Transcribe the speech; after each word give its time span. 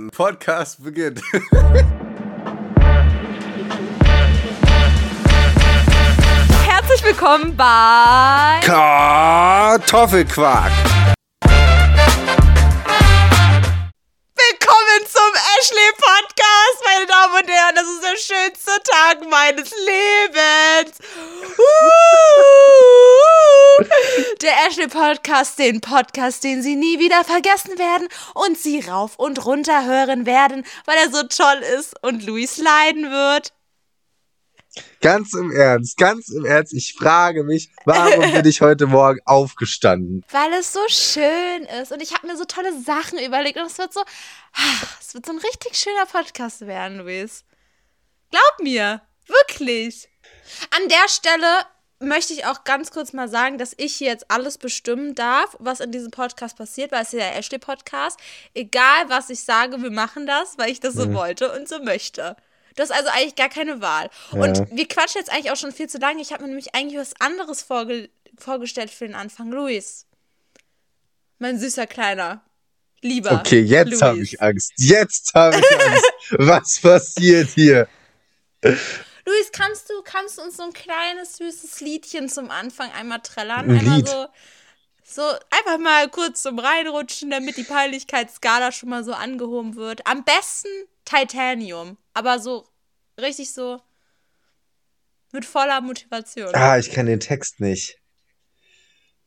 an. 0.00 0.10
Podcast 0.10 0.82
beginnt. 0.82 1.20
Herzlich 6.66 7.04
willkommen 7.04 7.54
bei 7.56 8.58
Kartoffelquark. 8.62 10.72
Willkommen 14.36 15.06
zum 15.06 15.32
Ashley 15.58 15.90
Podcast, 15.96 16.84
meine 16.84 17.06
Damen 17.06 17.34
und 17.34 17.48
Herren. 17.48 17.74
Das 17.74 17.86
ist 17.86 18.02
der 18.02 18.16
schönste 18.16 18.82
Tag 18.82 19.20
meines 19.30 19.70
Lebens. 19.70 20.98
Uh! 21.58 22.59
Der 24.42 24.52
Ashley 24.66 24.88
Podcast, 24.88 25.58
den 25.58 25.80
Podcast, 25.80 26.44
den 26.44 26.62
Sie 26.62 26.76
nie 26.76 26.98
wieder 26.98 27.24
vergessen 27.24 27.78
werden 27.78 28.08
und 28.34 28.58
Sie 28.58 28.80
rauf 28.80 29.16
und 29.16 29.44
runter 29.44 29.84
hören 29.84 30.26
werden, 30.26 30.64
weil 30.84 30.96
er 30.98 31.10
so 31.10 31.22
toll 31.24 31.62
ist 31.78 31.94
und 32.02 32.24
Luis 32.24 32.58
leiden 32.58 33.10
wird. 33.10 33.52
Ganz 35.00 35.34
im 35.34 35.50
Ernst, 35.50 35.96
ganz 35.96 36.28
im 36.28 36.44
Ernst, 36.44 36.72
ich 36.74 36.94
frage 36.94 37.42
mich, 37.42 37.70
warum 37.84 38.32
bin 38.32 38.46
ich 38.46 38.60
heute 38.60 38.86
Morgen 38.86 39.18
aufgestanden? 39.24 40.24
Weil 40.30 40.52
es 40.52 40.72
so 40.72 40.80
schön 40.88 41.64
ist 41.80 41.90
und 41.90 42.02
ich 42.02 42.14
habe 42.14 42.26
mir 42.26 42.36
so 42.36 42.44
tolle 42.44 42.78
Sachen 42.80 43.18
überlegt 43.18 43.58
und 43.58 43.66
es 43.66 43.78
wird 43.78 43.92
so, 43.92 44.00
ah, 44.00 44.86
es 45.00 45.14
wird 45.14 45.26
so 45.26 45.32
ein 45.32 45.38
richtig 45.38 45.76
schöner 45.76 46.06
Podcast 46.06 46.60
werden, 46.66 46.98
Luis. 46.98 47.44
Glaub 48.30 48.60
mir, 48.62 49.02
wirklich. 49.26 50.08
An 50.76 50.88
der 50.88 51.08
Stelle 51.08 51.66
möchte 52.00 52.32
ich 52.32 52.46
auch 52.46 52.64
ganz 52.64 52.90
kurz 52.90 53.12
mal 53.12 53.28
sagen, 53.28 53.58
dass 53.58 53.74
ich 53.76 53.94
hier 53.94 54.08
jetzt 54.08 54.30
alles 54.30 54.58
bestimmen 54.58 55.14
darf, 55.14 55.54
was 55.58 55.80
in 55.80 55.92
diesem 55.92 56.10
Podcast 56.10 56.56
passiert, 56.56 56.92
weil 56.92 57.02
es 57.02 57.12
ist 57.12 57.20
ja 57.20 57.28
der 57.30 57.36
Ashley-Podcast. 57.36 58.18
Egal, 58.54 59.08
was 59.08 59.30
ich 59.30 59.40
sage, 59.44 59.82
wir 59.82 59.90
machen 59.90 60.26
das, 60.26 60.56
weil 60.58 60.70
ich 60.70 60.80
das 60.80 60.94
so 60.94 61.06
Mhm. 61.06 61.14
wollte 61.14 61.52
und 61.52 61.68
so 61.68 61.78
möchte. 61.82 62.36
Du 62.76 62.82
hast 62.82 62.90
also 62.92 63.08
eigentlich 63.10 63.34
gar 63.36 63.48
keine 63.48 63.80
Wahl. 63.80 64.08
Und 64.30 64.66
wir 64.70 64.88
quatschen 64.88 65.20
jetzt 65.20 65.30
eigentlich 65.30 65.50
auch 65.50 65.56
schon 65.56 65.72
viel 65.72 65.88
zu 65.88 65.98
lange. 65.98 66.22
Ich 66.22 66.32
habe 66.32 66.42
mir 66.42 66.48
nämlich 66.48 66.74
eigentlich 66.74 66.98
was 66.98 67.12
anderes 67.20 67.62
vorge 67.62 68.08
vorgestellt 68.38 68.90
für 68.90 69.06
den 69.06 69.14
Anfang. 69.14 69.50
Luis. 69.50 70.06
Mein 71.38 71.58
süßer 71.58 71.86
Kleiner. 71.86 72.42
Lieber. 73.02 73.32
Okay, 73.32 73.60
jetzt 73.60 74.00
habe 74.02 74.20
ich 74.20 74.40
Angst. 74.40 74.72
Jetzt 74.76 75.34
habe 75.34 75.58
ich 75.58 75.80
Angst. 75.80 76.04
Was 76.38 76.80
passiert 76.80 77.48
hier? 77.50 77.88
Luis, 79.26 79.50
kannst 79.52 79.90
du, 79.90 80.02
kannst 80.02 80.38
du 80.38 80.42
uns 80.42 80.56
so 80.56 80.62
ein 80.64 80.72
kleines, 80.72 81.36
süßes 81.36 81.80
Liedchen 81.80 82.28
zum 82.28 82.50
Anfang 82.50 82.90
einmal 82.92 83.20
trällern? 83.20 83.70
Ein 83.70 83.78
einmal 83.78 83.96
Lied? 83.98 84.08
so. 84.08 84.26
So, 85.12 85.22
einfach 85.50 85.78
mal 85.78 86.08
kurz 86.08 86.42
zum 86.42 86.60
Reinrutschen, 86.60 87.30
damit 87.30 87.56
die 87.56 87.64
Peinlichkeitsskala 87.64 88.70
schon 88.70 88.90
mal 88.90 89.02
so 89.02 89.12
angehoben 89.12 89.74
wird. 89.74 90.06
Am 90.06 90.22
besten 90.22 90.68
Titanium, 91.04 91.96
aber 92.14 92.38
so 92.38 92.68
richtig 93.20 93.52
so 93.52 93.80
mit 95.32 95.44
voller 95.44 95.80
Motivation. 95.80 96.54
Ah, 96.54 96.78
ich 96.78 96.92
kann 96.92 97.06
den 97.06 97.18
Text 97.18 97.58
nicht. 97.58 97.98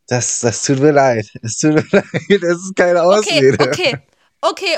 Das, 0.07 0.39
das 0.39 0.63
tut 0.63 0.80
mir 0.80 0.91
leid. 0.91 1.28
Es 1.41 1.57
tut 1.57 1.73
mir 1.75 1.85
leid. 1.91 2.44
Es 2.44 2.57
ist 2.59 2.75
keine 2.78 3.03
Ausrede. 3.03 3.57
okay. 3.59 3.67
Okay, 3.67 3.97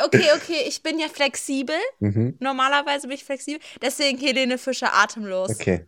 okay, 0.05 0.29
okay. 0.35 0.63
Ich 0.67 0.81
bin 0.83 0.99
ja 0.99 1.07
flexibel. 1.07 1.75
Mhm. 1.99 2.37
Normalerweise 2.39 3.07
bin 3.07 3.15
ich 3.15 3.23
flexibel. 3.23 3.59
Deswegen 3.81 4.17
Helene 4.17 4.57
Fischer 4.57 4.93
atemlos. 4.93 5.49
Okay. 5.49 5.85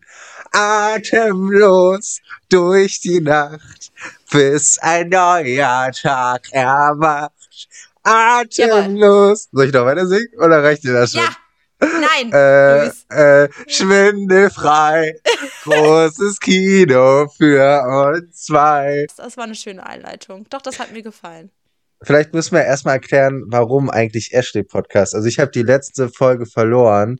Atemlos 0.51 2.19
durch 2.49 2.99
die 3.01 3.21
Nacht, 3.21 3.91
bis 4.31 4.77
ein 4.79 5.09
neuer 5.09 5.91
Tag 5.91 6.51
erwacht. 6.51 7.31
Atemlos. 8.03 9.49
Soll 9.51 9.65
ich 9.65 9.73
noch 9.73 9.85
weiter 9.85 10.07
singen? 10.07 10.29
Oder 10.39 10.63
reicht 10.63 10.83
dir 10.83 10.93
das 10.93 11.11
schon? 11.11 11.21
Ja. 11.21 11.35
Nein. 11.79 12.31
Äh, 12.31 12.87
äh, 13.43 13.49
schwindelfrei. 13.67 15.19
Großes 15.63 16.39
Kino 16.39 17.27
für 17.27 18.15
uns 18.17 18.45
zwei. 18.45 19.05
Das 19.15 19.37
war 19.37 19.43
eine 19.43 19.55
schöne 19.55 19.85
Einleitung. 19.85 20.47
Doch, 20.49 20.61
das 20.61 20.79
hat 20.79 20.91
mir 20.91 21.03
gefallen. 21.03 21.51
Vielleicht 22.01 22.33
müssen 22.33 22.53
wir 22.53 22.63
erstmal 22.63 22.95
erklären, 22.95 23.43
warum 23.47 23.89
eigentlich 23.89 24.33
Ashley 24.33 24.63
Podcast. 24.63 25.15
Also 25.15 25.27
ich 25.27 25.39
habe 25.39 25.51
die 25.51 25.63
letzte 25.63 26.09
Folge 26.09 26.45
verloren 26.45 27.17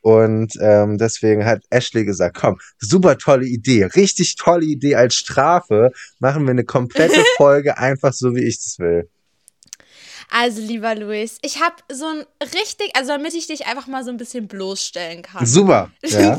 und 0.00 0.52
ähm, 0.60 0.98
deswegen 0.98 1.44
hat 1.44 1.62
Ashley 1.70 2.04
gesagt, 2.04 2.36
komm, 2.36 2.58
super 2.78 3.18
tolle 3.18 3.46
Idee, 3.46 3.84
richtig 3.84 4.36
tolle 4.36 4.64
Idee 4.64 4.94
als 4.94 5.14
Strafe, 5.14 5.90
machen 6.20 6.44
wir 6.44 6.52
eine 6.52 6.64
komplette 6.64 7.24
Folge 7.36 7.78
einfach 7.78 8.12
so, 8.12 8.34
wie 8.34 8.44
ich 8.44 8.56
es 8.56 8.78
will. 8.78 9.08
Also, 10.30 10.60
lieber 10.60 10.94
Luis, 10.94 11.38
ich 11.42 11.60
habe 11.60 11.76
so 11.92 12.06
ein 12.06 12.24
richtig, 12.40 12.90
also 12.94 13.12
damit 13.12 13.34
ich 13.34 13.46
dich 13.46 13.66
einfach 13.66 13.86
mal 13.86 14.04
so 14.04 14.10
ein 14.10 14.16
bisschen 14.16 14.48
bloßstellen 14.48 15.22
kann. 15.22 15.46
Super. 15.46 15.90
Ja. 16.04 16.38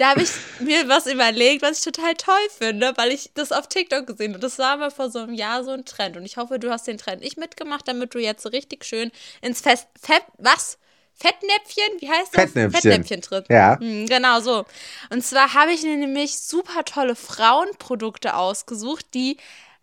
Da 0.00 0.12
habe 0.12 0.22
ich 0.22 0.30
mir 0.60 0.88
was 0.88 1.06
überlegt, 1.06 1.60
was 1.60 1.80
ich 1.80 1.84
total 1.84 2.14
toll 2.14 2.32
finde, 2.56 2.94
weil 2.96 3.12
ich 3.12 3.32
das 3.34 3.52
auf 3.52 3.68
TikTok 3.68 4.06
gesehen 4.06 4.32
habe. 4.32 4.40
Das 4.40 4.58
war 4.58 4.78
mal 4.78 4.90
vor 4.90 5.10
so 5.10 5.18
einem 5.18 5.34
Jahr 5.34 5.62
so 5.62 5.72
ein 5.72 5.84
Trend. 5.84 6.16
Und 6.16 6.24
ich 6.24 6.38
hoffe, 6.38 6.58
du 6.58 6.70
hast 6.70 6.86
den 6.86 6.96
Trend 6.96 7.20
nicht 7.20 7.36
mitgemacht, 7.36 7.86
damit 7.86 8.14
du 8.14 8.18
jetzt 8.18 8.42
so 8.42 8.48
richtig 8.48 8.86
schön 8.86 9.10
ins 9.42 9.60
Fest. 9.60 9.88
Fett, 10.00 10.22
was? 10.38 10.78
Fettnäpfchen? 11.12 12.00
Wie 12.00 12.08
heißt 12.08 12.34
das? 12.34 12.44
Fettnäpfchen. 12.44 12.80
Fettnäpfchen 12.80 13.20
tritt. 13.20 13.50
Ja. 13.50 13.78
Hm, 13.78 14.06
Genau 14.06 14.40
so. 14.40 14.64
Und 15.10 15.22
zwar 15.22 15.52
habe 15.52 15.72
ich 15.72 15.82
nämlich 15.82 16.38
super 16.38 16.82
tolle 16.86 17.14
Frauenprodukte 17.14 18.36
ausgesucht, 18.36 19.04
die 19.12 19.36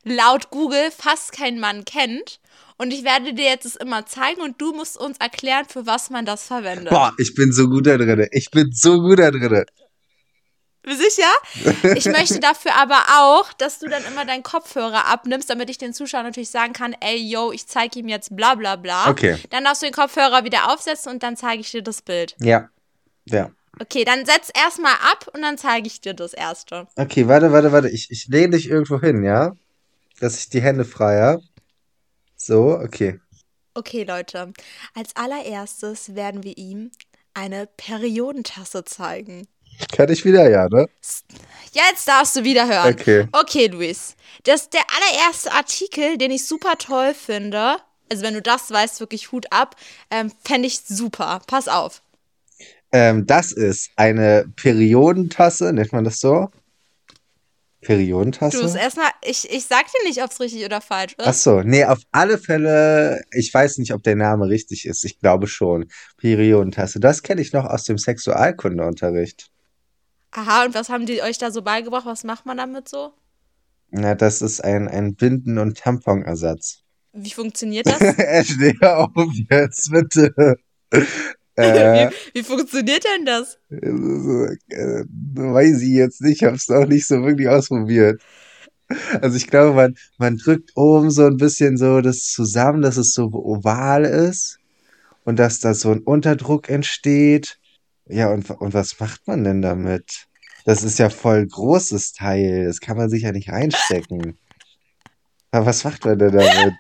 laut 0.04 0.50
Google 0.50 0.90
fast 0.90 1.32
kein 1.32 1.60
Mann 1.60 1.86
kennt. 1.86 2.40
Und 2.78 2.92
ich 2.92 3.04
werde 3.04 3.36
dir 3.36 3.46
jetzt 3.46 3.68
es 3.68 3.76
immer 3.76 4.08
zeigen 4.08 4.42
und 4.42 4.60
du 4.60 4.74
musst 4.74 4.98
uns 4.98 5.18
erklären, 5.20 5.66
für 5.70 5.86
was 5.86 6.10
man 6.10 6.26
das 6.26 6.48
verwendet. 6.48 6.90
Boah, 6.90 7.14
ich 7.20 7.36
bin 7.36 7.52
so 7.52 7.68
gut 7.68 7.86
da 7.86 7.98
drin. 7.98 8.28
Ich 8.32 8.50
bin 8.50 8.72
so 8.72 9.00
gut 9.00 9.20
da 9.20 9.30
drin. 9.30 9.66
Sicher? 10.96 11.94
Ich 11.96 12.06
möchte 12.06 12.40
dafür 12.40 12.76
aber 12.76 13.04
auch, 13.20 13.52
dass 13.54 13.80
du 13.80 13.88
dann 13.88 14.06
immer 14.06 14.26
deinen 14.26 14.44
Kopfhörer 14.44 15.08
abnimmst, 15.08 15.50
damit 15.50 15.70
ich 15.70 15.78
den 15.78 15.94
Zuschauern 15.94 16.26
natürlich 16.26 16.50
sagen 16.50 16.74
kann, 16.74 16.96
ey, 17.02 17.18
yo, 17.18 17.52
ich 17.52 17.68
zeige 17.68 18.00
ihm 18.00 18.08
jetzt 18.08 18.36
bla 18.36 18.56
bla 18.56 18.78
bla. 18.78 19.10
Okay. 19.10 19.38
Dann 19.50 19.66
darfst 19.66 19.82
du 19.82 19.88
den 19.88 19.94
Kopfhörer 19.94 20.46
wieder 20.46 20.72
aufsetzen 20.72 21.12
und 21.12 21.24
dann 21.24 21.36
zeige 21.36 21.62
ich 21.62 21.72
dir 21.72 21.82
das 21.82 22.02
Bild. 22.02 22.36
Ja. 22.40 22.70
Ja. 23.26 23.52
Okay, 23.80 24.06
dann 24.06 24.26
setz 24.26 24.50
erstmal 24.56 24.94
ab 24.94 25.30
und 25.34 25.42
dann 25.42 25.58
zeige 25.58 25.88
ich 25.88 26.02
dir 26.02 26.14
das 26.14 26.34
erste. 26.34 26.88
Okay, 26.96 27.28
warte, 27.28 27.52
warte, 27.52 27.72
warte. 27.72 27.90
Ich, 27.90 28.10
ich 28.10 28.28
lehne 28.28 28.56
dich 28.56 28.70
irgendwo 28.70 29.00
hin, 29.00 29.24
ja? 29.24 29.56
Dass 30.20 30.40
ich 30.40 30.50
die 30.50 30.62
Hände 30.62 30.86
frei 30.86 31.22
habe. 31.22 31.44
So, 32.36 32.80
okay. 32.80 33.20
Okay, 33.74 34.04
Leute. 34.04 34.54
Als 34.96 35.16
allererstes 35.16 36.16
werden 36.16 36.44
wir 36.44 36.58
ihm 36.58 36.92
eine 37.36 37.68
Periodentasse 37.68 38.84
zeigen. 38.84 39.48
Kann 39.92 40.12
ich 40.12 40.26
wieder, 40.26 40.50
ja, 40.50 40.68
ne? 40.70 40.88
Jetzt 41.72 42.08
darfst 42.08 42.36
du 42.36 42.44
wieder 42.44 42.68
hören. 42.68 42.94
Okay. 42.94 43.28
Okay, 43.32 43.68
Luis. 43.68 44.16
Das 44.44 44.64
ist 44.64 44.74
der 44.74 44.82
allererste 44.96 45.52
Artikel, 45.52 46.18
den 46.18 46.32
ich 46.32 46.46
super 46.46 46.78
toll 46.78 47.14
finde. 47.14 47.78
Also, 48.10 48.24
wenn 48.24 48.34
du 48.34 48.42
das 48.42 48.72
weißt, 48.72 49.00
wirklich 49.00 49.32
Hut 49.32 49.46
ab. 49.52 49.76
Ähm, 50.10 50.32
Fände 50.44 50.68
ich 50.68 50.80
super. 50.80 51.42
Pass 51.46 51.68
auf. 51.68 52.02
Ähm, 52.92 53.26
das 53.26 53.52
ist 53.52 53.92
eine 53.96 54.46
Periodentasse, 54.56 55.74
nennt 55.74 55.92
man 55.92 56.06
das 56.06 56.20
so? 56.20 56.50
Du 57.82 57.92
musst 57.92 58.00
Periodentasse? 58.00 58.78
erstmal, 58.80 59.12
ich, 59.24 59.50
ich 59.52 59.66
sag 59.66 59.86
dir 59.86 60.08
nicht, 60.08 60.24
ob 60.24 60.32
es 60.32 60.40
richtig 60.40 60.66
oder 60.66 60.82
falsch 60.82 61.14
ist. 61.18 61.28
Ach 61.28 61.34
so, 61.34 61.62
nee, 61.62 61.86
auf 61.86 62.00
alle 62.12 62.38
Fälle, 62.38 63.24
ich 63.32 63.54
weiß 63.54 63.78
nicht, 63.78 63.94
ob 63.94 64.04
der 64.04 64.16
Name 64.16 64.48
richtig 64.48 64.86
ist. 64.86 65.04
Ich 65.04 65.20
glaube 65.20 65.48
schon. 65.48 65.86
Periodentasse. 66.18 67.00
Das 67.00 67.24
kenne 67.24 67.42
ich 67.42 67.54
noch 67.54 67.66
aus 67.66 67.84
dem 67.84 67.98
Sexualkundeunterricht. 67.98 69.52
Aha, 70.38 70.66
und 70.66 70.76
was 70.76 70.90
haben 70.90 71.08
die 71.08 71.24
euch 71.24 71.40
da 71.40 71.50
so 71.50 71.64
beigebracht? 71.64 72.06
Was 72.06 72.24
macht 72.24 72.46
man 72.46 72.58
damit 72.58 72.88
so? 72.88 73.12
Na, 73.90 74.14
das 74.14 74.44
ist 74.44 74.64
ein, 74.64 74.88
ein 74.88 75.16
Binden- 75.16 75.58
und 75.58 75.80
Tamponersatz. 75.80 76.84
Wie 77.12 77.32
funktioniert 77.32 77.88
das? 77.90 78.00
Hör 78.00 79.00
auf 79.00 79.32
jetzt, 79.50 79.92
bitte. 79.92 80.58
Äh, 81.60 82.12
wie, 82.12 82.16
wie 82.36 82.44
funktioniert 82.44 83.04
denn 83.04 83.26
das? 83.26 83.58
äh, 83.72 85.06
weiß 85.10 85.82
ich 85.82 85.90
jetzt 85.90 86.22
nicht, 86.22 86.44
ich 86.44 86.44
habe 86.44 86.56
es 86.56 86.70
noch 86.70 86.86
nicht 86.86 87.08
so 87.08 87.24
wirklich 87.24 87.50
ausprobiert. 87.50 88.22
Also 89.22 89.38
ich 89.38 89.48
glaube, 89.48 89.74
man, 89.74 89.96
man 90.20 90.38
drückt 90.38 90.78
oben 90.78 91.10
so 91.10 91.26
ein 91.26 91.38
bisschen 91.38 91.78
so 91.78 92.02
das 92.02 92.26
zusammen, 92.26 92.84
dass 92.84 92.98
es 92.98 93.12
so 93.12 93.32
oval 93.34 94.06
ist 94.06 94.60
und 95.24 95.40
dass 95.40 95.60
da 95.60 95.74
so 95.74 95.90
ein 95.90 96.02
Unterdruck 96.02 96.70
entsteht. 96.70 97.58
Ja, 98.06 98.32
und, 98.32 98.52
und 98.52 98.76
was 98.76 99.00
macht 99.00 99.28
man 99.28 99.44
denn 99.44 99.64
damit? 99.64 100.27
Das 100.68 100.84
ist 100.84 101.00
ja 101.00 101.10
voll 101.10 101.48
großes 101.48 102.12
Teil, 102.12 102.66
das 102.66 102.82
kann 102.82 102.98
man 102.98 103.10
sich 103.10 103.24
ja 103.24 103.32
nicht 103.32 103.50
reinstecken. 103.50 104.38
Aber 105.52 105.66
was 105.66 105.86
macht 105.86 106.04
man 106.04 106.20
denn 106.20 106.34
damit? 106.34 106.74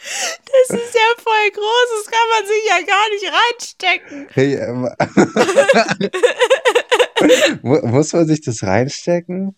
Das 0.00 0.78
ist 0.78 0.94
ja 0.94 1.00
voll 1.18 1.50
groß, 1.52 1.88
das 1.96 2.06
kann 2.06 2.28
man 2.30 2.46
sich 2.46 2.62
ja 2.68 2.78
gar 2.86 3.08
nicht 3.10 3.26
reinstecken. 3.34 4.28
Hey, 4.30 4.54
ähm, 4.54 4.88
mu- 7.62 7.84
muss 7.88 8.12
man 8.12 8.28
sich 8.28 8.42
das 8.42 8.62
reinstecken? 8.62 9.56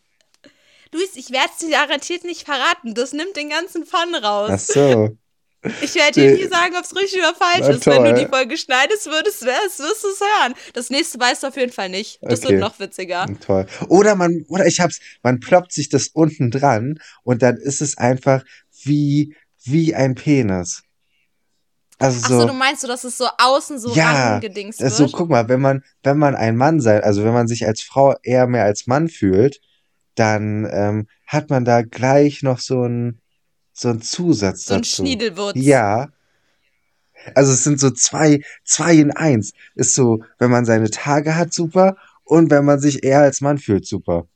Luis, 0.91 1.11
ich 1.17 1.31
werde 1.31 1.51
es 1.53 1.59
dir 1.59 1.71
garantiert 1.73 2.25
nicht 2.25 2.47
verraten. 2.47 2.95
Das 2.95 3.13
nimmt 3.13 3.37
den 3.37 3.51
ganzen 3.51 3.85
Fun 3.85 4.15
raus. 4.15 4.51
Ach 4.51 4.59
so. 4.59 5.19
Ich 5.81 5.95
werde 5.95 6.13
dir 6.13 6.33
nie 6.35 6.49
sagen, 6.49 6.75
ob 6.77 6.85
es 6.85 6.95
richtig 6.95 7.19
oder 7.21 7.35
falsch 7.35 7.61
Na, 7.61 7.71
ist. 7.71 7.87
Wenn 7.87 8.05
du 8.05 8.13
toll. 8.13 8.25
die 8.25 8.27
Folge 8.31 8.57
schneidest, 8.59 9.07
würdest, 9.07 9.43
wirst, 9.43 9.79
du 9.79 9.85
es 9.85 10.21
hören. 10.21 10.55
Das 10.75 10.91
nächste 10.91 11.19
weißt 11.19 11.43
du 11.43 11.47
auf 11.49 11.57
jeden 11.57 11.73
Fall 11.73 11.89
nicht. 11.89 12.19
Das 12.23 12.41
Okay. 12.41 12.51
wird 12.51 12.61
noch 12.61 12.79
witziger. 12.79 13.27
Toll. 13.45 13.67
Oder 13.89 14.15
man, 14.15 14.45
oder 14.49 14.67
ich 14.67 14.81
hab's, 14.81 15.01
man 15.23 15.41
ploppt 15.41 15.73
sich 15.73 15.89
das 15.89 16.09
unten 16.09 16.51
dran 16.51 16.99
und 17.23 17.43
dann 17.43 17.57
ist 17.57 17.81
es 17.81 17.97
einfach 17.97 18.45
wie, 18.83 19.35
wie 19.65 19.95
ein 19.95 20.15
Penis. 20.15 20.83
Also 21.99 22.19
Achso, 22.25 22.41
so, 22.41 22.47
du 22.49 22.53
meinst 22.53 22.83
so, 22.83 22.89
dass 22.89 23.05
es 23.05 23.17
so 23.17 23.27
außen 23.39 23.79
so 23.79 23.95
Ja, 23.95 24.35
angedingst 24.35 24.83
also 24.83 25.05
wird? 25.05 25.13
guck 25.13 25.31
mal, 25.31 25.49
wenn 25.49 25.61
man, 25.61 25.83
wenn 26.03 26.19
man 26.19 26.35
ein 26.35 26.57
Mann 26.57 26.81
sein, 26.81 27.03
also 27.03 27.25
wenn 27.25 27.33
man 27.33 27.47
sich 27.47 27.67
als 27.67 27.83
Frau 27.83 28.15
eher 28.23 28.47
mehr 28.47 28.65
als 28.65 28.87
Mann 28.87 29.09
fühlt, 29.09 29.61
dann 30.17 30.69
ähm, 30.71 31.07
hat 31.27 31.51
man 31.51 31.65
da 31.65 31.83
gleich 31.83 32.43
noch 32.43 32.59
so 32.59 32.85
ein, 32.85 33.21
so 33.75 33.89
ein 33.89 34.01
Zusatz 34.01 34.67
so 34.67 34.75
ein 34.75 34.83
dazu. 34.83 35.03
Schniedelwurz. 35.03 35.57
Ja. 35.57 36.09
Also 37.35 37.53
es 37.53 37.65
sind 37.65 37.81
so 37.81 37.91
zwei, 37.91 38.41
zwei 38.65 38.95
in 38.95 39.11
eins. 39.11 39.53
Ist 39.75 39.95
so, 39.95 40.23
wenn 40.39 40.51
man 40.51 40.65
seine 40.65 40.91
Tage 40.91 41.37
hat, 41.37 41.53
super. 41.53 41.97
Und 42.25 42.51
wenn 42.51 42.65
man 42.65 42.81
sich 42.81 43.05
eher 43.05 43.21
als 43.21 43.41
Mann 43.41 43.59
fühlt, 43.59 43.87
super. 43.87 44.27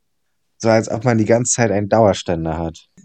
So 0.59 0.69
als 0.71 0.91
ob 0.91 1.05
man 1.05 1.19
die 1.19 1.25
ganze 1.25 1.53
Zeit 1.53 1.71
einen 1.71 1.89
Dauerständer 1.89 2.59
hat. 2.59 2.89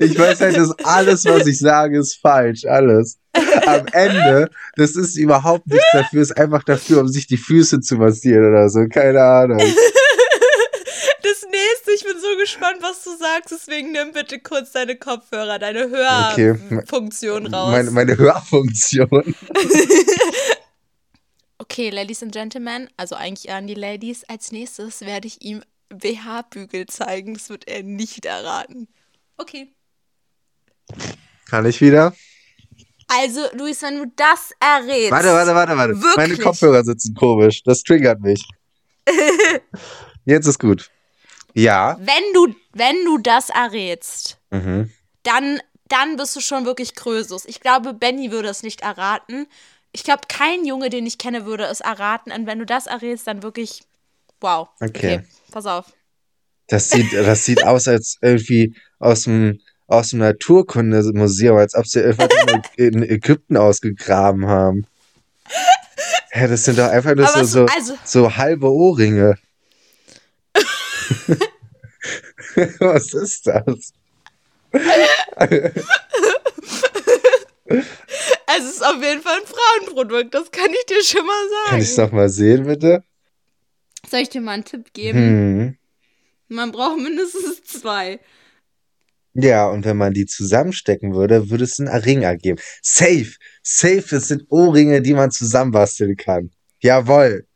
Ich 0.00 0.18
weiß 0.18 0.40
halt, 0.40 0.56
dass 0.56 0.72
alles, 0.84 1.24
was 1.26 1.46
ich 1.46 1.58
sage, 1.58 1.98
ist 1.98 2.18
falsch. 2.20 2.64
Alles. 2.64 3.18
Am 3.66 3.86
Ende, 3.92 4.48
das 4.76 4.96
ist 4.96 5.16
überhaupt 5.16 5.66
nichts 5.66 5.86
dafür, 5.92 6.22
ist 6.22 6.36
einfach 6.36 6.64
dafür, 6.64 7.00
um 7.00 7.08
sich 7.08 7.26
die 7.26 7.36
Füße 7.36 7.80
zu 7.80 7.96
massieren 7.96 8.48
oder 8.48 8.68
so. 8.68 8.86
Keine 8.88 9.20
Ahnung. 9.22 9.58
Das 9.58 11.46
nächste, 11.50 11.92
ich 11.94 12.04
bin 12.04 12.20
so 12.20 12.28
gespannt, 12.42 12.78
was 12.82 13.04
du 13.04 13.16
sagst, 13.16 13.50
deswegen 13.52 13.92
nimm 13.92 14.12
bitte 14.12 14.38
kurz 14.38 14.72
deine 14.72 14.96
Kopfhörer, 14.96 15.58
deine 15.58 15.84
Okay. 15.86 16.54
Hörfunktion 16.68 17.46
raus. 17.54 17.70
Meine, 17.70 17.90
meine 17.90 18.16
Hörfunktion. 18.16 19.34
Okay, 21.58 21.90
Ladies 21.90 22.22
and 22.24 22.32
Gentlemen, 22.32 22.90
also 22.96 23.14
eigentlich 23.14 23.48
eher 23.48 23.54
an 23.56 23.68
die 23.68 23.74
Ladies. 23.74 24.24
Als 24.24 24.50
nächstes 24.50 25.02
werde 25.02 25.28
ich 25.28 25.42
ihm 25.42 25.62
BH-Bügel 25.90 26.86
zeigen. 26.86 27.34
Das 27.34 27.48
wird 27.50 27.68
er 27.68 27.82
nicht 27.84 28.26
erraten. 28.26 28.88
Okay. 29.38 29.72
Kann 31.48 31.64
ich 31.64 31.80
wieder? 31.80 32.14
Also, 33.08 33.40
Luis, 33.54 33.80
wenn 33.82 33.96
du 33.96 34.12
das 34.16 34.50
errätst. 34.58 35.12
Warte, 35.12 35.28
warte, 35.28 35.54
warte, 35.54 35.76
warte. 35.76 35.94
Wirklich? 35.94 36.16
Meine 36.16 36.36
Kopfhörer 36.36 36.84
sitzen 36.84 37.14
komisch. 37.14 37.62
Das 37.62 37.82
triggert 37.82 38.20
mich. 38.20 38.44
Jetzt 40.24 40.46
ist 40.46 40.58
gut. 40.58 40.90
Ja. 41.54 41.96
Wenn 42.00 42.32
du, 42.34 42.54
wenn 42.72 43.04
du 43.04 43.18
das 43.18 43.50
errätst, 43.50 44.38
Mhm. 44.50 44.90
dann, 45.22 45.60
dann 45.88 46.16
bist 46.16 46.34
du 46.36 46.40
schon 46.40 46.64
wirklich 46.64 46.94
Krösus. 46.94 47.44
Ich 47.44 47.60
glaube, 47.60 47.92
Benny 47.94 48.30
würde 48.30 48.48
es 48.48 48.62
nicht 48.62 48.80
erraten. 48.82 49.46
Ich 49.92 50.04
glaube, 50.04 50.22
kein 50.28 50.64
Junge, 50.64 50.88
den 50.88 51.06
ich 51.06 51.18
kenne, 51.18 51.44
würde 51.44 51.64
es 51.64 51.80
erraten. 51.80 52.32
Und 52.32 52.46
wenn 52.46 52.58
du 52.58 52.66
das 52.66 52.86
errätst, 52.86 53.26
dann 53.26 53.42
wirklich. 53.42 53.82
Wow. 54.40 54.68
Okay. 54.80 55.22
pass 55.50 55.66
auf. 55.66 55.86
Das 56.68 56.90
sieht, 56.90 57.12
das 57.12 57.44
sieht 57.44 57.64
aus, 57.64 57.86
als 57.88 58.16
irgendwie 58.22 58.74
aus 58.98 59.22
dem, 59.24 59.60
aus 59.86 60.10
dem 60.10 60.20
Naturkundemuseum, 60.20 61.56
als 61.58 61.74
ob 61.74 61.86
sie 61.86 62.00
irgendwas 62.00 62.28
in, 62.76 63.02
Ägypten 63.08 63.56
ausgegraben 63.58 64.46
haben. 64.46 64.86
Ja, 66.34 66.46
das 66.48 66.64
sind 66.64 66.78
doch 66.78 66.88
einfach 66.88 67.14
nur 67.14 67.26
so, 67.44 67.66
also- 67.66 67.96
so 68.04 68.36
halbe 68.36 68.70
Ohrringe. 68.72 69.36
Was 72.80 73.14
ist 73.14 73.46
das? 73.46 73.92
Es 78.54 78.64
ist 78.64 78.84
auf 78.84 79.02
jeden 79.02 79.22
Fall 79.22 79.38
ein 79.38 79.46
Frauenprodukt. 79.46 80.34
Das 80.34 80.50
kann 80.50 80.70
ich 80.70 80.86
dir 80.86 81.02
schon 81.02 81.24
mal 81.24 81.48
sagen. 81.48 81.70
Kann 81.70 81.78
ich 81.78 81.88
es 81.88 81.96
noch 81.96 82.12
mal 82.12 82.28
sehen, 82.28 82.64
bitte? 82.64 83.02
Soll 84.08 84.20
ich 84.20 84.28
dir 84.28 84.40
mal 84.40 84.52
einen 84.52 84.64
Tipp 84.64 84.92
geben? 84.92 85.18
Hm. 85.18 85.76
Man 86.48 86.72
braucht 86.72 86.98
mindestens 86.98 87.62
zwei. 87.62 88.20
Ja, 89.34 89.68
und 89.68 89.86
wenn 89.86 89.96
man 89.96 90.12
die 90.12 90.26
zusammenstecken 90.26 91.14
würde, 91.14 91.48
würde 91.48 91.64
es 91.64 91.80
einen 91.80 91.88
Ring 91.88 92.22
ergeben. 92.22 92.60
Safe. 92.82 93.32
Safe, 93.62 94.16
es 94.16 94.28
sind 94.28 94.44
Ohrringe, 94.50 95.00
die 95.00 95.14
man 95.14 95.30
zusammenbasteln 95.30 96.16
kann. 96.16 96.50
Jawohl. 96.80 97.46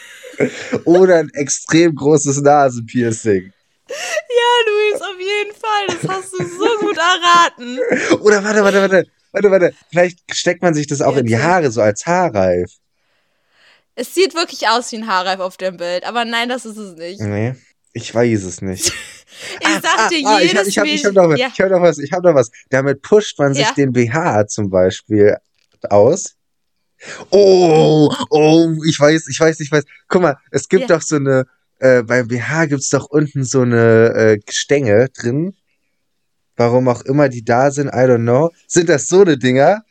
Oder 0.84 1.16
ein 1.16 1.30
extrem 1.32 1.94
großes 1.94 2.42
Nasenpiercing. 2.42 3.52
Ja, 3.90 4.70
Luis, 4.70 5.00
auf 5.02 5.18
jeden 5.18 5.54
Fall. 5.54 5.86
Das 5.88 6.16
hast 6.16 6.32
du 6.32 6.44
so 6.44 6.78
gut 6.86 6.96
erraten. 6.96 7.78
Oder 8.20 8.42
warte, 8.44 8.62
warte, 8.62 8.80
warte. 8.80 9.06
Warte, 9.32 9.50
warte. 9.50 9.74
Vielleicht 9.90 10.18
steckt 10.34 10.62
man 10.62 10.74
sich 10.74 10.86
das 10.86 11.00
auch 11.02 11.16
in 11.16 11.26
die. 11.26 11.38
Haare, 11.38 11.70
so 11.70 11.80
als 11.82 12.06
Haarreif. 12.06 12.70
Es 13.94 14.14
sieht 14.14 14.34
wirklich 14.34 14.68
aus 14.68 14.90
wie 14.92 14.96
ein 14.96 15.06
Haarreif 15.06 15.40
auf 15.40 15.56
dem 15.56 15.76
Bild, 15.76 16.04
aber 16.04 16.24
nein, 16.24 16.48
das 16.48 16.64
ist 16.64 16.76
es 16.76 16.96
nicht. 16.96 17.20
Nee, 17.20 17.54
ich 17.92 18.14
weiß 18.14 18.44
es 18.44 18.62
nicht. 18.62 18.92
Ich 19.60 19.68
sag 19.82 20.08
dir, 20.10 20.26
ah, 20.26 20.38
ich 20.40 20.52
jedes 20.52 20.58
hab, 20.58 20.66
ich 20.66 20.78
hab, 20.78 20.86
ich 20.86 21.04
hab 21.04 21.12
Mädchen- 21.12 21.14
noch 21.14 21.28
was, 21.30 21.38
ja. 21.40 21.48
ich 21.52 21.60
hab 21.60 21.70
noch 21.70 21.80
was, 21.82 21.98
ich 21.98 22.12
hab 22.12 22.22
noch 22.22 22.34
was. 22.34 22.50
Damit 22.68 23.02
pusht 23.02 23.38
man 23.38 23.54
sich 23.54 23.64
Ja. 23.66 23.72
den 23.72 23.92
BH 23.92 24.46
zum 24.48 24.70
Beispiel 24.70 25.36
aus. 25.88 26.34
Oh, 27.30 28.12
oh, 28.30 28.68
ich 28.86 28.98
weiß, 28.98 29.28
ich 29.28 29.38
weiß, 29.40 29.60
ich 29.60 29.70
weiß. 29.72 29.84
Guck 30.08 30.22
mal, 30.22 30.36
es 30.50 30.68
gibt 30.68 30.82
Ja. 30.88 30.96
doch 30.96 31.02
so 31.02 31.16
eine, 31.16 31.46
äh, 31.80 32.02
beim 32.02 32.28
BH 32.28 32.66
gibt's 32.66 32.90
doch 32.90 33.06
unten 33.06 33.44
so 33.44 33.62
eine 33.62 34.12
äh, 34.14 34.38
Gestänge 34.38 35.08
drin. 35.08 35.54
Warum 36.56 36.88
auch 36.88 37.02
immer 37.02 37.28
die 37.28 37.44
da 37.44 37.70
sind, 37.70 37.88
I 37.88 38.04
don't 38.06 38.18
know. 38.18 38.50
Sind 38.66 38.88
das 38.88 39.08
so 39.08 39.22
eine 39.22 39.38
Dinger? 39.38 39.82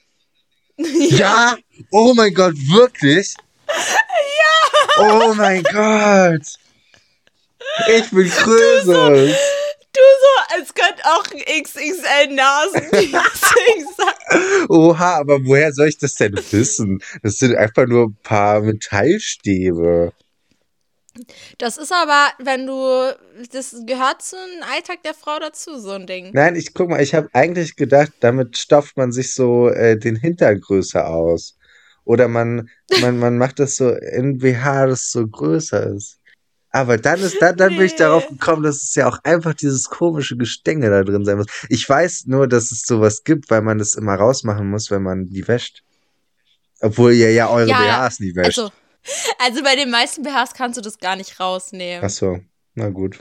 Ja! 1.10 1.58
Oh 1.92 2.14
mein 2.14 2.34
Gott, 2.34 2.54
wirklich? 2.54 3.36
Ja! 3.68 4.98
Oh 5.00 5.34
mein 5.34 5.62
Gott! 5.64 6.46
Ich 7.90 8.10
bin 8.12 8.30
Krösus! 8.30 9.36
Du 9.92 10.02
so, 10.22 10.56
als 10.56 10.74
könnte 10.74 11.04
auch 11.04 11.26
ein 11.32 11.64
XXL 11.64 12.34
Nasenpiercing 12.34 13.86
sein. 13.98 14.70
Oha, 14.70 15.18
aber 15.18 15.44
woher 15.44 15.74
soll 15.74 15.90
ich 15.90 15.98
das 15.98 16.14
denn 16.14 16.40
wissen? 16.52 17.02
Das 17.24 17.40
sind 17.40 17.56
einfach 17.56 17.88
nur 17.88 18.06
ein 18.06 18.18
paar 18.24 18.62
Metallstäbe. 18.62 20.14
Das 21.58 21.78
ist 21.78 21.92
aber, 21.92 22.30
wenn 22.40 22.66
du, 22.68 23.16
das 23.52 23.76
gehört 23.86 24.22
zu 24.22 24.38
einem 24.38 24.64
Alltag 24.72 25.04
der 25.04 25.14
Frau 25.14 25.40
dazu, 25.40 25.80
so 25.80 25.92
ein 25.92 26.08
Ding. 26.08 26.32
Nein, 26.34 26.56
ich 26.56 26.74
guck 26.74 26.90
mal, 26.90 27.02
ich 27.02 27.14
habe 27.14 27.30
eigentlich 27.34 27.76
gedacht, 27.76 28.12
damit 28.20 28.58
stopft 28.58 28.98
man 28.98 29.12
sich 29.12 29.34
so 29.34 29.70
äh, 29.70 29.98
den 29.98 30.16
Hintern 30.16 30.60
größer 30.60 31.08
aus. 31.08 31.58
Oder 32.06 32.28
man, 32.28 32.70
man, 33.02 33.20
man 33.20 33.38
macht 33.38 33.60
das 33.60 33.76
so 33.76 33.90
in 33.90 34.38
BH, 34.40 34.88
das 34.88 35.12
so 35.12 35.28
größer 35.28 35.96
ist. 35.96 36.20
Aber 36.72 36.98
dann 36.98 37.20
ist, 37.20 37.42
dann, 37.42 37.58
dann 37.58 37.76
bin 37.76 37.86
ich 37.86 37.96
darauf 37.96 38.28
gekommen, 38.28 38.62
dass 38.62 38.84
es 38.84 38.94
ja 38.94 39.08
auch 39.08 39.18
einfach 39.24 39.56
dieses 39.56 39.86
komische 39.86 40.38
Gestänge 40.38 40.90
da 40.90 41.04
drin 41.04 41.26
sein 41.26 41.38
muss. 41.38 41.48
Ich 41.68 41.88
weiß 41.90 42.28
nur, 42.28 42.48
dass 42.48 42.72
es 42.72 42.84
sowas 42.84 43.24
gibt, 43.24 43.50
weil 43.50 43.62
man 43.62 43.80
das 43.80 43.96
immer 43.96 44.14
rausmachen 44.14 44.70
muss, 44.70 44.92
wenn 44.92 45.02
man 45.02 45.30
die 45.30 45.48
wäscht. 45.48 45.84
Obwohl 46.80 47.14
ihr 47.14 47.32
ja 47.32 47.50
eure 47.50 47.70
Ja, 47.70 48.08
BHs 48.08 48.20
nie 48.20 48.36
wäscht. 48.36 48.60
Also, 48.60 48.72
also 49.40 49.64
bei 49.64 49.76
den 49.76 49.90
meisten 49.90 50.24
BHs 50.24 50.54
kannst 50.54 50.78
du 50.78 50.82
das 50.82 50.98
gar 50.98 51.16
nicht 51.16 51.40
rausnehmen. 51.40 52.04
Ach 52.06 52.10
so, 52.10 52.40
na 52.76 52.90
gut. 52.90 53.20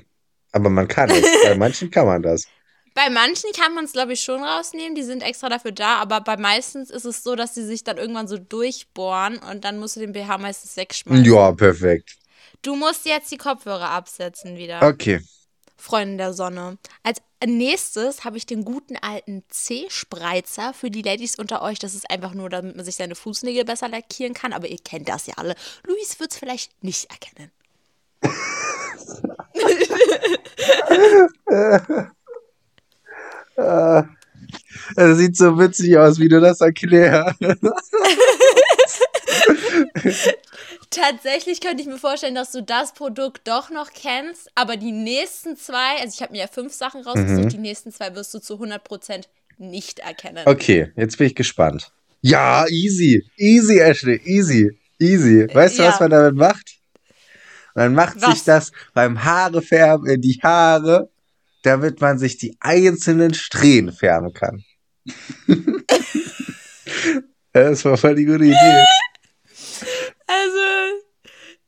Aber 0.52 0.70
man 0.70 0.88
kann 0.88 1.10
es. 1.10 1.24
Bei 1.44 1.54
manchen 1.58 1.90
kann 1.90 2.06
man 2.06 2.22
das. 2.22 2.46
Bei 2.94 3.10
manchen 3.10 3.52
kann 3.52 3.74
man 3.74 3.84
es, 3.84 3.92
glaube 3.92 4.14
ich, 4.14 4.20
schon 4.20 4.42
rausnehmen. 4.42 4.94
Die 4.94 5.02
sind 5.02 5.22
extra 5.22 5.48
dafür 5.48 5.72
da. 5.72 5.96
Aber 5.98 6.20
bei 6.20 6.36
meistens 6.36 6.90
ist 6.90 7.04
es 7.04 7.22
so, 7.22 7.36
dass 7.36 7.54
sie 7.54 7.64
sich 7.64 7.84
dann 7.84 7.96
irgendwann 7.96 8.26
so 8.26 8.38
durchbohren 8.38 9.38
und 9.38 9.64
dann 9.64 9.78
musst 9.78 9.96
du 9.96 10.00
den 10.00 10.12
BH 10.12 10.38
meistens 10.38 10.76
wegschmeißen. 10.76 11.24
Ja, 11.24 11.52
perfekt. 11.52 12.16
Du 12.62 12.74
musst 12.74 13.06
jetzt 13.06 13.30
die 13.30 13.36
Kopfhörer 13.36 13.90
absetzen 13.90 14.56
wieder. 14.56 14.82
Okay. 14.82 15.20
Freundin 15.78 16.18
der 16.18 16.34
Sonne. 16.34 16.76
Als 17.02 17.22
nächstes 17.46 18.24
habe 18.24 18.36
ich 18.36 18.46
den 18.46 18.64
guten 18.64 18.96
alten 18.96 19.44
C-Spreizer 19.48 20.74
für 20.74 20.90
die 20.90 21.02
Ladies 21.02 21.38
unter 21.38 21.62
euch. 21.62 21.78
Das 21.78 21.94
ist 21.94 22.10
einfach 22.10 22.34
nur, 22.34 22.50
damit 22.50 22.76
man 22.76 22.84
sich 22.84 22.96
seine 22.96 23.14
Fußnägel 23.14 23.64
besser 23.64 23.88
lackieren 23.88 24.34
kann. 24.34 24.52
Aber 24.52 24.66
ihr 24.66 24.78
kennt 24.78 25.08
das 25.08 25.26
ja 25.26 25.34
alle. 25.36 25.54
Luis 25.86 26.18
wird 26.18 26.32
es 26.32 26.38
vielleicht 26.38 26.82
nicht 26.82 27.08
erkennen. 27.10 27.52
Das 34.96 35.14
sieht 35.18 35.36
so 35.36 35.56
witzig 35.58 35.96
aus, 35.96 36.18
wie 36.18 36.28
du 36.28 36.40
das 36.40 36.60
erklärst. 36.60 37.40
Tatsächlich 40.90 41.60
könnte 41.60 41.82
ich 41.82 41.88
mir 41.88 41.98
vorstellen, 41.98 42.34
dass 42.34 42.50
du 42.52 42.62
das 42.62 42.92
Produkt 42.94 43.46
doch 43.46 43.70
noch 43.70 43.90
kennst, 43.92 44.50
aber 44.54 44.76
die 44.76 44.92
nächsten 44.92 45.56
zwei, 45.56 46.00
also 46.00 46.14
ich 46.14 46.22
habe 46.22 46.32
mir 46.32 46.40
ja 46.40 46.46
fünf 46.46 46.72
Sachen 46.72 47.02
rausgesucht, 47.02 47.44
Mhm. 47.44 47.48
die 47.48 47.58
nächsten 47.58 47.92
zwei 47.92 48.14
wirst 48.14 48.32
du 48.32 48.38
zu 48.38 48.58
100% 48.58 49.28
nicht 49.58 49.98
erkennen. 49.98 50.44
Okay, 50.46 50.92
jetzt 50.96 51.18
bin 51.18 51.26
ich 51.26 51.34
gespannt. 51.34 51.92
Ja, 52.22 52.66
easy. 52.68 53.28
Easy, 53.36 53.78
Ashley. 53.78 54.20
Easy. 54.24 54.70
Easy. 54.98 55.46
Weißt 55.52 55.78
du, 55.78 55.82
Ja. 55.82 55.90
was 55.90 56.00
man 56.00 56.10
damit 56.10 56.34
macht? 56.34 56.78
Man 57.74 57.94
macht 57.94 58.20
Was? 58.20 58.34
sich 58.34 58.44
das 58.44 58.72
beim 58.94 59.22
Haarefärben 59.24 60.06
in 60.08 60.20
die 60.20 60.40
Haare 60.42 61.10
damit 61.62 62.00
man 62.00 62.18
sich 62.18 62.38
die 62.38 62.56
einzelnen 62.60 63.34
Strähnen 63.34 63.92
färben 63.92 64.32
kann. 64.32 64.64
das 67.52 67.84
war 67.84 67.96
voll 67.96 68.14
die 68.14 68.24
gute 68.24 68.44
Idee. 68.44 68.84
Also, 70.38 71.02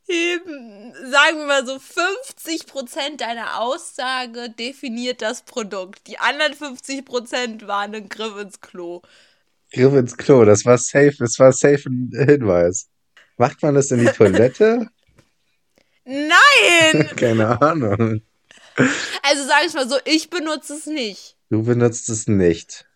eben, 0.08 0.92
sagen 1.10 1.38
wir 1.38 1.46
mal 1.46 1.66
so, 1.66 1.76
50% 1.76 3.16
deiner 3.18 3.60
Aussage 3.60 4.50
definiert 4.50 5.22
das 5.22 5.42
Produkt. 5.42 6.06
Die 6.06 6.18
anderen 6.18 6.54
50% 6.54 7.66
waren 7.66 7.94
ein 7.94 8.08
Griff 8.08 8.36
ins 8.38 8.60
Klo. 8.60 9.02
Griff 9.72 9.94
ins 9.94 10.16
Klo, 10.16 10.44
das 10.44 10.64
war 10.64 10.78
safe, 10.78 11.14
das 11.18 11.38
war 11.38 11.52
safe 11.52 11.88
ein 11.88 12.10
Hinweis. 12.12 12.88
Macht 13.36 13.62
man 13.62 13.74
das 13.74 13.90
in 13.90 14.00
die 14.00 14.12
Toilette? 14.12 14.88
Nein! 16.04 17.08
Keine 17.16 17.60
Ahnung. 17.60 18.22
Also 19.22 19.46
sage 19.46 19.66
ich 19.66 19.74
mal 19.74 19.88
so, 19.88 19.96
ich 20.04 20.30
benutze 20.30 20.74
es 20.74 20.86
nicht. 20.86 21.36
Du 21.50 21.62
benutzt 21.62 22.08
es 22.08 22.26
nicht. 22.26 22.86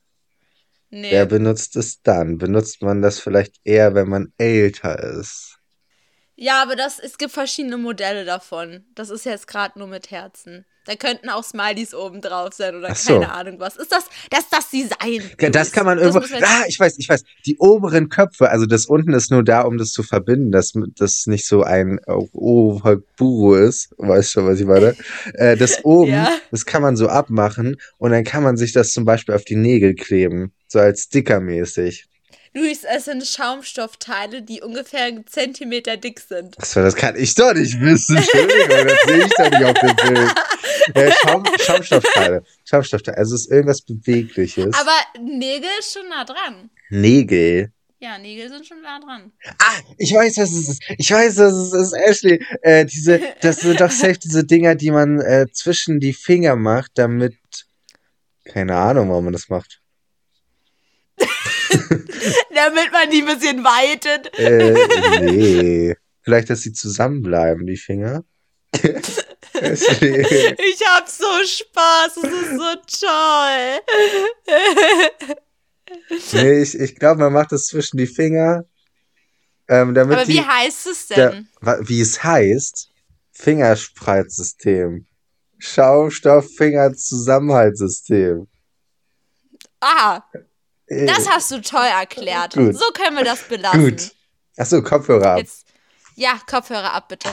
Nee. 0.91 1.11
Wer 1.11 1.27
benutzt 1.27 1.77
es 1.77 2.03
dann? 2.03 2.39
Benutzt 2.39 2.83
man 2.83 3.03
das 3.03 3.19
vielleicht 3.19 3.57
eher, 3.65 3.95
wenn 3.95 4.09
man 4.09 4.33
älter 4.39 4.99
ist? 5.19 5.59
Ja, 6.37 6.63
aber 6.63 6.75
das, 6.77 6.99
es 6.99 7.19
gibt 7.19 7.33
verschiedene 7.33 7.77
Modelle 7.79 8.25
davon. 8.25 8.85
Das 8.95 9.11
ist 9.11 9.25
jetzt 9.25 9.47
gerade 9.47 9.79
nur 9.79 9.89
mit 9.89 10.11
Herzen. 10.11 10.65
Da 10.87 10.97
könnten 10.97 11.31
auch 11.31 11.43
Smileys 11.45 11.95
oben 11.95 12.21
drauf 12.21 12.53
sein 12.53 12.77
oder 12.77 12.95
so. 12.95 13.15
keine 13.21 13.33
Ahnung 13.33 13.59
was. 13.59 13.77
Ist 13.77 13.91
das, 13.91 14.05
das 14.31 14.51
das 14.51 14.69
Design. 14.71 15.23
Ja, 15.41 15.49
das 15.49 15.73
kann 15.73 15.87
man 15.87 15.99
irgendwo. 15.99 16.19
ah, 16.43 16.65
ich 16.69 16.79
weiß, 16.79 16.99
ich 16.99 17.09
weiß. 17.09 17.23
Die 17.47 17.57
oberen 17.59 18.11
Köpfe, 18.11 18.51
also 18.51 18.67
das 18.67 18.85
unten 18.87 19.15
ist 19.15 19.31
nur 19.31 19.43
da, 19.43 19.63
um 19.63 19.79
das 19.79 19.93
zu 19.93 20.03
verbinden, 20.03 20.51
dass 20.53 20.73
das 20.99 21.27
nicht 21.27 21.47
so 21.47 21.63
ein 21.63 22.01
oh, 22.07 22.29
oh 22.35 22.81
Buro 23.17 23.55
ist. 23.55 23.95
Weißt 23.97 24.33
schon, 24.33 24.47
was 24.47 24.61
ich 24.61 24.67
meine? 24.67 24.95
Äh, 25.35 25.57
das 25.57 25.85
oben, 25.85 26.11
Ja. 26.13 26.37
das 26.51 26.67
kann 26.67 26.83
man 26.83 26.97
so 26.97 27.09
abmachen 27.09 27.77
und 27.99 28.11
dann 28.11 28.25
kann 28.25 28.43
man 28.43 28.57
sich 28.57 28.73
das 28.73 28.93
zum 28.93 29.05
Beispiel 29.05 29.35
auf 29.35 29.45
die 29.45 29.57
Nägel 29.57 29.95
kleben. 29.95 30.53
So 30.69 30.81
als 30.81 31.05
Sticker-mäßig. 31.05 32.07
Luis, 32.57 32.85
es 32.85 33.07
sind 33.07 33.27
Schaumstoffteile, 33.27 34.41
die 34.41 34.61
ungefähr 34.61 35.07
einen 35.07 35.27
Zentimeter 35.27 35.97
dick 35.97 36.21
sind. 36.21 36.57
Achso, 36.57 36.83
das 36.83 36.95
kann 36.95 37.17
ich 37.17 37.35
doch 37.35 37.53
nicht 37.53 37.81
wissen. 37.81 38.17
Entschuldigung, 38.17 38.87
das 38.87 38.99
sehe 39.07 39.27
ich 39.27 39.33
doch 39.33 39.51
nicht 39.51 39.65
auf 39.65 39.75
dem 39.75 39.97
Bild. 39.97 40.35
Äh, 40.95 41.13
Schaum, 41.13 41.45
Schaumstoffteile. 41.59 42.45
Schaumstoffteile. 42.65 43.19
Also 43.19 43.35
es 43.35 43.43
ist 43.43 43.51
irgendwas 43.51 43.83
Bewegliches. 43.83 44.73
Aber 44.73 44.97
Nägel 45.21 45.69
ist 45.81 45.95
schon 45.95 46.09
nah 46.09 46.25
dran. 46.25 46.71
Nägel. 46.91 47.73
Ja, 47.99 48.19
Nägel 48.19 48.49
sind 48.49 48.67
schon 48.67 48.83
nah 48.83 49.01
dran. 49.01 49.33
Ah, 49.59 49.81
ich 49.99 50.13
weiß, 50.13 50.37
was 50.37 50.53
es 50.53 50.69
ist. 50.69 50.83
Ich 50.99 51.11
weiß, 51.11 51.39
was 51.39 51.55
es 51.55 51.73
ist, 51.73 51.93
Ashley. 51.95 52.45
Äh, 52.63 52.85
diese, 52.85 53.21
das 53.41 53.57
sind 53.63 53.81
doch 53.81 53.91
safe 53.91 54.19
diese 54.19 54.45
Dinger, 54.45 54.77
die 54.77 54.93
man 54.93 55.21
äh, 55.21 55.47
zwischen 55.51 55.99
die 55.99 56.13
Finger 56.13 56.55
macht, 56.55 56.93
damit. 56.95 57.35
Keine 58.45 58.77
Ahnung, 58.77 59.09
warum 59.09 59.25
man 59.25 59.33
das 59.33 59.49
macht. 59.49 59.81
Damit 62.55 62.93
man 62.93 63.11
die 63.11 63.23
ein 63.23 63.27
bisschen 63.27 63.65
weitet. 63.65 64.33
Äh, 64.39 65.21
nee. 65.21 65.95
Vielleicht, 66.23 66.49
dass 66.51 66.61
sie 66.63 66.73
zusammenbleiben, 66.73 67.67
die 67.67 67.77
Finger. 67.77 68.25
Ich 69.57 70.81
hab 70.89 71.09
so 71.09 71.25
Spaß, 71.45 72.17
es 72.17 72.25
ist 72.25 72.51
so 72.51 72.75
toll. 73.07 73.81
Nee, 76.33 76.63
ich, 76.63 76.75
ich 76.79 76.97
glaube, 76.97 77.21
man 77.21 77.33
macht 77.33 77.53
das 77.53 77.67
zwischen 77.67 77.97
die 77.99 78.07
Finger. 78.09 78.65
Ähm, 79.69 79.95
damit 79.95 80.17
Aber 80.17 80.25
die, 80.27 80.35
wie 80.35 80.43
heißt 80.43 80.87
es 80.89 81.07
der, 81.09 81.31
denn? 81.31 81.49
wa- 81.61 81.79
wie 81.83 82.01
es 82.01 82.23
heißt, 82.25 82.91
Fingerspreizsystem. 83.33 85.07
Schaumstoff-Finger-Zusammenhaltssystem. 85.59 88.47
Ah, 89.81 90.23
Äh, 90.33 90.39
das 90.89 91.29
hast 91.29 91.51
du 91.51 91.61
toll 91.61 91.87
erklärt. 91.87 92.55
Gut. 92.55 92.77
So 92.77 92.87
können 92.93 93.17
wir 93.17 93.25
das 93.25 93.49
belassen. 93.49 93.91
Gut. 93.91 94.13
Achso, 94.57 94.83
Kopfhörer 94.83 95.33
ab. 95.33 95.39
Jetzt, 95.39 95.67
ja, 96.15 96.39
Kopfhörer 96.47 96.93
ab, 96.93 97.09
bitte. 97.09 97.31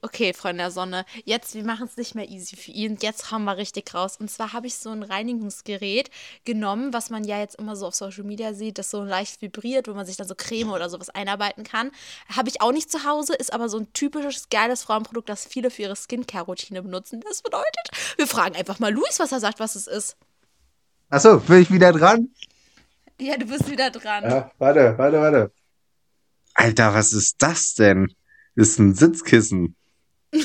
Okay, 0.00 0.32
Freunde 0.32 0.62
der 0.62 0.70
Sonne, 0.70 1.04
jetzt, 1.24 1.56
wir 1.56 1.64
machen 1.64 1.86
es 1.86 1.96
nicht 1.96 2.14
mehr 2.14 2.28
easy 2.28 2.54
für 2.54 2.70
ihn. 2.70 2.98
Jetzt 3.00 3.32
hauen 3.32 3.42
wir 3.42 3.56
richtig 3.56 3.92
raus. 3.94 4.16
Und 4.16 4.30
zwar 4.30 4.52
habe 4.52 4.68
ich 4.68 4.76
so 4.76 4.90
ein 4.90 5.02
Reinigungsgerät 5.02 6.08
genommen, 6.44 6.92
was 6.92 7.10
man 7.10 7.24
ja 7.24 7.40
jetzt 7.40 7.56
immer 7.56 7.74
so 7.74 7.88
auf 7.88 7.96
Social 7.96 8.22
Media 8.22 8.54
sieht, 8.54 8.78
das 8.78 8.90
so 8.90 9.02
leicht 9.02 9.42
vibriert, 9.42 9.88
wo 9.88 9.94
man 9.94 10.06
sich 10.06 10.16
dann 10.16 10.28
so 10.28 10.36
Creme 10.36 10.70
oder 10.70 10.88
sowas 10.88 11.10
einarbeiten 11.10 11.64
kann. 11.64 11.90
Habe 12.34 12.48
ich 12.48 12.60
auch 12.60 12.70
nicht 12.70 12.92
zu 12.92 13.04
Hause, 13.04 13.34
ist 13.34 13.52
aber 13.52 13.68
so 13.68 13.78
ein 13.78 13.92
typisches, 13.92 14.48
geiles 14.50 14.84
Frauenprodukt, 14.84 15.28
das 15.28 15.46
viele 15.46 15.68
für 15.68 15.82
ihre 15.82 15.96
Skincare-Routine 15.96 16.82
benutzen. 16.82 17.20
Das 17.28 17.42
bedeutet, 17.42 17.90
wir 18.16 18.28
fragen 18.28 18.54
einfach 18.54 18.78
mal 18.78 18.92
Luis, 18.92 19.18
was 19.18 19.32
er 19.32 19.40
sagt, 19.40 19.58
was 19.58 19.74
es 19.74 19.88
ist. 19.88 20.16
Achso, 21.10 21.38
bin 21.40 21.62
ich 21.62 21.70
wieder 21.70 21.92
dran? 21.92 22.28
Ja, 23.20 23.36
du 23.36 23.46
bist 23.46 23.70
wieder 23.70 23.90
dran. 23.90 24.24
Ja, 24.24 24.50
warte, 24.58 24.94
warte, 24.98 25.20
warte. 25.20 25.52
Alter, 26.54 26.94
was 26.94 27.12
ist 27.12 27.36
das 27.42 27.74
denn? 27.74 28.12
Ist 28.54 28.78
ein 28.78 28.94
Sitzkissen. 28.94 29.74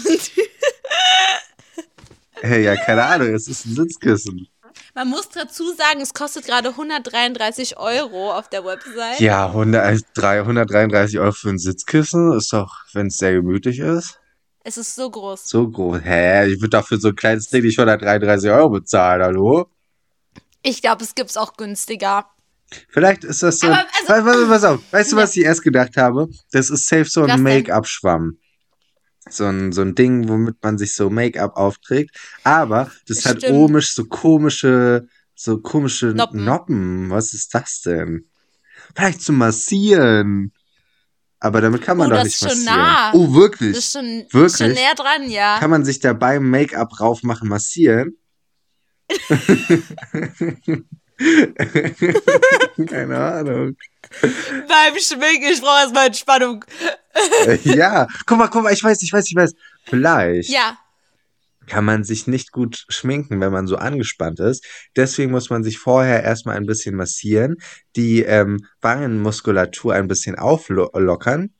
Hey, 2.46 2.65
ja, 2.65 2.75
keine 2.75 3.05
Ahnung, 3.05 3.34
es 3.34 3.48
ist 3.48 3.65
ein 3.65 3.74
Sitzkissen. 3.74 4.50
Man 4.96 5.08
muss 5.08 5.29
dazu 5.29 5.63
sagen, 5.75 6.01
es 6.01 6.13
kostet 6.13 6.46
gerade 6.46 6.70
133 6.72 7.77
Euro 7.77 8.34
auf 8.38 8.50
der 8.50 8.65
Website. 8.65 9.22
Ja, 9.22 9.46
100, 9.48 10.03
333 10.13 11.20
Euro 11.20 11.32
für 11.32 11.51
ein 11.51 11.58
Sitzkissen 11.58 12.34
ist 12.34 12.51
doch, 12.51 12.79
wenn 12.91 13.08
es 13.08 13.15
sehr 13.15 13.32
gemütlich 13.32 13.79
ist, 13.79 14.20
Es 14.65 14.75
ist 14.75 14.93
so 14.93 15.10
groß. 15.10 15.46
so 15.48 15.70
groß. 15.70 16.01
Hä, 16.03 16.48
ich 16.48 16.60
würde 16.60 16.72
doch 16.77 16.86
für 16.86 16.98
so 16.98 17.08
ein 17.10 17.15
kleines 17.15 17.48
Ding 17.48 17.63
nicht 17.63 17.79
133 17.79 18.51
Euro 18.51 18.72
bezahlen, 18.72 19.24
hallo? 19.24 19.70
Ich 20.63 20.82
glaube, 20.82 21.03
es 21.03 21.13
gibt's 21.15 21.38
auch 21.38 21.55
günstiger. 21.58 22.25
Vielleicht 22.89 23.24
ist 23.24 23.43
das 23.43 23.60
so. 23.60 23.67
Aber, 23.67 23.77
also- 23.79 24.08
pass, 24.08 24.24
pass, 24.24 24.48
pass 24.48 24.63
auf. 24.63 24.79
Weißt 24.91 25.12
du, 25.12 25.15
was 25.17 25.36
ich 25.38 25.43
erst 25.43 25.62
gedacht 25.62 25.96
habe? 25.98 26.27
Das 26.51 26.70
ist 26.70 26.88
safe 26.88 27.05
so 27.05 27.24
ein? 27.24 27.43
Make-up-Schwamm. 27.43 28.39
So 29.29 29.46
ein, 29.46 29.72
so 29.72 29.82
ein 29.82 29.93
Ding, 29.96 30.27
womit 30.27 30.58
man 30.63 30.77
sich 30.77 30.96
so 30.96 31.10
Make-up 31.10 31.55
aufträgt. 31.55 32.15
Aber 32.43 32.91
das 33.08 33.25
hat 33.25 33.38
Stimmt. 33.38 33.53
oben 33.53 33.82
so 33.82 34.05
komische, 34.05 35.08
so 35.36 35.60
komische 35.60 36.08
Noppen. 36.08 36.43
Noppen. 36.43 37.10
Was 37.10 37.34
ist 37.34 37.53
das 37.53 37.82
denn? 37.82 38.25
Vielleicht 38.96 39.22
zum 39.22 39.38
Massieren. 39.38 40.51
Aber 41.39 41.62
damit 41.62 41.82
kann 41.82 41.98
man 41.98 42.08
Oh, 42.08 42.10
doch 42.12 42.17
das 42.24 42.25
nicht 42.25 42.36
ist 42.36 42.39
schon 42.50 42.65
massieren. 42.65 42.77
nah. 42.77 43.13
Oh, 43.13 43.34
wirklich? 43.34 43.75
Das 43.75 43.86
ist 43.86 43.91
schon, 43.93 44.25
Wirklich? 44.32 44.58
schon 44.58 44.72
näher 44.72 44.96
dran, 44.96 45.29
ja. 45.29 45.60
Kann 45.60 45.70
man 45.70 45.84
sich 45.86 46.00
da 46.00 46.13
beim 46.13 46.50
Make-up 46.50 47.00
raufmachen 47.00 47.48
massieren? 47.50 48.17
Keine 52.88 53.17
Ahnung. 53.17 53.77
Beim 54.22 55.00
Schminken, 55.00 55.50
ich 55.51 55.62
brauche 55.62 55.81
erstmal 55.81 56.07
Entspannung. 56.07 56.65
Äh, 57.45 57.60
ja, 57.63 58.07
guck 58.25 58.38
mal, 58.38 58.48
guck 58.48 58.63
mal, 58.63 58.74
ich 58.74 58.83
weiß, 58.83 59.01
ich 59.03 59.13
weiß, 59.13 59.27
ich 59.29 59.36
weiß. 59.36 59.53
Vielleicht 59.86 60.50
Ja, 60.50 60.77
kann 61.67 61.86
man 61.86 62.03
sich 62.03 62.27
nicht 62.27 62.51
gut 62.51 62.86
schminken, 62.89 63.39
wenn 63.39 63.51
man 63.51 63.67
so 63.67 63.77
angespannt 63.77 64.39
ist. 64.39 64.65
Deswegen 64.95 65.31
muss 65.31 65.50
man 65.50 65.63
sich 65.63 65.77
vorher 65.79 66.24
erstmal 66.24 66.57
ein 66.57 66.65
bisschen 66.65 66.95
massieren, 66.95 67.55
die 67.95 68.24
ähm, 68.24 68.65
Wangenmuskulatur 68.81 69.93
ein 69.93 70.07
bisschen 70.07 70.36
auflockern, 70.38 71.53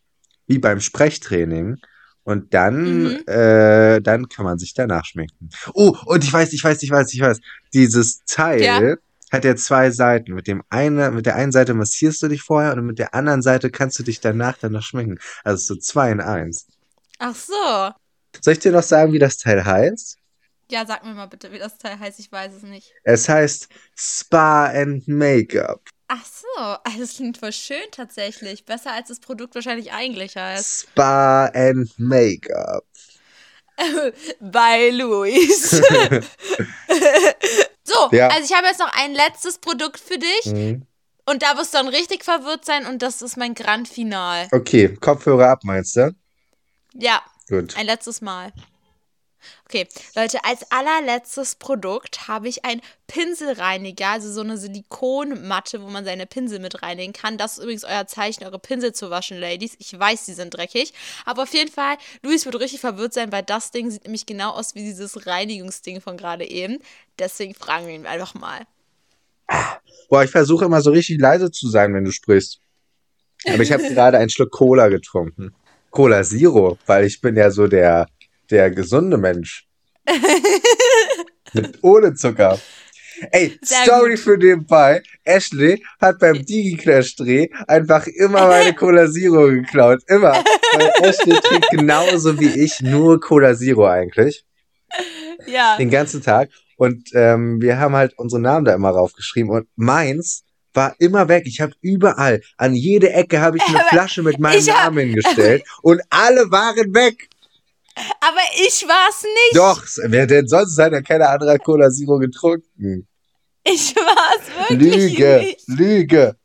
wie 0.48 0.60
beim 0.60 0.80
Sprechtraining. 0.80 1.78
Und 2.24 2.54
dann, 2.54 3.04
Mhm. 3.04 3.24
äh, 3.28 4.00
dann 4.02 4.30
kann 4.30 4.46
man 4.46 4.58
sich 4.58 4.74
danach 4.74 5.06
schminken. 5.06 5.50
Oh, 5.74 5.96
und 6.06 6.24
ich 6.24 6.32
weiß, 6.32 6.54
ich 6.54 6.64
weiß, 6.64 6.82
ich 6.84 6.90
weiß, 6.92 7.14
ich 7.14 7.20
weiß. 7.22 7.40
Dieses 7.74 8.24
Teil 8.26 8.62
Ja. 8.62 8.96
hat 9.32 9.44
ja 9.46 9.56
zwei 9.56 9.92
Seiten. 9.92 10.34
Mit 10.34 10.48
dem 10.48 10.64
eine, 10.70 11.12
mit 11.12 11.26
der 11.26 11.36
einen 11.36 11.52
Seite 11.52 11.74
massierst 11.74 12.22
du 12.22 12.28
dich 12.30 12.42
vorher 12.42 12.74
und 12.74 12.86
mit 12.86 12.98
der 13.00 13.14
anderen 13.14 13.42
Seite 13.42 13.70
kannst 13.72 14.00
du 14.00 14.04
dich 14.04 14.22
danach 14.22 14.58
dann 14.58 14.72
noch 14.72 14.84
schminken. 14.84 15.20
Also 15.44 15.74
so 15.74 15.80
zwei 15.80 16.12
in 16.12 16.22
eins. 16.22 16.68
ach 17.20 17.36
so. 17.36 17.92
Soll 18.42 18.54
ich 18.54 18.60
dir 18.60 18.72
noch 18.72 18.84
sagen, 18.84 19.14
wie 19.14 19.20
das 19.20 19.38
Teil 19.38 19.64
heißt? 19.64 20.18
Ja, 20.72 20.86
sag 20.86 21.04
mir 21.06 21.14
mal 21.14 21.28
bitte, 21.28 21.52
wie 21.52 21.60
das 21.60 21.78
Teil 21.78 22.00
heißt. 22.00 22.20
Ich 22.20 22.32
weiß 22.32 22.54
es 22.54 22.64
nicht. 22.64 22.92
Es 23.04 23.28
heißt 23.30 23.68
Spa 23.96 24.68
and 24.68 25.08
Make-up. 25.08 25.82
Ach 26.08 26.26
so. 26.26 26.48
Also, 26.84 27.00
das 27.00 27.16
klingt 27.16 27.38
voll 27.38 27.52
schön 27.54 27.84
tatsächlich. 27.92 28.66
Besser 28.66 28.92
als 28.94 29.08
das 29.10 29.20
Produkt 29.20 29.56
wahrscheinlich 29.56 29.92
eigentlich 29.94 30.36
heißt. 30.38 30.88
Spa 30.92 31.46
and 31.48 31.90
Make-up. 31.98 32.86
Bei 34.40 34.90
Luis. 34.92 35.72
so, 37.84 38.10
Ja. 38.12 38.28
also 38.30 38.46
ich 38.46 38.54
habe 38.56 38.68
jetzt 38.68 38.80
noch 38.80 38.92
ein 38.94 39.14
letztes 39.14 39.58
Produkt 39.58 40.00
für 40.00 40.18
dich. 40.20 40.46
Mhm. 40.46 40.86
Und 41.26 41.42
da 41.42 41.58
wirst 41.58 41.74
du 41.74 41.78
dann 41.78 41.88
richtig 41.88 42.24
verwirrt 42.24 42.66
sein. 42.66 42.86
Und 42.86 43.02
das 43.02 43.22
ist 43.22 43.38
mein 43.38 43.54
Grand 43.54 43.88
Final. 43.88 44.48
Okay, 44.52 44.96
Kopfhörer 44.96 45.50
ab, 45.50 45.60
meinst 45.64 45.96
du? 45.96 46.14
Ja, 46.94 47.22
Gut. 47.50 47.76
ein 47.78 47.86
letztes 47.86 48.22
Mal. 48.22 48.52
Okay, 49.74 49.88
Leute, 50.16 50.38
als 50.44 50.72
allerletztes 50.72 51.56
Produkt 51.56 52.28
habe 52.28 52.48
ich 52.48 52.64
ein 52.64 52.80
Pinselreiniger, 53.08 54.10
also 54.10 54.32
so 54.32 54.42
eine 54.42 54.56
Silikonmatte, 54.56 55.82
wo 55.82 55.90
man 55.90 56.06
seine 56.06 56.28
Pinsel 56.28 56.60
mit 56.60 56.84
reinigen 56.84 57.12
kann. 57.12 57.40
Das 57.40 57.54
ist 57.54 57.64
übrigens 57.64 57.84
euer 57.84 58.06
Zeichen, 58.06 58.44
eure 58.44 58.60
Pinsel 58.60 58.94
zu 58.94 59.10
waschen, 59.10 59.40
Ladies. 59.40 59.76
Ich 59.80 60.00
weiß, 60.00 60.26
die 60.26 60.34
sind 60.34 60.54
dreckig. 60.54 60.94
Aber 61.26 61.42
auf 61.42 61.54
jeden 61.56 61.72
Fall, 61.72 61.96
Luis 62.22 62.46
wird 62.46 62.60
richtig 62.60 62.82
verwirrt 62.82 63.16
sein, 63.16 63.32
weil 63.32 63.42
das 63.42 63.72
Ding 63.72 63.90
sieht 63.90 64.04
nämlich 64.04 64.28
genau 64.28 64.52
aus 64.52 64.76
wie 64.76 64.84
dieses 64.84 65.26
Reinigungsding 65.26 66.02
von 66.02 66.18
gerade 66.18 66.48
eben. 66.48 66.78
Deswegen 67.18 67.56
fragen 67.56 67.88
wir 67.88 67.96
ihn 67.96 68.06
einfach 68.06 68.36
mal. 68.36 68.68
Boah, 70.08 70.24
ich 70.24 70.30
versuche 70.30 70.66
immer 70.66 70.82
so 70.82 70.92
richtig 70.92 71.20
leise 71.20 71.50
zu 71.50 71.68
sein, 71.68 71.96
wenn 71.96 72.06
du 72.06 72.12
sprichst. 72.12 72.60
Aber 73.48 73.64
ich 73.64 73.72
habe 73.72 73.82
gerade 73.90 74.20
einen 74.20 74.30
Schluck 74.30 74.52
Cola 74.52 74.90
getrunken. 74.90 75.56
Cola 75.90 76.22
Zero, 76.22 76.78
weil 76.86 77.06
ich 77.06 77.22
bin 77.22 77.36
ja 77.36 77.50
so 77.50 77.66
der, 77.66 78.06
der 78.54 78.72
gesunde 78.72 79.18
Mensch. 79.18 79.68
Mit, 81.54 81.80
ohne 81.82 82.14
Zucker. 82.14 82.60
Ey, 83.32 83.58
Sehr 83.62 83.84
Story 83.86 84.12
gut. 84.12 84.20
für 84.20 84.38
den 84.38 84.66
Fall. 84.68 85.02
Ashley 85.24 85.84
hat 86.02 86.20
beim 86.20 86.44
Digi-Clash-Dreh 86.46 87.48
einfach 87.68 88.08
immer 88.08 88.48
meine 88.48 88.74
Cola 88.76 89.10
Zero 89.10 89.48
geklaut. 89.48 90.00
Immer. 90.08 90.34
Weil 90.74 90.92
Ashley 91.02 91.40
trinkt 91.40 91.70
genauso 91.72 92.40
wie 92.40 92.50
ich 92.50 92.82
nur 92.82 93.20
Cola 93.20 93.56
Zero 93.56 93.88
eigentlich. 93.88 94.44
Ja. 95.48 95.78
Den 95.78 95.90
ganzen 95.92 96.22
Tag. 96.22 96.50
Und 96.76 97.10
ähm, 97.14 97.62
wir 97.62 97.80
haben 97.80 97.96
halt 97.96 98.14
unsere 98.18 98.42
Namen 98.42 98.66
da 98.66 98.74
immer 98.74 98.90
raufgeschrieben. 98.90 99.52
Und 99.52 99.68
meins 99.76 100.44
war 100.74 100.96
immer 100.98 101.28
weg. 101.30 101.44
Ich 101.46 101.62
habe 101.62 101.74
überall, 101.82 102.42
an 102.58 102.74
jede 102.74 103.14
Ecke 103.14 103.40
habe 103.40 103.58
ich 103.58 103.64
eine 103.68 103.84
Flasche 103.90 104.24
mit 104.24 104.40
meinem 104.40 104.60
hab- 104.68 104.86
Namen 104.86 105.06
hingestellt. 105.08 105.64
Und 105.84 106.02
alle 106.10 106.50
waren 106.52 106.94
weg. 106.96 107.30
Aber 107.96 108.42
ich 108.56 108.88
war's 108.88 109.24
nicht. 109.24 109.56
Doch, 109.56 109.84
wer 110.10 110.26
denn 110.26 110.48
sonst 110.48 110.78
hat 110.80 110.94
ja 110.94 111.02
keine 111.02 111.30
andere 111.30 111.60
Cola 111.60 111.90
Zero 111.90 112.18
getrunken. 112.18 113.08
Ich 113.64 113.96
war's 113.96 114.70
wirklich 114.70 115.12
Lüge, 115.12 115.40
nicht. 115.40 115.68
Lüge. 115.68 116.36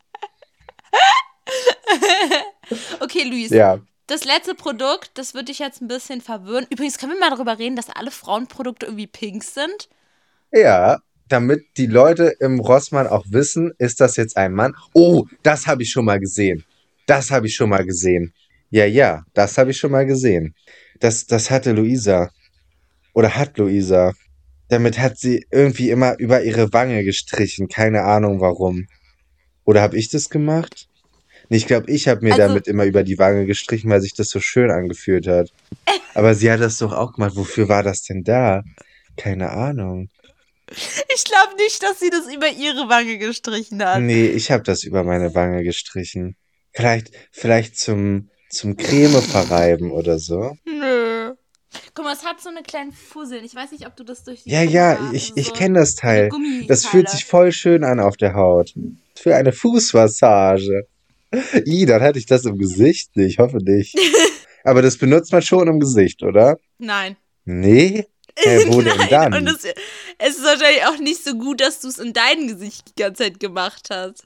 Okay, 2.99 3.23
Luis. 3.23 3.49
Ja. 3.49 3.79
Das 4.05 4.25
letzte 4.25 4.53
Produkt, 4.53 5.11
das 5.15 5.33
wird 5.33 5.49
dich 5.49 5.59
jetzt 5.59 5.81
ein 5.81 5.87
bisschen 5.87 6.21
verwirren. 6.21 6.67
Übrigens, 6.69 6.97
können 6.97 7.13
wir 7.13 7.19
mal 7.19 7.29
darüber 7.29 7.57
reden, 7.57 7.75
dass 7.75 7.89
alle 7.89 8.11
Frauenprodukte 8.11 8.87
irgendwie 8.87 9.07
pink 9.07 9.43
sind? 9.43 9.89
Ja, 10.51 10.99
damit 11.27 11.63
die 11.77 11.85
Leute 11.85 12.35
im 12.39 12.59
Rossmann 12.59 13.07
auch 13.07 13.25
wissen, 13.29 13.71
ist 13.77 14.01
das 14.01 14.15
jetzt 14.15 14.37
ein 14.37 14.53
Mann? 14.53 14.75
Oh, 14.93 15.25
das 15.43 15.67
habe 15.67 15.83
ich 15.83 15.91
schon 15.91 16.05
mal 16.05 16.19
gesehen. 16.19 16.65
Das 17.05 17.31
habe 17.31 17.47
ich 17.47 17.55
schon 17.55 17.69
mal 17.69 17.85
gesehen. 17.85 18.33
Ja, 18.69 18.85
ja, 18.85 19.23
das 19.33 19.57
habe 19.57 19.71
ich 19.71 19.77
schon 19.77 19.91
mal 19.91 20.05
gesehen. 20.05 20.55
Das, 20.99 21.25
das 21.25 21.49
hatte 21.49 21.71
Luisa. 21.71 22.29
Oder 23.13 23.35
hat 23.35 23.57
Luisa. 23.57 24.13
Damit 24.67 24.99
hat 24.99 25.17
sie 25.17 25.45
irgendwie 25.51 25.89
immer 25.89 26.17
über 26.19 26.43
ihre 26.43 26.71
Wange 26.73 27.03
gestrichen. 27.03 27.67
Keine 27.67 28.03
Ahnung 28.03 28.39
warum. 28.39 28.87
Oder 29.65 29.81
habe 29.81 29.97
ich 29.97 30.09
das 30.09 30.29
gemacht? 30.29 30.87
Nee, 31.49 31.57
ich 31.57 31.65
glaube, 31.67 31.89
ich 31.91 32.07
habe 32.07 32.21
mir 32.23 32.33
Also- 32.33 32.47
damit 32.47 32.67
immer 32.67 32.85
über 32.85 33.03
die 33.03 33.17
Wange 33.17 33.45
gestrichen, 33.47 33.89
weil 33.89 34.01
sich 34.01 34.13
das 34.13 34.29
so 34.29 34.39
schön 34.39 34.69
angefühlt 34.69 35.25
hat. 35.27 35.51
Aber 36.13 36.35
sie 36.35 36.51
hat 36.51 36.59
das 36.59 36.77
doch 36.77 36.93
auch 36.93 37.13
gemacht. 37.13 37.35
Wofür 37.35 37.69
war 37.69 37.81
das 37.81 38.03
denn 38.03 38.23
da? 38.23 38.63
Keine 39.17 39.49
Ahnung. 39.51 40.09
Ich 40.71 41.23
glaube 41.23 41.55
nicht, 41.57 41.81
dass 41.81 41.99
sie 41.99 42.11
das 42.11 42.31
über 42.31 42.47
ihre 42.51 42.87
Wange 42.89 43.17
gestrichen 43.17 43.83
hat. 43.83 44.01
Nee, 44.01 44.27
ich 44.27 44.51
habe 44.51 44.61
das 44.63 44.83
über 44.83 45.03
meine 45.03 45.33
Wange 45.33 45.63
gestrichen. 45.63 46.35
Vielleicht, 46.73 47.11
vielleicht 47.31 47.77
zum, 47.79 48.29
zum 48.49 48.75
Creme 48.77 49.21
verreiben 49.21 49.91
oder 49.91 50.19
so. 50.19 50.55
Nö. 50.65 51.33
Guck 51.93 52.05
mal, 52.05 52.13
es 52.13 52.23
hat 52.25 52.41
so 52.41 52.49
eine 52.49 52.63
kleine 52.63 52.91
Fussel. 52.91 53.43
Ich 53.45 53.53
weiß 53.53 53.71
nicht, 53.71 53.85
ob 53.85 53.95
du 53.95 54.03
das 54.03 54.23
durch 54.23 54.43
die 54.43 54.49
Ja, 54.49 54.61
ja, 54.63 54.95
Finger- 54.95 55.13
ich, 55.13 55.23
also 55.29 55.33
ich 55.35 55.47
so 55.47 55.53
kenne 55.53 55.79
das 55.79 55.95
Teil. 55.95 56.29
Das 56.67 56.85
fühlt 56.85 57.09
sich 57.09 57.25
voll 57.25 57.51
schön 57.51 57.83
an 57.83 57.99
auf 57.99 58.17
der 58.17 58.33
Haut. 58.33 58.73
Für 59.15 59.35
eine 59.35 59.51
Fußmassage. 59.51 60.87
I, 61.65 61.85
dann 61.85 62.01
hatte 62.01 62.17
ich 62.17 62.25
das 62.25 62.45
im 62.45 62.57
Gesicht. 62.57 63.11
Ich 63.15 63.37
hoffe 63.37 63.57
nicht. 63.57 63.95
Aber 64.63 64.81
das 64.81 64.97
benutzt 64.97 65.31
man 65.31 65.41
schon 65.41 65.67
im 65.67 65.79
Gesicht, 65.79 66.23
oder? 66.23 66.57
Nein. 66.79 67.17
Nee? 67.45 68.07
Hä, 68.37 68.65
wo 68.67 68.81
denn 68.81 68.97
Nein. 68.97 69.09
dann? 69.09 69.33
Und 69.33 69.47
es, 69.47 69.63
es 70.17 70.37
ist 70.37 70.43
wahrscheinlich 70.43 70.85
auch 70.85 70.97
nicht 70.97 71.23
so 71.23 71.35
gut, 71.35 71.61
dass 71.61 71.81
du 71.81 71.87
es 71.89 71.99
in 71.99 72.13
dein 72.13 72.47
Gesicht 72.47 72.89
die 72.89 73.01
ganze 73.01 73.23
Zeit 73.23 73.39
gemacht 73.39 73.89
hast. 73.91 74.23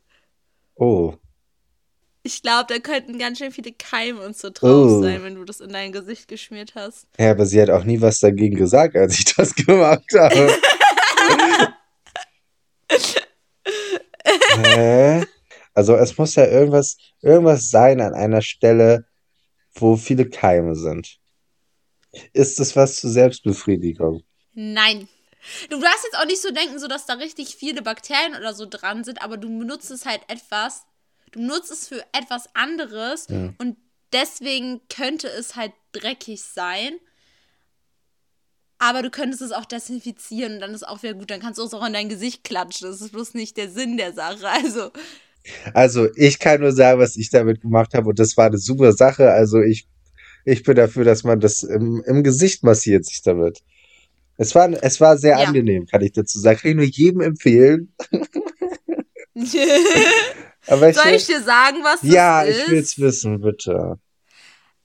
Oh. 0.75 1.15
Ich 2.25 2.41
glaube, 2.41 2.73
da 2.73 2.79
könnten 2.79 3.19
ganz 3.19 3.37
schön 3.37 3.51
viele 3.51 3.73
Keime 3.73 4.21
und 4.21 4.37
so 4.37 4.49
drauf 4.49 4.91
Oh. 4.93 5.01
sein, 5.01 5.23
wenn 5.23 5.35
du 5.35 5.43
das 5.43 5.59
in 5.59 5.69
dein 5.73 5.91
Gesicht 5.91 6.29
geschmiert 6.29 6.73
hast. 6.73 7.05
Ja, 7.19 7.31
aber 7.31 7.45
sie 7.45 7.61
hat 7.61 7.69
auch 7.69 7.83
nie 7.83 7.99
was 7.99 8.19
dagegen 8.19 8.55
gesagt, 8.55 8.95
als 8.95 9.19
ich 9.19 9.25
das 9.35 9.53
gemacht 9.53 10.05
habe. 10.17 10.57
Hä? 14.55 15.25
Also 15.73 15.95
es 15.95 16.17
muss 16.17 16.35
ja 16.35 16.45
irgendwas, 16.45 16.97
irgendwas 17.21 17.69
sein 17.69 17.99
an 17.99 18.13
einer 18.13 18.41
Stelle, 18.41 19.05
wo 19.73 19.97
viele 19.97 20.29
Keime 20.29 20.75
sind. 20.75 21.17
Ist 22.31 22.59
es 22.59 22.75
was 22.75 22.95
zur 22.97 23.09
Selbstbefriedigung? 23.09 24.23
Nein. 24.53 25.07
Du 25.69 25.79
darfst 25.79 26.05
jetzt 26.05 26.17
auch 26.17 26.25
nicht 26.25 26.41
so 26.41 26.51
denken, 26.51 26.79
so 26.79 26.87
dass 26.87 27.05
da 27.05 27.13
richtig 27.15 27.55
viele 27.55 27.81
Bakterien 27.81 28.35
oder 28.35 28.53
so 28.53 28.65
dran 28.69 29.03
sind, 29.03 29.21
aber 29.21 29.35
du 29.37 29.49
benutzt 29.59 29.91
es 29.91 30.05
halt 30.05 30.21
etwas, 30.29 30.83
du 31.33 31.41
nutzt 31.41 31.71
es 31.71 31.87
für 31.87 32.01
etwas 32.13 32.47
anderes 32.55 33.27
Ja. 33.29 33.53
und 33.57 33.77
deswegen 34.13 34.81
könnte 34.89 35.27
es 35.27 35.55
halt 35.55 35.73
dreckig 35.91 36.41
sein. 36.41 36.93
Aber 38.79 39.01
du 39.01 39.09
könntest 39.09 39.41
es 39.41 39.51
auch 39.53 39.65
desinfizieren 39.65 40.55
und 40.55 40.59
dann 40.59 40.73
ist 40.73 40.85
auch 40.85 41.03
wieder 41.03 41.13
gut. 41.13 41.31
Dann 41.31 41.39
kannst 41.39 41.57
du 41.59 41.63
es 41.63 41.73
auch 41.73 41.85
in 41.85 41.93
dein 41.93 42.09
Gesicht 42.09 42.43
klatschen. 42.43 42.89
Das 42.89 42.99
ist 43.01 43.11
bloß 43.13 43.33
nicht 43.33 43.55
der 43.57 43.69
Sinn 43.69 43.97
der 43.97 44.13
Sache. 44.13 44.45
Also, 44.63 44.91
Also 45.73 46.07
ich 46.15 46.39
kann 46.39 46.61
nur 46.61 46.71
sagen, 46.71 46.99
was 46.99 47.15
ich 47.17 47.29
damit 47.29 47.61
gemacht 47.61 47.93
habe 47.93 48.09
und 48.09 48.19
das 48.19 48.35
war 48.37 48.45
eine 48.47 48.57
super 48.57 48.91
Sache. 48.93 49.31
Also 49.31 49.61
ich, 49.61 49.87
ich 50.45 50.63
bin 50.63 50.75
dafür, 50.75 51.03
dass 51.05 51.23
man 51.23 51.39
das 51.39 51.63
im, 51.63 52.03
im 52.05 52.23
Gesicht 52.23 52.63
massiert 52.63 53.05
sich 53.05 53.21
damit. 53.21 53.59
Es 54.37 54.53
war, 54.55 54.69
es 54.83 54.99
war 54.99 55.17
sehr 55.17 55.39
Ja. 55.39 55.45
angenehm, 55.47 55.85
kann 55.85 56.01
ich 56.01 56.11
dazu 56.13 56.39
sagen. 56.39 56.57
Kann 56.59 56.71
ich 56.71 56.75
nur 56.77 56.85
jedem 56.85 57.21
empfehlen. 57.21 57.93
Soll 60.67 60.81
will, 60.81 61.15
ich 61.15 61.25
dir 61.25 61.41
sagen, 61.41 61.83
was 61.83 62.01
das 62.01 62.09
ja, 62.09 62.41
ist? 62.41 62.59
ich 62.59 62.67
will's 62.69 62.99
wissen, 62.99 63.41
bitte. 63.41 63.99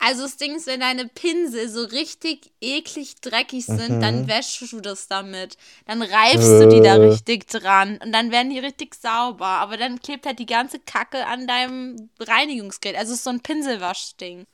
Also 0.00 0.22
das 0.22 0.36
Ding 0.36 0.54
ist, 0.54 0.68
wenn 0.68 0.78
deine 0.80 1.08
Pinsel 1.08 1.68
so 1.68 1.82
richtig 1.84 2.52
eklig 2.60 3.16
dreckig 3.20 3.66
sind, 3.66 3.96
Mhm. 3.96 4.00
dann 4.00 4.28
wäschst 4.28 4.72
du 4.72 4.80
das 4.80 5.08
damit. 5.08 5.56
Dann 5.86 6.02
reibst 6.02 6.60
du 6.60 6.68
die 6.68 6.80
da 6.80 6.96
Äh. 6.96 7.08
richtig 7.08 7.48
dran 7.48 7.98
und 8.04 8.12
dann 8.12 8.30
werden 8.30 8.50
die 8.50 8.60
richtig 8.60 8.94
sauber. 8.94 9.46
Aber 9.46 9.76
dann 9.76 10.00
klebt 10.00 10.24
halt 10.26 10.38
die 10.38 10.46
ganze 10.46 10.78
Kacke 10.78 11.26
an 11.26 11.48
deinem 11.48 12.10
Reinigungsgerät. 12.20 12.96
Also 12.96 13.12
es 13.12 13.18
ist 13.18 13.24
so 13.24 13.30
ein 13.30 13.40
Pinselwaschding. 13.40 14.46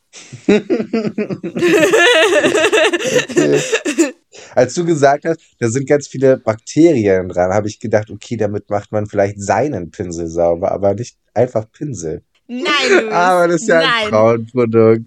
Als 4.54 4.74
du 4.74 4.84
gesagt 4.84 5.24
hast, 5.24 5.40
da 5.58 5.68
sind 5.68 5.88
ganz 5.88 6.08
viele 6.08 6.36
Bakterien 6.36 7.28
dran, 7.28 7.52
habe 7.52 7.68
ich 7.68 7.78
gedacht, 7.78 8.10
okay, 8.10 8.36
damit 8.36 8.68
macht 8.70 8.92
man 8.92 9.06
vielleicht 9.06 9.40
seinen 9.40 9.90
Pinsel 9.90 10.26
sauber, 10.28 10.72
aber 10.72 10.94
nicht 10.94 11.16
einfach 11.34 11.70
Pinsel. 11.72 12.22
Nein, 12.46 12.64
Luis. 12.90 13.04
Aber 13.12 13.48
das 13.48 13.62
ist 13.62 13.68
ja 13.68 13.78
ein 13.78 13.86
Nein. 13.86 14.08
Frauenprodukt. 14.10 15.00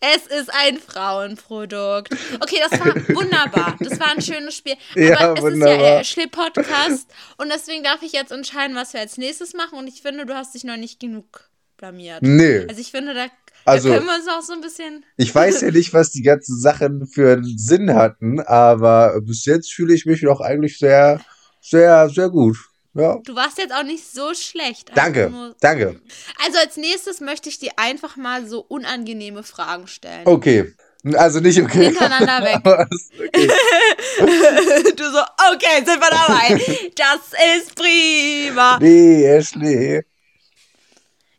Es 0.00 0.26
ist 0.26 0.50
ein 0.52 0.76
Frauenprodukt. 0.78 2.12
Okay, 2.40 2.56
das 2.68 2.80
war 2.80 2.86
wunderbar. 3.14 3.76
Das 3.78 4.00
war 4.00 4.10
ein 4.10 4.20
schönes 4.20 4.56
Spiel. 4.56 4.74
Aber 4.96 5.00
Ja, 5.00 5.12
es 5.14 5.20
ist 5.20 5.36
ja 5.36 5.42
wunderbar. 5.42 5.78
der 5.78 6.00
Ashley-Podcast 6.00 7.06
und 7.38 7.52
deswegen 7.52 7.84
darf 7.84 8.02
ich 8.02 8.12
jetzt 8.12 8.32
entscheiden, 8.32 8.74
was 8.74 8.92
wir 8.92 8.98
als 9.00 9.18
nächstes 9.18 9.54
machen. 9.54 9.78
Und 9.78 9.86
ich 9.86 10.02
finde, 10.02 10.26
du 10.26 10.34
hast 10.34 10.54
dich 10.56 10.64
noch 10.64 10.76
nicht 10.76 10.98
genug 10.98 11.48
blamiert. 11.76 12.22
Nee. 12.22 12.66
Also 12.68 12.80
ich 12.80 12.90
finde, 12.90 13.14
da, 13.14 13.26
Also- 13.64 13.88
da 13.90 13.94
können 13.96 14.06
wir 14.08 14.14
uns 14.16 14.28
auch 14.28 14.42
so 14.42 14.52
ein 14.54 14.60
bisschen. 14.60 15.04
Ich 15.16 15.34
weiß 15.34 15.60
ja 15.62 15.70
nicht, 15.70 15.92
was 15.94 16.10
die 16.10 16.22
ganzen 16.22 16.58
Sachen 16.58 17.06
für 17.06 17.32
einen 17.32 17.58
Sinn 17.58 17.94
hatten, 17.94 18.40
aber 18.40 19.20
bis 19.22 19.44
jetzt 19.44 19.72
fühle 19.72 19.94
ich 19.94 20.06
mich 20.06 20.22
noch 20.22 20.40
eigentlich 20.40 20.78
sehr, 20.78 21.20
sehr, 21.60 22.08
sehr 22.08 22.28
gut. 22.28 22.56
Ja. 22.94 23.18
Du 23.24 23.34
warst 23.34 23.56
jetzt 23.58 23.72
auch 23.72 23.84
nicht 23.84 24.04
so 24.06 24.34
schlecht. 24.34 24.90
Also 24.90 25.00
Danke, 25.00 25.30
nur- 25.30 25.54
danke. 25.60 26.00
Also 26.44 26.58
als 26.58 26.76
nächstes 26.76 27.20
möchte 27.20 27.48
ich 27.48 27.58
dir 27.58 27.70
einfach 27.76 28.16
mal 28.16 28.46
so 28.46 28.60
unangenehme 28.60 29.42
Fragen 29.44 29.86
stellen. 29.86 30.26
Okay. 30.26 30.74
Also 31.14 31.40
nicht 31.40 31.60
okay. 31.60 31.86
Hintereinander 31.86 32.44
weg. 32.44 32.60
Okay. 32.64 33.50
Du 34.96 35.04
so, 35.10 35.20
okay, 35.54 35.84
sind 35.84 36.00
wir 36.00 36.10
dabei. 36.10 36.60
Das 36.94 37.32
ist 37.58 37.74
prima. 37.74 38.78
Nee, 38.80 39.24
Ashley. 39.24 40.02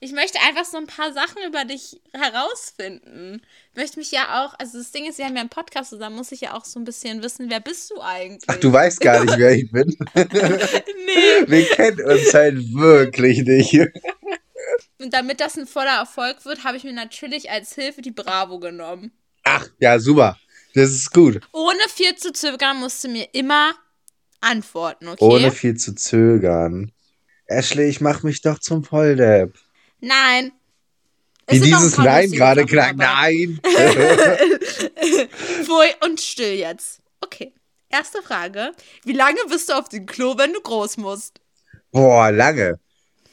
Ich 0.03 0.11
möchte 0.11 0.37
einfach 0.45 0.65
so 0.65 0.75
ein 0.75 0.85
paar 0.85 1.13
Sachen 1.13 1.41
über 1.47 1.63
dich 1.63 2.01
herausfinden. 2.11 3.41
Ich 3.71 3.77
möchte 3.77 3.99
mich 3.99 4.11
ja 4.11 4.43
auch, 4.43 4.53
also 4.59 4.77
das 4.77 4.91
Ding 4.91 5.05
ist, 5.05 5.17
wir 5.17 5.23
haben 5.23 5.35
ja 5.35 5.39
einen 5.39 5.49
Podcast 5.49 5.91
zusammen, 5.91 6.17
muss 6.17 6.33
ich 6.33 6.41
ja 6.41 6.55
auch 6.55 6.65
so 6.65 6.77
ein 6.77 6.83
bisschen 6.83 7.23
wissen, 7.23 7.49
wer 7.49 7.61
bist 7.61 7.89
du 7.89 8.01
eigentlich? 8.01 8.43
Ach, 8.47 8.57
du 8.57 8.73
weißt 8.73 8.99
gar 8.99 9.23
nicht, 9.23 9.37
wer 9.37 9.55
ich 9.55 9.71
bin. 9.71 9.97
Nee. 11.05 11.47
Wir 11.47 11.65
kennen 11.67 12.01
uns 12.01 12.33
halt 12.33 12.73
wirklich 12.73 13.43
nicht. 13.43 13.79
Und 14.99 15.13
damit 15.13 15.39
das 15.39 15.57
ein 15.57 15.67
voller 15.67 15.97
Erfolg 15.99 16.43
wird, 16.43 16.65
habe 16.65 16.75
ich 16.75 16.83
mir 16.83 16.93
natürlich 16.93 17.49
als 17.49 17.75
Hilfe 17.75 18.01
die 18.01 18.11
Bravo 18.11 18.59
genommen. 18.59 19.11
Ach, 19.43 19.69
ja, 19.79 19.99
super. 19.99 20.37
Das 20.73 20.89
ist 20.89 21.13
gut. 21.13 21.39
Ohne 21.53 21.79
viel 21.87 22.15
zu 22.15 22.33
zögern 22.33 22.77
musst 22.77 23.03
du 23.03 23.09
mir 23.09 23.29
immer 23.33 23.73
antworten, 24.41 25.07
okay? 25.07 25.23
Ohne 25.23 25.51
viel 25.51 25.75
zu 25.75 25.95
zögern. 25.95 26.91
Ashley, 27.45 27.87
ich 27.87 28.01
mach 28.01 28.23
mich 28.23 28.41
doch 28.41 28.59
zum 28.59 28.83
Volldepp. 28.83 29.57
Nein. 30.03 30.51
Es 31.45 31.61
Wie 31.61 31.65
dieses 31.65 31.97
Nein 31.97 32.29
gerade 32.31 32.65
klang. 32.65 32.97
Nein. 32.97 33.59
Pfui 35.63 35.87
und 36.05 36.19
still 36.19 36.55
jetzt. 36.55 37.01
Okay. 37.21 37.53
Erste 37.89 38.21
Frage. 38.21 38.71
Wie 39.05 39.13
lange 39.13 39.39
bist 39.49 39.69
du 39.69 39.73
auf 39.73 39.87
dem 39.87 40.05
Klo, 40.05 40.37
wenn 40.37 40.51
du 40.51 40.59
groß 40.59 40.97
musst? 40.97 41.39
Boah, 41.91 42.31
lange. 42.31 42.79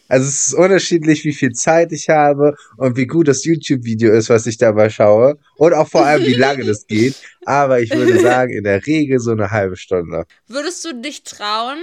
Also 0.06 0.28
es 0.28 0.46
ist 0.46 0.54
unterschiedlich, 0.54 1.24
wie 1.24 1.32
viel 1.32 1.52
Zeit 1.52 1.92
ich 1.92 2.08
habe 2.08 2.56
und 2.76 2.96
wie 2.96 3.06
gut 3.06 3.26
das 3.26 3.44
YouTube-Video 3.44 4.12
ist, 4.12 4.28
was 4.28 4.46
ich 4.46 4.58
dabei 4.58 4.90
schaue. 4.90 5.38
Und 5.56 5.72
auch 5.72 5.88
vor 5.88 6.04
allem, 6.04 6.24
wie 6.24 6.34
lange 6.34 6.64
das 6.64 6.86
geht. 6.86 7.16
Aber 7.46 7.80
ich 7.80 7.90
würde 7.90 8.18
sagen, 8.20 8.52
in 8.52 8.64
der 8.64 8.86
Regel 8.86 9.18
so 9.18 9.32
eine 9.32 9.50
halbe 9.50 9.76
Stunde. 9.76 10.24
Würdest 10.46 10.84
du 10.84 11.00
dich 11.00 11.24
trauen, 11.24 11.78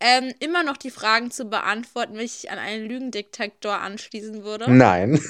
ähm, 0.00 0.32
immer 0.40 0.62
noch 0.64 0.76
die 0.76 0.90
Fragen 0.90 1.30
zu 1.30 1.44
beantworten, 1.44 2.14
wenn 2.14 2.24
ich 2.24 2.50
an 2.50 2.58
einen 2.58 2.88
Lügendetektor 2.88 3.78
anschließen 3.78 4.44
würde? 4.44 4.70
Nein. 4.70 5.20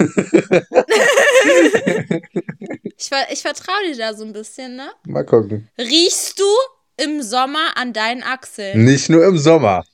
Ich, 2.98 3.08
ver 3.08 3.26
ich 3.30 3.40
vertraue 3.40 3.82
dir 3.86 3.96
da 3.96 4.14
so 4.14 4.24
ein 4.24 4.32
bisschen, 4.34 4.76
ne? 4.76 4.90
Mal 5.06 5.24
gucken. 5.24 5.70
Riechst 5.78 6.38
du 6.38 6.44
im 6.98 7.22
Sommer 7.22 7.76
an 7.76 7.94
deinen 7.94 8.22
Achseln? 8.22 8.84
Nicht 8.84 9.08
nur 9.08 9.24
im 9.24 9.38
Sommer. 9.38 9.84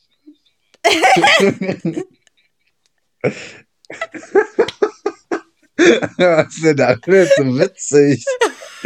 Was 6.16 6.56
ist 6.56 6.64
denn 6.64 6.76
da 6.76 6.96
so 6.96 7.58
witzig? 7.58 8.24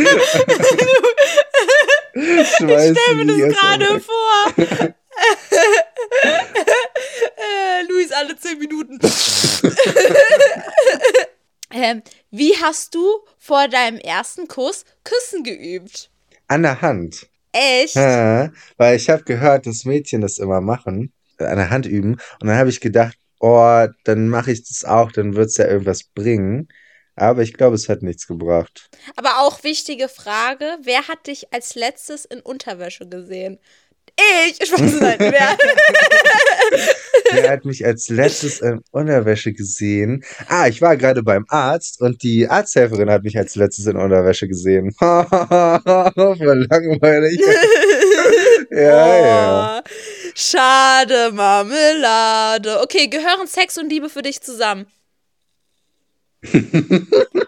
Ich 2.12 2.56
stell 2.56 3.14
mir 3.14 3.26
das 3.26 3.56
gerade 3.56 4.00
vor. 4.00 4.94
Äh, 7.36 7.82
Luis 7.88 8.12
alle 8.12 8.36
zehn 8.36 8.58
Minuten. 8.58 8.98
ähm, 11.72 12.02
wie 12.30 12.56
hast 12.56 12.94
du 12.94 13.06
vor 13.38 13.68
deinem 13.68 13.98
ersten 13.98 14.48
Kuss 14.48 14.84
Küssen 15.04 15.44
geübt? 15.44 16.10
An 16.48 16.62
der 16.62 16.80
Hand. 16.80 17.28
Echt? 17.52 17.96
Ja, 17.96 18.50
weil 18.76 18.96
ich 18.96 19.10
habe 19.10 19.24
gehört, 19.24 19.66
dass 19.66 19.84
Mädchen 19.84 20.20
das 20.20 20.38
immer 20.38 20.60
machen, 20.60 21.12
äh, 21.38 21.44
an 21.44 21.56
der 21.56 21.70
Hand 21.70 21.86
üben. 21.86 22.14
Und 22.40 22.46
dann 22.46 22.56
habe 22.56 22.70
ich 22.70 22.80
gedacht, 22.80 23.16
oh, 23.40 23.86
dann 24.04 24.28
mache 24.28 24.52
ich 24.52 24.66
das 24.66 24.84
auch, 24.84 25.10
dann 25.12 25.34
wird's 25.34 25.56
ja 25.56 25.66
irgendwas 25.66 26.04
bringen. 26.04 26.68
Aber 27.16 27.42
ich 27.42 27.52
glaube, 27.52 27.74
es 27.74 27.88
hat 27.88 28.02
nichts 28.02 28.26
gebracht. 28.26 28.88
Aber 29.16 29.40
auch 29.40 29.62
wichtige 29.62 30.08
Frage: 30.08 30.78
Wer 30.82 31.08
hat 31.08 31.26
dich 31.26 31.52
als 31.52 31.74
letztes 31.74 32.24
in 32.24 32.40
Unterwäsche 32.40 33.06
gesehen? 33.08 33.58
Ich! 34.16 34.60
Ich 34.60 34.72
weiß 34.72 34.80
nicht, 34.80 35.20
wer. 35.20 35.56
Wer 37.32 37.50
hat 37.50 37.64
mich 37.64 37.84
als 37.86 38.08
letztes 38.08 38.60
in 38.60 38.82
Unterwäsche 38.90 39.52
gesehen? 39.52 40.24
Ah, 40.48 40.66
ich 40.68 40.82
war 40.82 40.96
gerade 40.96 41.22
beim 41.22 41.44
Arzt 41.48 42.00
und 42.00 42.22
die 42.22 42.48
Arzthelferin 42.48 43.10
hat 43.10 43.22
mich 43.22 43.36
als 43.38 43.54
letztes 43.54 43.86
in 43.86 43.96
Unterwäsche 43.96 44.48
gesehen. 44.48 44.92
Voll 44.98 46.66
langweilig. 46.70 47.40
ja, 48.70 49.18
ja. 49.26 49.78
Oh, 49.78 49.88
schade, 50.34 51.30
Marmelade. 51.32 52.80
Okay, 52.80 53.08
gehören 53.08 53.46
Sex 53.46 53.78
und 53.78 53.90
Liebe 53.90 54.08
für 54.08 54.22
dich 54.22 54.40
zusammen? 54.40 54.86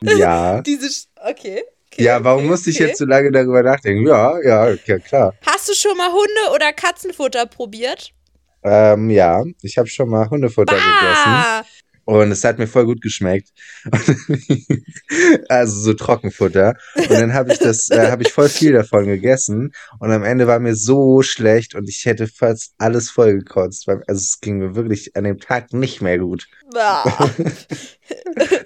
Ja. 0.02 0.60
Diese. 0.62 0.90
Sch 0.90 1.06
okay. 1.16 1.62
Okay. 1.92 2.02
Ja, 2.04 2.22
warum 2.24 2.40
okay, 2.40 2.48
musste 2.50 2.70
ich 2.70 2.76
okay. 2.76 2.88
jetzt 2.88 2.98
so 2.98 3.04
lange 3.04 3.30
darüber 3.30 3.62
nachdenken? 3.62 4.06
Ja, 4.06 4.40
ja, 4.42 4.70
ja, 4.86 4.98
klar. 4.98 5.34
Hast 5.46 5.68
du 5.68 5.74
schon 5.74 5.96
mal 5.96 6.10
Hunde- 6.10 6.54
oder 6.54 6.72
Katzenfutter 6.72 7.46
probiert? 7.46 8.12
Ähm, 8.64 9.10
ja, 9.10 9.42
ich 9.62 9.76
habe 9.78 9.88
schon 9.88 10.08
mal 10.08 10.28
Hundefutter 10.30 10.74
gegessen 10.74 10.86
Ah! 11.26 11.64
und 12.04 12.30
es 12.30 12.44
hat 12.44 12.58
mir 12.58 12.66
voll 12.68 12.84
gut 12.84 13.00
geschmeckt. 13.02 13.48
also 15.48 15.80
so 15.80 15.94
Trockenfutter. 15.94 16.74
Und 16.96 17.10
dann 17.10 17.32
habe 17.34 17.52
ich 17.52 17.58
das, 17.58 17.88
äh, 17.90 18.08
habe 18.10 18.22
ich 18.22 18.32
voll 18.32 18.48
viel 18.48 18.72
davon 18.72 19.06
gegessen 19.06 19.72
und 19.98 20.10
am 20.12 20.22
Ende 20.22 20.46
war 20.46 20.58
mir 20.60 20.74
so 20.76 21.22
schlecht 21.22 21.74
und 21.74 21.88
ich 21.88 22.04
hätte 22.04 22.26
fast 22.28 22.74
alles 22.78 23.10
voll 23.10 23.34
gekotzt. 23.38 23.86
weil- 23.88 24.02
Also 24.06 24.20
es 24.20 24.40
ging 24.40 24.58
mir 24.58 24.74
wirklich 24.76 25.16
an 25.16 25.24
dem 25.24 25.38
Tag 25.40 25.72
nicht 25.72 26.00
mehr 26.02 26.18
gut. 26.18 26.46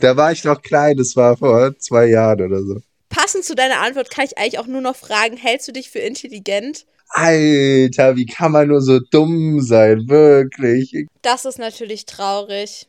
Da 0.00 0.16
war 0.16 0.32
ich 0.32 0.44
noch 0.44 0.62
klein, 0.62 0.96
das 0.96 1.16
war 1.16 1.36
vor 1.36 1.76
zwei 1.78 2.06
Jahren 2.06 2.40
oder 2.42 2.60
so. 2.62 2.80
Passend 3.08 3.44
zu 3.44 3.54
deiner 3.54 3.80
Antwort 3.80 4.10
kann 4.10 4.24
ich 4.24 4.38
eigentlich 4.38 4.58
auch 4.58 4.66
nur 4.66 4.80
noch 4.80 4.96
fragen: 4.96 5.36
Hältst 5.36 5.68
du 5.68 5.72
dich 5.72 5.90
für 5.90 6.00
intelligent? 6.00 6.86
Alter, 7.10 8.16
wie 8.16 8.26
kann 8.26 8.52
man 8.52 8.68
nur 8.68 8.80
so 8.80 8.98
dumm 8.98 9.60
sein? 9.60 10.08
Wirklich. 10.08 11.06
Das 11.22 11.44
ist 11.44 11.58
natürlich 11.58 12.04
traurig. 12.04 12.88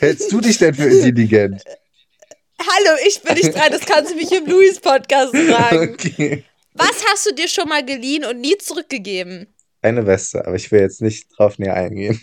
Hältst 0.00 0.32
du 0.32 0.40
dich 0.40 0.58
denn 0.58 0.74
für 0.74 0.88
intelligent? 0.88 1.62
Hallo, 2.58 2.96
ich 3.06 3.20
bin 3.20 3.34
nicht 3.34 3.54
dran, 3.54 3.70
das 3.70 3.84
kannst 3.84 4.12
du 4.12 4.16
mich 4.16 4.32
im 4.32 4.46
Louis-Podcast 4.46 5.36
fragen. 5.36 5.94
Okay. 5.98 6.44
Was 6.74 7.04
hast 7.10 7.26
du 7.26 7.34
dir 7.34 7.48
schon 7.48 7.68
mal 7.68 7.84
geliehen 7.84 8.24
und 8.24 8.40
nie 8.40 8.56
zurückgegeben? 8.58 9.46
Eine 9.80 10.06
Weste, 10.06 10.46
aber 10.46 10.56
ich 10.56 10.70
will 10.70 10.80
jetzt 10.80 11.00
nicht 11.00 11.26
drauf 11.36 11.58
näher 11.58 11.74
eingehen. 11.74 12.20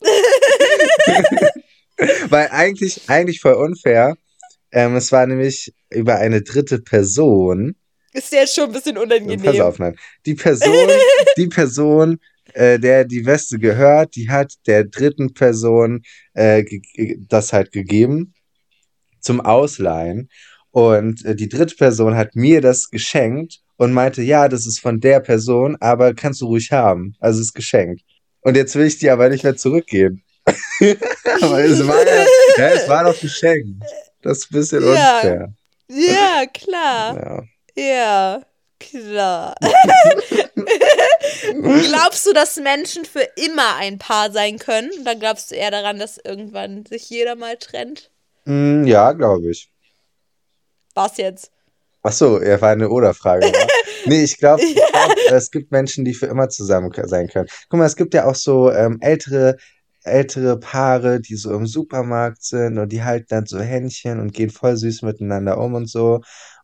Weil 2.28 2.48
eigentlich, 2.50 3.02
eigentlich 3.08 3.40
voll 3.40 3.54
unfair. 3.54 4.16
Ähm, 4.74 4.96
es 4.96 5.12
war 5.12 5.24
nämlich 5.24 5.72
über 5.88 6.16
eine 6.16 6.42
dritte 6.42 6.80
Person. 6.80 7.76
Ist 8.12 8.32
dir 8.32 8.40
jetzt 8.40 8.56
schon 8.56 8.64
ein 8.64 8.72
bisschen 8.72 8.96
Pass 8.96 9.04
unangenehm. 9.04 9.60
auf, 9.60 9.78
nein. 9.78 9.94
Die 10.26 10.34
Person, 10.34 10.88
die 11.36 11.46
Person, 11.46 12.18
äh, 12.54 12.80
der 12.80 13.04
die 13.04 13.24
Weste 13.24 13.60
gehört, 13.60 14.16
die 14.16 14.28
hat 14.28 14.52
der 14.66 14.84
dritten 14.84 15.32
Person 15.32 16.02
äh, 16.34 16.64
das 17.28 17.52
halt 17.52 17.70
gegeben 17.70 18.34
zum 19.20 19.40
Ausleihen. 19.40 20.28
Und 20.72 21.24
äh, 21.24 21.36
die 21.36 21.48
dritte 21.48 21.76
Person 21.76 22.16
hat 22.16 22.34
mir 22.34 22.60
das 22.60 22.90
geschenkt 22.90 23.60
und 23.76 23.92
meinte, 23.92 24.22
ja, 24.22 24.48
das 24.48 24.66
ist 24.66 24.80
von 24.80 24.98
der 24.98 25.20
Person, 25.20 25.76
aber 25.78 26.14
kannst 26.14 26.40
du 26.40 26.46
ruhig 26.46 26.72
haben. 26.72 27.14
Also 27.20 27.40
es 27.40 27.46
ist 27.46 27.54
geschenkt. 27.54 28.02
Und 28.40 28.56
jetzt 28.56 28.74
will 28.74 28.86
ich 28.86 28.98
die 28.98 29.10
aber 29.10 29.28
nicht 29.28 29.44
mehr 29.44 29.56
zurückgeben. 29.56 30.24
aber 30.46 31.64
es 31.64 31.86
war 31.86 32.04
ja, 32.04 32.26
ja, 32.58 32.68
es 32.70 32.88
war 32.88 33.04
doch 33.04 33.18
geschenkt. 33.18 33.84
Das 34.24 34.38
ist 34.38 34.50
ein 34.50 34.54
bisschen 34.54 34.82
Ja. 34.82 35.16
unfair. 35.16 35.52
Ja, 35.88 36.44
klar. 36.52 37.16
Ja. 37.16 37.42
Ja, 37.76 38.42
klar. 38.80 39.54
glaubst 41.52 42.26
du, 42.26 42.32
dass 42.32 42.56
Menschen 42.56 43.04
für 43.04 43.26
immer 43.36 43.76
ein 43.76 43.98
Paar 43.98 44.30
sein 44.30 44.58
können? 44.58 44.90
Oder 45.00 45.14
glaubst 45.14 45.50
du 45.50 45.54
eher 45.56 45.70
daran, 45.70 45.98
dass 45.98 46.18
irgendwann 46.18 46.86
sich 46.86 47.08
jeder 47.10 47.36
mal 47.36 47.56
trennt? 47.56 48.10
Mm, 48.44 48.84
ja, 48.84 49.12
glaube 49.12 49.50
ich. 49.50 49.70
Was 50.94 51.16
jetzt? 51.16 51.50
Ach 52.02 52.12
so, 52.12 52.40
ja, 52.42 52.60
war 52.60 52.70
eine 52.70 52.88
Oder-Frage. 52.88 53.46
wa? 53.46 53.66
Nee, 54.06 54.22
ich 54.24 54.36
glaube, 54.36 54.62
glaub, 54.62 55.14
es 55.30 55.50
gibt 55.50 55.72
Menschen, 55.72 56.04
die 56.04 56.12
für 56.12 56.26
immer 56.26 56.50
zusammen 56.50 56.92
sein 57.06 57.26
können. 57.26 57.48
Guck 57.70 57.78
mal, 57.78 57.86
es 57.86 57.96
gibt 57.96 58.12
ja 58.12 58.26
auch 58.26 58.34
so 58.34 58.70
ähm, 58.70 58.98
ältere, 59.00 59.56
ältere 60.04 60.58
Paare, 60.58 61.20
die 61.20 61.36
so 61.36 61.52
im 61.54 61.66
Supermarkt 61.66 62.42
sind 62.42 62.78
und 62.78 62.90
die 62.92 63.02
halten 63.02 63.26
dann 63.30 63.46
so 63.46 63.58
Händchen 63.60 64.20
und 64.20 64.32
gehen 64.32 64.50
voll 64.50 64.76
süß 64.76 65.02
miteinander 65.02 65.58
um 65.58 65.74
und 65.74 65.88
so 65.90 66.20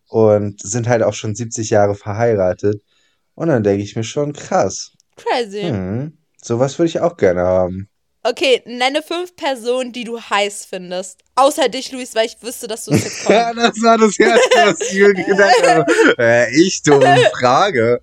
und 0.09 0.61
sind 0.61 0.89
halt 0.89 1.03
auch 1.03 1.15
schon 1.15 1.35
70 1.35 1.71
Jahre 1.71 1.95
verheiratet. 1.95 2.83
Und 3.35 3.49
dann 3.49 3.63
denke 3.63 3.83
ich 3.83 3.97
mir 3.97 4.05
schon, 4.05 4.33
krass. 4.33 4.93
Crazy. 5.17 5.63
Hm, 5.63 6.19
sowas 6.43 6.79
würde 6.79 6.89
ich 6.89 7.01
auch 7.01 7.17
gerne 7.17 7.41
haben. 7.43 7.89
Okay, 8.23 8.63
nenne 8.67 9.01
fünf 9.03 9.35
Personen, 9.35 9.93
die 9.93 10.05
du 10.05 10.21
heiß 10.21 10.67
findest. 10.67 11.21
Außer 11.37 11.71
dich, 11.71 11.91
Luis, 11.91 12.15
weil 12.15 12.27
ich 12.27 12.37
wüsste, 12.43 12.69
dass 12.69 12.85
du 12.85 12.93
es 12.93 13.05
jetzt 13.05 13.25
Ja, 13.29 13.53
kommst. 13.55 13.65
das 13.67 13.83
war 13.83 13.97
das 13.97 14.19
Erste, 14.19 14.51
was 14.57 14.81
ich 14.91 14.99
mir 15.01 15.15
gedacht 15.15 15.67
habe. 15.67 15.87
Äh, 16.19 16.55
ich, 16.55 16.83
dumme 16.83 17.17
Frage. 17.41 18.03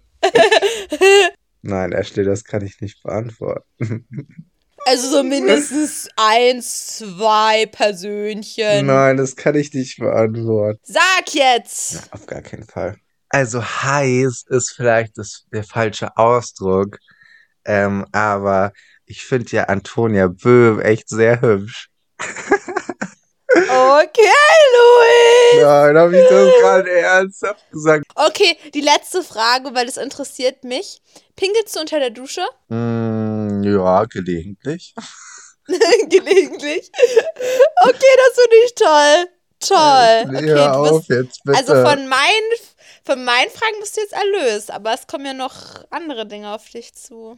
Nein, 1.61 1.91
Ashley, 1.91 2.23
das 2.23 2.43
kann 2.43 2.65
ich 2.65 2.81
nicht 2.81 3.03
beantworten. 3.03 4.07
Also 4.87 5.09
so 5.09 5.23
mindestens 5.23 6.07
eins, 6.15 6.97
zwei 6.99 7.65
Persönchen. 7.65 8.85
Nein, 8.85 9.17
das 9.17 9.35
kann 9.35 9.55
ich 9.55 9.73
nicht 9.73 9.99
beantworten. 9.99 10.79
Sag 10.83 11.33
jetzt! 11.33 12.03
Auf 12.11 12.25
gar 12.25 12.41
keinen 12.41 12.63
Fall. 12.63 12.95
Also 13.27 13.61
heiß 13.61 14.45
ist 14.47 14.73
vielleicht 14.73 15.17
das, 15.17 15.43
der 15.51 15.65
falsche 15.65 16.15
Ausdruck. 16.15 16.99
Ähm, 17.65 18.05
aber 18.13 18.71
ich 19.05 19.25
finde 19.25 19.57
ja 19.57 19.63
Antonia 19.65 20.27
Böhm 20.27 20.79
echt 20.79 21.09
sehr 21.09 21.41
hübsch. 21.41 21.89
Okay, 23.49 24.21
Luis! 24.73 25.63
Nein, 25.63 25.97
habe 25.97 26.15
ich 26.17 26.29
das 26.29 26.53
gerade 26.59 26.91
ernsthaft 26.91 27.71
gesagt? 27.71 28.05
Okay, 28.13 28.55
die 28.73 28.81
letzte 28.81 29.23
Frage, 29.23 29.73
weil 29.73 29.87
es 29.87 29.97
interessiert 29.97 30.63
mich. 30.63 31.01
Pinkelst 31.35 31.75
du 31.75 31.79
unter 31.79 31.99
der 31.99 32.11
Dusche? 32.11 32.45
Mm, 32.67 33.16
ja, 33.63 34.05
gelegentlich. 34.05 34.93
Gelegentlich. 36.09 36.91
Okay, 37.83 38.13
das 38.17 38.39
finde 38.39 38.57
ich 38.65 38.75
toll. 38.75 39.27
Toll. 39.59 40.37
Okay, 40.37 40.49
Hör 40.49 40.77
auf 40.77 41.07
bist, 41.07 41.09
jetzt 41.09 41.43
bitte. 41.43 41.57
also 41.57 41.73
von 41.73 42.07
meinen 42.07 42.51
Von 43.03 43.25
meinen 43.25 43.49
Fragen 43.49 43.75
bist 43.81 43.97
du 43.97 44.01
jetzt 44.01 44.13
erlöst, 44.13 44.71
aber 44.71 44.93
es 44.93 45.07
kommen 45.07 45.25
ja 45.25 45.33
noch 45.33 45.83
andere 45.89 46.25
Dinge 46.27 46.53
auf 46.53 46.69
dich 46.69 46.93
zu. 46.93 47.37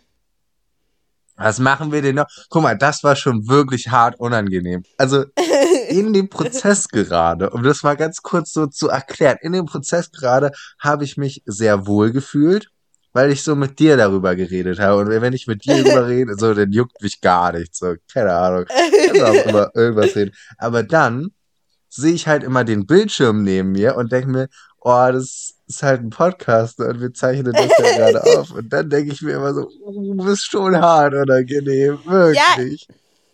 Was 1.40 1.58
machen 1.58 1.94
wir 1.94 2.02
denn 2.02 2.16
noch? 2.16 2.28
Guck 2.50 2.64
mal, 2.64 2.78
das 2.78 3.02
war 3.04 3.16
schon 3.16 3.48
wirklich 3.48 3.88
hart 3.88 4.20
unangenehm. 4.20 4.84
Also 4.98 5.24
in 5.90 6.12
dem 6.12 6.30
Prozess 6.30 6.90
gerade, 6.90 7.50
um 7.52 7.64
das 7.64 7.82
mal 7.82 7.96
ganz 7.96 8.22
kurz 8.22 8.52
so 8.52 8.68
zu 8.68 8.90
erklären, 8.90 9.38
in 9.42 9.54
dem 9.54 9.66
Prozess 9.66 10.12
gerade 10.12 10.52
habe 10.80 11.06
ich 11.06 11.16
mich 11.16 11.42
sehr 11.46 11.88
wohl 11.88 12.12
gefühlt, 12.12 12.70
weil 13.14 13.32
ich 13.32 13.44
so 13.44 13.56
mit 13.56 13.80
dir 13.80 13.98
darüber 13.98 14.36
geredet 14.36 14.80
habe. 14.80 15.02
Und 15.02 15.10
wenn 15.10 15.34
ich 15.34 15.48
mit 15.48 15.66
dir 15.66 15.84
darüber 15.84 16.08
rede, 16.08 16.36
so, 16.38 16.54
dann 16.54 16.72
juckt 16.72 17.02
mich 17.02 17.22
gar 17.22 17.52
nichts. 17.54 17.80
So, 17.80 17.96
keine 18.12 18.34
Ahnung. 18.34 18.66
Ich 19.12 19.14
kann 19.14 19.38
auch 19.38 19.50
über 19.50 19.72
irgendwas 19.74 20.16
reden. 20.16 20.36
Aber 20.58 20.84
dann 20.84 21.32
sehe 21.90 22.14
ich 22.14 22.28
halt 22.28 22.44
immer 22.44 22.64
den 22.64 22.86
Bildschirm 22.86 23.44
neben 23.44 23.72
mir 23.72 23.96
und 23.96 24.12
denke 24.12 24.30
mir, 24.30 24.50
oh, 24.82 25.10
das 25.12 25.56
ist 25.68 25.84
halt 25.84 26.02
ein 26.02 26.10
Podcast 26.10 26.80
und 26.80 27.02
wir 27.02 27.14
zeichnen 27.14 27.54
das 27.54 27.70
ja 27.78 27.98
gerade 27.98 28.24
auf. 28.40 28.52
Und 28.52 28.72
dann 28.72 28.90
denke 28.90 29.14
ich 29.14 29.22
mir 29.22 29.34
immer 29.34 29.54
so, 29.54 29.70
oh, 29.84 29.92
du 29.92 30.26
bist 30.26 30.46
schon 30.46 30.80
hart 30.80 31.14
unangenehm, 31.14 32.00
wirklich. 32.06 32.88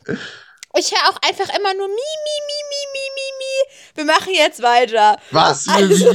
Ja. 0.07 0.15
Ich 0.77 0.91
höre 0.91 1.09
auch 1.09 1.17
einfach 1.25 1.47
immer 1.57 1.73
nur 1.73 1.87
mi, 1.87 1.93
mi, 1.95 2.37
mi, 2.47 2.59
mi, 2.71 3.05
mi. 3.14 3.14
Wir 3.95 4.05
machen 4.05 4.33
jetzt 4.33 4.61
weiter. 4.61 5.17
Was? 5.31 5.65
Also. 5.75 6.11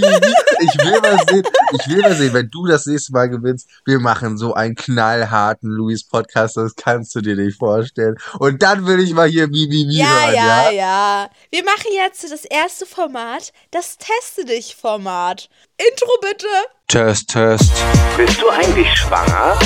Ich 0.63 0.75
will 0.85 1.01
mal 1.01 1.19
sehen, 1.29 1.43
ich 1.73 1.89
will 1.89 2.01
mal 2.03 2.15
sehen, 2.15 2.35
wenn 2.35 2.51
du 2.51 2.67
das 2.67 2.87
nächste 2.87 3.13
Mal 3.13 3.29
gewinnst, 3.29 3.69
wir 3.85 3.99
machen 3.99 4.37
so 4.37 4.55
einen 4.55 4.75
knallharten 4.75 5.71
Luis 5.71 6.07
Podcast, 6.07 6.57
das 6.57 6.75
kannst 6.75 7.15
du 7.15 7.21
dir 7.21 7.37
nicht 7.37 7.59
vorstellen. 7.59 8.17
Und 8.39 8.63
dann 8.63 8.87
will 8.87 9.01
ich 9.01 9.13
mal 9.15 9.29
hier 9.29 9.49
mi, 9.49 9.67
mi, 9.69 9.87
mi 9.87 9.99
ja, 9.99 10.07
hören, 10.07 10.35
ja, 10.35 10.71
ja? 10.71 10.71
ja. 10.71 11.31
Wir 11.51 11.65
machen 11.65 11.91
jetzt 11.95 12.31
das 12.31 12.45
erste 12.45 12.87
Format, 12.87 13.53
das 13.71 13.99
Teste 13.99 14.45
dich 14.45 14.77
Format. 14.77 15.49
Intro 15.77 16.11
bitte. 16.21 16.47
Test, 16.89 17.31
Test. 17.31 17.71
Bist 18.17 18.41
du 18.43 18.49
eigentlich 18.51 18.89
schwanger? 18.97 19.59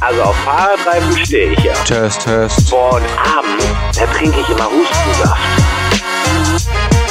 Also 0.00 0.22
auf 0.22 0.36
Fahrradreifen 0.44 1.26
stehe 1.26 1.52
ich 1.52 1.58
ja. 1.64 1.74
Test, 1.84 2.22
Test. 2.22 2.70
Boah, 2.70 2.94
und 2.94 3.04
abends, 3.18 3.66
da 3.98 4.06
trinke 4.06 4.40
ich 4.40 4.48
immer 4.48 4.70
Hustensaft. 4.70 5.40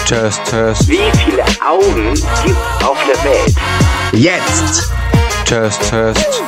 Test, 0.06 0.44
Test. 0.46 0.90
Wie 0.90 0.98
viele 1.18 1.44
Augen 1.66 2.14
gibt's 2.14 2.84
auf 2.84 2.98
der 3.06 3.16
Welt? 3.24 3.56
Jetzt! 4.12 4.92
Test, 5.46 5.82
Test. 5.90 6.42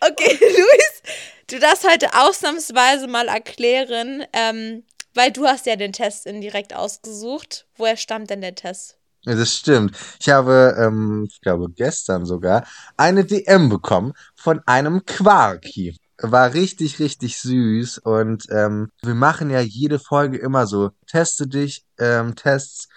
Okay, 0.00 0.38
Luis, 0.40 1.02
du 1.48 1.58
darfst 1.58 1.84
heute 1.88 2.08
ausnahmsweise 2.14 3.08
mal 3.08 3.26
erklären, 3.26 4.24
ähm, 4.32 4.84
weil 5.12 5.32
du 5.32 5.44
hast 5.46 5.66
ja 5.66 5.74
den 5.74 5.92
Test 5.92 6.24
indirekt 6.24 6.72
ausgesucht. 6.74 7.66
Woher 7.76 7.96
stammt 7.96 8.30
denn 8.30 8.40
der 8.40 8.54
Test? 8.54 8.96
Ja, 9.24 9.34
das 9.34 9.54
stimmt. 9.56 9.96
Ich 10.20 10.28
habe, 10.28 10.76
ähm, 10.78 11.26
ich 11.28 11.40
glaube 11.40 11.68
gestern 11.74 12.26
sogar, 12.26 12.64
eine 12.96 13.24
DM 13.24 13.70
bekommen 13.70 14.12
von 14.36 14.60
einem 14.66 15.04
Quarki. 15.04 15.96
War 16.24 16.54
richtig, 16.54 17.00
richtig 17.00 17.38
süß 17.38 17.98
und 17.98 18.46
ähm, 18.50 18.90
wir 19.02 19.14
machen 19.14 19.50
ja 19.50 19.60
jede 19.60 19.98
Folge 19.98 20.38
immer 20.38 20.66
so 20.66 20.90
Teste 21.06 21.48
dich, 21.48 21.84
ähm, 21.98 22.36
Tests 22.36 22.88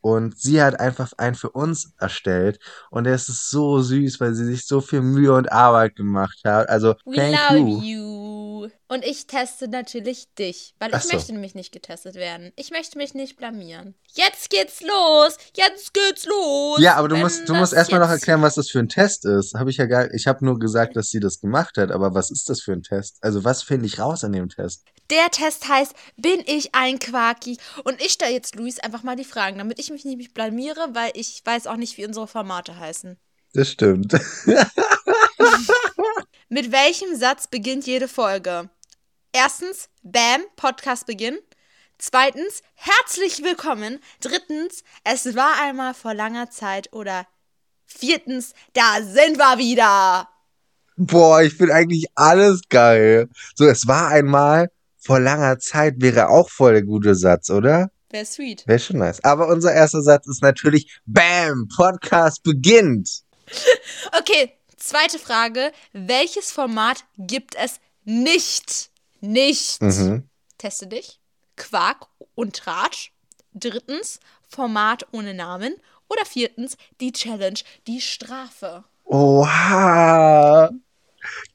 und 0.00 0.38
sie 0.38 0.62
hat 0.62 0.78
einfach 0.78 1.12
einen 1.18 1.34
für 1.34 1.50
uns 1.50 1.92
erstellt 1.98 2.60
und 2.90 3.06
es 3.06 3.28
ist 3.28 3.50
so 3.50 3.80
süß, 3.80 4.20
weil 4.20 4.34
sie 4.34 4.44
sich 4.44 4.66
so 4.66 4.80
viel 4.80 5.02
Mühe 5.02 5.34
und 5.34 5.50
Arbeit 5.50 5.96
gemacht 5.96 6.38
hat. 6.44 6.68
Also 6.68 6.94
We 7.04 7.16
thank 7.16 7.36
love 7.50 7.58
you. 7.58 7.80
you. 7.82 8.70
Und 8.90 9.04
ich 9.04 9.28
teste 9.28 9.68
natürlich 9.68 10.34
dich, 10.34 10.74
weil 10.80 10.90
Ach 10.92 10.98
ich 10.98 11.04
so. 11.04 11.14
möchte 11.14 11.32
nämlich 11.32 11.54
nicht 11.54 11.70
getestet 11.70 12.16
werden. 12.16 12.50
Ich 12.56 12.72
möchte 12.72 12.98
mich 12.98 13.14
nicht 13.14 13.36
blamieren. 13.36 13.94
Jetzt 14.14 14.50
geht's 14.50 14.80
los. 14.80 15.36
Jetzt 15.54 15.94
geht's 15.94 16.24
los. 16.26 16.80
Ja, 16.80 16.96
aber 16.96 17.06
du 17.06 17.16
musst, 17.16 17.48
du 17.48 17.54
musst 17.54 17.72
erstmal 17.72 18.00
noch 18.00 18.08
erklären, 18.08 18.42
was 18.42 18.56
das 18.56 18.68
für 18.68 18.80
ein 18.80 18.88
Test 18.88 19.26
ist. 19.26 19.54
Habe 19.54 19.70
ich 19.70 19.76
ja 19.76 19.86
gar, 19.86 20.12
ich 20.12 20.26
habe 20.26 20.44
nur 20.44 20.58
gesagt, 20.58 20.96
dass 20.96 21.10
sie 21.10 21.20
das 21.20 21.38
gemacht 21.38 21.76
hat, 21.76 21.92
aber 21.92 22.14
was 22.14 22.32
ist 22.32 22.48
das 22.50 22.62
für 22.62 22.72
ein 22.72 22.82
Test? 22.82 23.18
Also 23.20 23.44
was 23.44 23.62
finde 23.62 23.86
ich 23.86 24.00
raus 24.00 24.24
an 24.24 24.32
dem 24.32 24.48
Test? 24.48 24.82
Der 25.08 25.30
Test 25.30 25.68
heißt, 25.68 25.94
bin 26.16 26.42
ich 26.44 26.74
ein 26.74 26.98
Quaki? 26.98 27.58
Und 27.84 28.02
ich 28.02 28.10
stelle 28.10 28.32
jetzt 28.32 28.56
Luis 28.56 28.80
einfach 28.80 29.04
mal 29.04 29.14
die 29.14 29.22
Fragen, 29.22 29.58
damit 29.58 29.78
ich 29.78 29.90
mich 29.90 30.04
nicht 30.04 30.34
blamiere, 30.34 30.88
weil 30.94 31.12
ich 31.14 31.42
weiß 31.44 31.68
auch 31.68 31.76
nicht, 31.76 31.96
wie 31.96 32.06
unsere 32.06 32.26
Formate 32.26 32.76
heißen. 32.76 33.16
Das 33.54 33.68
stimmt. 33.70 34.14
Mit 36.48 36.72
welchem 36.72 37.14
Satz 37.14 37.46
beginnt 37.46 37.86
jede 37.86 38.08
Folge? 38.08 38.68
Erstens, 39.32 39.88
Bam, 40.02 40.40
Podcast 40.56 41.06
Beginn. 41.06 41.38
Zweitens, 41.98 42.62
herzlich 42.74 43.44
willkommen. 43.44 44.00
Drittens, 44.20 44.82
es 45.04 45.36
war 45.36 45.62
einmal 45.62 45.94
vor 45.94 46.14
langer 46.14 46.50
Zeit. 46.50 46.92
Oder 46.92 47.28
viertens, 47.86 48.54
da 48.72 49.00
sind 49.02 49.38
wir 49.38 49.58
wieder. 49.58 50.28
Boah, 50.96 51.42
ich 51.42 51.54
finde 51.54 51.74
eigentlich 51.74 52.06
alles 52.16 52.62
geil. 52.70 53.28
So, 53.54 53.66
es 53.66 53.86
war 53.86 54.08
einmal 54.08 54.72
vor 54.98 55.20
langer 55.20 55.60
Zeit 55.60 55.94
wäre 55.98 56.28
auch 56.28 56.50
voll 56.50 56.72
der 56.72 56.82
gute 56.82 57.14
Satz, 57.14 57.50
oder? 57.50 57.92
Wäre 58.10 58.26
sweet. 58.26 58.66
Wäre 58.66 58.80
schon 58.80 58.98
nice. 58.98 59.22
Aber 59.22 59.46
unser 59.46 59.72
erster 59.72 60.02
Satz 60.02 60.26
ist 60.26 60.42
natürlich 60.42 61.00
Bam, 61.06 61.68
Podcast 61.74 62.42
beginnt. 62.42 63.22
Okay, 64.18 64.52
zweite 64.76 65.18
Frage. 65.18 65.72
Welches 65.92 66.50
Format 66.50 67.04
gibt 67.16 67.54
es 67.54 67.80
nicht? 68.04 68.89
Nicht. 69.20 69.82
Mhm. 69.82 70.28
Teste 70.58 70.86
dich. 70.86 71.20
Quark 71.56 72.06
und 72.34 72.56
Tratsch. 72.56 73.12
Drittens, 73.52 74.20
Format 74.48 75.06
ohne 75.12 75.34
Namen. 75.34 75.74
Oder 76.08 76.24
viertens, 76.24 76.76
die 77.00 77.12
Challenge, 77.12 77.60
die 77.86 78.00
Strafe. 78.00 78.84
Oha. 79.04 80.70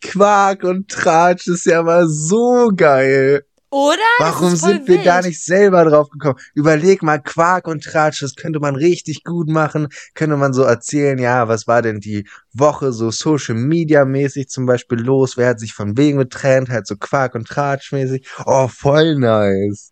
Quark 0.01 0.63
und 0.63 0.89
Tratsch 0.89 1.47
ist 1.47 1.65
ja 1.65 1.81
mal 1.83 2.07
so 2.07 2.71
geil. 2.75 3.45
Oder? 3.75 3.97
Warum 4.19 4.55
sind 4.55 4.87
wir 4.87 5.03
da 5.03 5.15
wild. 5.15 5.25
nicht 5.25 5.43
selber 5.43 5.83
drauf 5.83 6.09
gekommen? 6.09 6.39
Überleg 6.53 7.03
mal, 7.03 7.21
Quark 7.21 7.67
und 7.67 7.83
Tratsch, 7.83 8.21
das 8.21 8.35
könnte 8.35 8.61
man 8.61 8.77
richtig 8.77 9.25
gut 9.25 9.49
machen. 9.49 9.89
Könnte 10.13 10.37
man 10.37 10.53
so 10.53 10.63
erzählen, 10.63 11.19
ja, 11.19 11.49
was 11.49 11.67
war 11.67 11.81
denn 11.81 11.99
die 11.99 12.25
Woche 12.53 12.93
so 12.93 13.11
Social 13.11 13.55
Media 13.55 14.05
mäßig 14.05 14.47
zum 14.47 14.65
Beispiel 14.65 14.99
los? 14.99 15.35
Wer 15.35 15.49
hat 15.49 15.59
sich 15.59 15.73
von 15.73 15.97
wem 15.97 16.19
getrennt? 16.19 16.69
Halt 16.69 16.87
so 16.87 16.95
Quark 16.95 17.35
und 17.35 17.49
Tratsch 17.49 17.91
mäßig. 17.91 18.25
Oh, 18.45 18.69
voll 18.69 19.15
nice. 19.15 19.91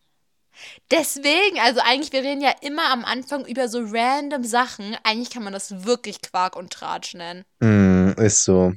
Deswegen, 0.89 1.59
also 1.61 1.81
eigentlich, 1.83 2.13
wir 2.13 2.23
reden 2.23 2.39
ja 2.39 2.53
immer 2.61 2.89
am 2.89 3.03
Anfang 3.03 3.45
über 3.45 3.67
so 3.67 3.83
random 3.85 4.45
Sachen. 4.45 4.95
Eigentlich 5.03 5.29
kann 5.29 5.43
man 5.43 5.51
das 5.51 5.83
wirklich 5.85 6.21
Quark 6.21 6.55
und 6.55 6.71
Tratsch 6.71 7.15
nennen. 7.15 7.43
Mm, 7.59 8.13
ist 8.17 8.45
so. 8.45 8.71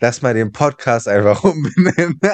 Lass 0.00 0.20
mal 0.20 0.34
den 0.34 0.52
Podcast 0.52 1.08
einfach 1.08 1.44
umbenennen. 1.44 2.20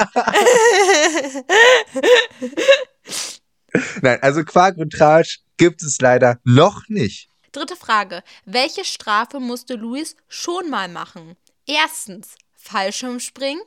Nein, 4.02 4.18
also 4.22 4.44
Quark 4.44 4.76
und 4.78 4.92
Tratsch 4.92 5.40
gibt 5.56 5.82
es 5.82 6.00
leider 6.00 6.40
noch 6.44 6.88
nicht. 6.88 7.28
Dritte 7.52 7.76
Frage. 7.76 8.22
Welche 8.44 8.84
Strafe 8.84 9.40
musste 9.40 9.74
Luis 9.74 10.16
schon 10.28 10.70
mal 10.70 10.88
machen? 10.88 11.36
Erstens, 11.66 12.36
Fallschirmspringen. 12.54 13.62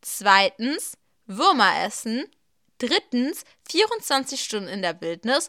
Zweitens, 0.00 0.96
Würmer 1.26 1.84
essen. 1.84 2.24
Drittens, 2.78 3.44
24 3.68 4.42
Stunden 4.42 4.68
in 4.68 4.82
der 4.82 5.00
Wildnis. 5.00 5.48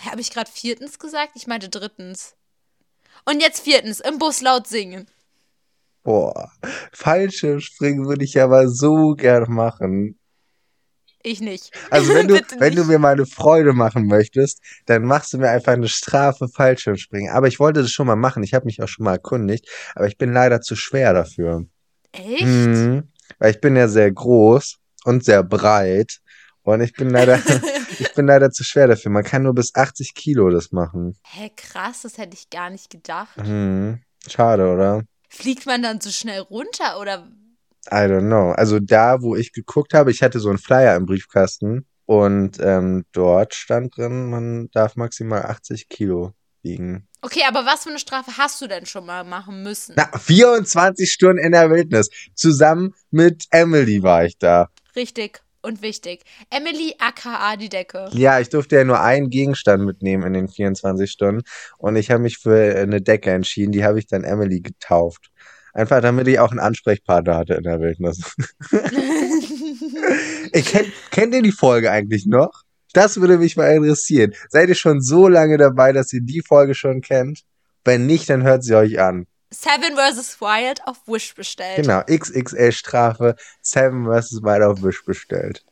Habe 0.00 0.20
ich 0.20 0.30
gerade 0.30 0.50
viertens 0.50 0.98
gesagt? 0.98 1.32
Ich 1.34 1.46
meinte 1.46 1.68
drittens. 1.68 2.34
Und 3.24 3.40
jetzt 3.40 3.60
viertens, 3.60 4.00
im 4.00 4.18
Bus 4.18 4.40
laut 4.40 4.66
singen. 4.66 5.06
Boah, 6.02 6.50
Fallschirmspringen 6.92 8.06
würde 8.06 8.24
ich 8.24 8.40
aber 8.40 8.68
so 8.68 9.14
gern 9.14 9.50
machen. 9.52 10.18
Ich 11.26 11.40
nicht. 11.40 11.72
Also 11.90 12.14
wenn 12.14 12.28
du, 12.28 12.34
wenn 12.58 12.74
du 12.74 12.82
nicht. 12.82 12.90
mir 12.90 12.98
mal 12.98 13.14
eine 13.14 13.26
Freude 13.26 13.72
machen 13.72 14.06
möchtest, 14.06 14.60
dann 14.86 15.04
machst 15.04 15.32
du 15.32 15.38
mir 15.38 15.48
einfach 15.48 15.72
eine 15.72 15.88
Strafe 15.88 16.48
Fallschirmspringen. 16.48 17.32
Aber 17.32 17.48
ich 17.48 17.58
wollte 17.58 17.80
das 17.80 17.90
schon 17.90 18.06
mal 18.06 18.14
machen. 18.14 18.42
Ich 18.44 18.54
habe 18.54 18.66
mich 18.66 18.82
auch 18.82 18.88
schon 18.88 19.04
mal 19.04 19.14
erkundigt, 19.14 19.66
aber 19.94 20.06
ich 20.06 20.18
bin 20.18 20.32
leider 20.32 20.60
zu 20.60 20.76
schwer 20.76 21.14
dafür. 21.14 21.64
Echt? 22.12 22.44
Mhm. 22.44 23.08
Weil 23.38 23.50
ich 23.52 23.60
bin 23.60 23.74
ja 23.74 23.88
sehr 23.88 24.12
groß 24.12 24.76
und 25.04 25.24
sehr 25.24 25.42
breit. 25.42 26.20
Und 26.62 26.82
ich 26.82 26.92
bin 26.92 27.08
leider, 27.08 27.40
ich 27.98 28.12
bin 28.12 28.26
leider 28.26 28.50
zu 28.50 28.62
schwer 28.62 28.86
dafür. 28.86 29.10
Man 29.10 29.24
kann 29.24 29.42
nur 29.42 29.54
bis 29.54 29.74
80 29.74 30.14
Kilo 30.14 30.50
das 30.50 30.72
machen. 30.72 31.16
Hä, 31.22 31.50
krass, 31.56 32.02
das 32.02 32.18
hätte 32.18 32.34
ich 32.34 32.50
gar 32.50 32.68
nicht 32.68 32.90
gedacht. 32.90 33.38
Mhm. 33.38 34.02
Schade, 34.28 34.70
oder? 34.70 35.02
Fliegt 35.30 35.64
man 35.64 35.82
dann 35.82 36.00
so 36.00 36.10
schnell 36.10 36.40
runter 36.40 37.00
oder? 37.00 37.26
I 37.90 38.06
don't 38.06 38.26
know. 38.28 38.50
Also 38.52 38.80
da, 38.80 39.22
wo 39.22 39.36
ich 39.36 39.52
geguckt 39.52 39.94
habe, 39.94 40.10
ich 40.10 40.22
hatte 40.22 40.40
so 40.40 40.48
einen 40.48 40.58
Flyer 40.58 40.96
im 40.96 41.06
Briefkasten 41.06 41.86
und 42.06 42.58
ähm, 42.60 43.04
dort 43.12 43.54
stand 43.54 43.96
drin, 43.96 44.30
man 44.30 44.70
darf 44.72 44.96
maximal 44.96 45.42
80 45.42 45.88
Kilo 45.88 46.32
wiegen. 46.62 47.08
Okay, 47.22 47.42
aber 47.48 47.64
was 47.64 47.84
für 47.84 47.90
eine 47.90 47.98
Strafe 47.98 48.36
hast 48.36 48.60
du 48.60 48.66
denn 48.66 48.86
schon 48.86 49.06
mal 49.06 49.24
machen 49.24 49.62
müssen? 49.62 49.94
Na, 49.96 50.10
24 50.18 51.10
Stunden 51.10 51.38
in 51.38 51.52
der 51.52 51.70
Wildnis. 51.70 52.10
Zusammen 52.34 52.94
mit 53.10 53.46
Emily 53.50 54.02
war 54.02 54.24
ich 54.24 54.36
da. 54.38 54.68
Richtig. 54.94 55.40
und 55.62 55.80
wichtig. 55.80 56.24
Emily 56.50 56.94
aka 56.98 57.56
die 57.56 57.70
Decke. 57.70 58.10
Ja, 58.12 58.38
ich 58.38 58.50
durfte 58.50 58.76
ja 58.76 58.84
nur 58.84 59.00
einen 59.00 59.30
Gegenstand 59.30 59.84
mitnehmen 59.84 60.24
in 60.24 60.34
den 60.34 60.48
24 60.48 61.10
Stunden 61.10 61.42
und 61.78 61.96
ich 61.96 62.10
habe 62.10 62.22
mich 62.22 62.36
für 62.38 62.76
eine 62.76 63.00
Decke 63.00 63.30
entschieden, 63.30 63.72
die 63.72 63.84
habe 63.84 63.98
ich 63.98 64.06
dann 64.06 64.24
Emily 64.24 64.60
getauft. 64.60 65.30
Einfach 65.74 66.00
damit 66.00 66.28
ich 66.28 66.38
auch 66.38 66.52
einen 66.52 66.60
Ansprechpartner 66.60 67.36
hatte 67.36 67.54
in 67.54 67.64
der 67.64 67.80
Wildnis. 67.80 68.36
ich 70.52 70.66
kenn, 70.66 70.92
kennt 71.10 71.34
ihr 71.34 71.42
die 71.42 71.52
Folge 71.52 71.90
eigentlich 71.90 72.26
noch? 72.26 72.62
Das 72.92 73.20
würde 73.20 73.38
mich 73.38 73.56
mal 73.56 73.74
interessieren. 73.74 74.34
Seid 74.48 74.68
ihr 74.68 74.76
schon 74.76 75.02
so 75.02 75.26
lange 75.26 75.58
dabei, 75.58 75.92
dass 75.92 76.12
ihr 76.12 76.20
die 76.20 76.42
Folge 76.42 76.76
schon 76.76 77.00
kennt? 77.00 77.40
Wenn 77.84 78.06
nicht, 78.06 78.30
dann 78.30 78.44
hört 78.44 78.62
sie 78.62 78.76
euch 78.76 79.00
an. 79.00 79.26
Seven 79.50 79.96
vs. 79.96 80.40
Wild 80.40 80.86
auf 80.86 80.98
Wish 81.06 81.34
bestellt. 81.34 81.76
Genau, 81.76 82.02
XXL 82.02 82.70
Strafe, 82.70 83.34
Seven 83.60 84.04
vs. 84.04 84.42
Wild 84.42 84.62
auf 84.62 84.82
Wish 84.82 85.04
bestellt. 85.04 85.64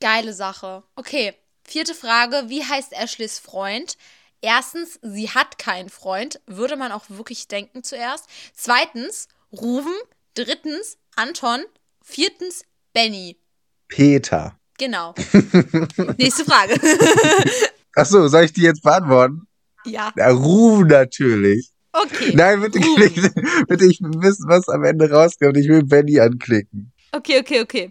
Geile 0.00 0.32
Sache. 0.32 0.82
Okay, 0.96 1.34
vierte 1.64 1.94
Frage. 1.94 2.44
Wie 2.48 2.64
heißt 2.64 2.92
Ashleys 2.92 3.38
Freund? 3.38 3.98
Erstens, 4.40 4.98
sie 5.02 5.28
hat 5.28 5.58
keinen 5.58 5.90
Freund. 5.90 6.40
Würde 6.46 6.76
man 6.76 6.92
auch 6.92 7.04
wirklich 7.08 7.46
denken 7.46 7.82
zuerst. 7.82 8.24
Zweitens, 8.54 9.28
Ruven. 9.52 9.92
Drittens, 10.34 10.96
Anton. 11.16 11.60
Viertens, 12.04 12.64
Benny. 12.92 13.36
Peter. 13.88 14.56
Genau. 14.78 15.14
Nächste 16.16 16.44
Frage. 16.44 16.78
Achso, 17.94 18.28
soll 18.28 18.44
ich 18.44 18.52
die 18.52 18.62
jetzt 18.62 18.82
beantworten? 18.82 19.46
ja. 19.84 20.12
Na, 20.16 20.28
Ruhm 20.28 20.86
natürlich. 20.86 21.70
Okay. 21.92 22.32
Nein, 22.34 22.60
bitte, 22.60 22.78
bitte, 22.78 23.32
bitte, 23.68 23.84
ich 23.86 24.00
will 24.00 24.22
wissen, 24.22 24.48
was 24.48 24.68
am 24.68 24.84
Ende 24.84 25.10
rauskommt. 25.10 25.56
Ich 25.56 25.68
will 25.68 25.82
Benny 25.82 26.20
anklicken. 26.20 26.92
Okay, 27.12 27.40
okay, 27.40 27.60
okay. 27.60 27.90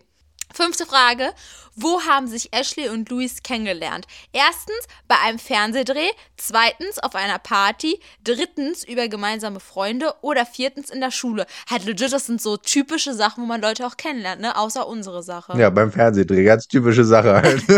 Fünfte 0.54 0.86
Frage. 0.86 1.32
Wo 1.76 2.02
haben 2.02 2.28
sich 2.28 2.54
Ashley 2.54 2.90
und 2.90 3.10
Louis 3.10 3.42
kennengelernt? 3.42 4.06
Erstens 4.34 4.80
bei 5.08 5.16
einem 5.24 5.40
Fernsehdreh, 5.40 6.10
zweitens 6.36 7.00
auf 7.00 7.16
einer 7.16 7.40
Party, 7.40 8.02
drittens 8.24 8.84
über 8.84 9.08
gemeinsame 9.08 9.62
Freunde 9.62 10.14
oder 10.22 10.46
viertens 10.46 10.90
in 10.90 11.00
der 11.00 11.12
Schule. 11.12 11.46
Halt 11.70 11.86
legit, 11.86 12.12
das 12.12 12.26
sind 12.26 12.42
so 12.42 12.58
typische 12.58 13.14
Sachen, 13.14 13.44
wo 13.44 13.48
man 13.48 13.62
Leute 13.62 13.86
auch 13.86 13.96
kennenlernt, 13.96 14.42
ne? 14.42 14.58
Außer 14.58 14.86
unsere 14.88 15.24
Sache. 15.24 15.58
Ja, 15.58 15.70
beim 15.70 15.92
Fernsehdreh, 15.92 16.44
ganz 16.44 16.68
typische 16.68 17.06
Sache 17.06 17.36
halt. 17.36 17.66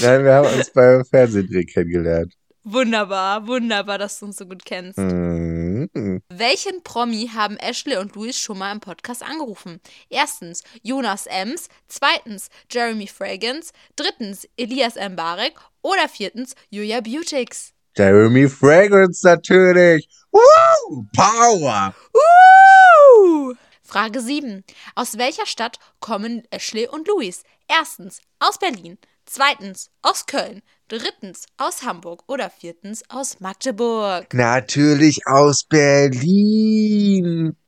Nein, 0.00 0.24
wir 0.24 0.32
haben 0.32 0.48
uns 0.54 0.70
beim 0.70 1.04
Fernsehdreh 1.04 1.64
kennengelernt. 1.64 2.39
Wunderbar, 2.62 3.46
wunderbar, 3.46 3.96
dass 3.98 4.18
du 4.18 4.26
uns 4.26 4.36
so 4.36 4.46
gut 4.46 4.64
kennst. 4.64 4.98
Mhm. 4.98 6.20
Welchen 6.28 6.82
Promi 6.82 7.30
haben 7.32 7.56
Ashley 7.56 7.96
und 7.96 8.14
Louis 8.14 8.38
schon 8.38 8.58
mal 8.58 8.70
im 8.72 8.80
Podcast 8.80 9.22
angerufen? 9.22 9.80
Erstens 10.10 10.62
Jonas 10.82 11.26
Ems, 11.26 11.68
zweitens 11.88 12.48
Jeremy 12.70 13.06
Fragrance, 13.06 13.72
drittens 13.96 14.46
Elias 14.58 14.96
Mbarek 14.96 15.58
oder 15.80 16.08
viertens 16.08 16.54
Julia 16.68 17.00
Beautix. 17.00 17.72
Jeremy 17.96 18.48
Fragrance 18.48 19.26
natürlich. 19.26 20.06
Woo! 20.30 21.06
Power! 21.16 21.94
Uh! 22.14 23.54
Frage 23.82 24.20
7. 24.20 24.62
Aus 24.94 25.18
welcher 25.18 25.46
Stadt 25.46 25.78
kommen 25.98 26.44
Ashley 26.50 26.86
und 26.86 27.08
Louis? 27.08 27.42
Erstens 27.66 28.20
aus 28.38 28.58
Berlin, 28.58 28.98
zweitens 29.24 29.90
aus 30.02 30.26
Köln, 30.26 30.62
drittens 30.90 31.46
aus 31.56 31.82
Hamburg 31.84 32.22
oder 32.26 32.50
viertens 32.50 33.02
aus 33.08 33.40
Magdeburg. 33.40 34.34
Natürlich 34.34 35.20
aus 35.26 35.64
Berlin. 35.64 37.56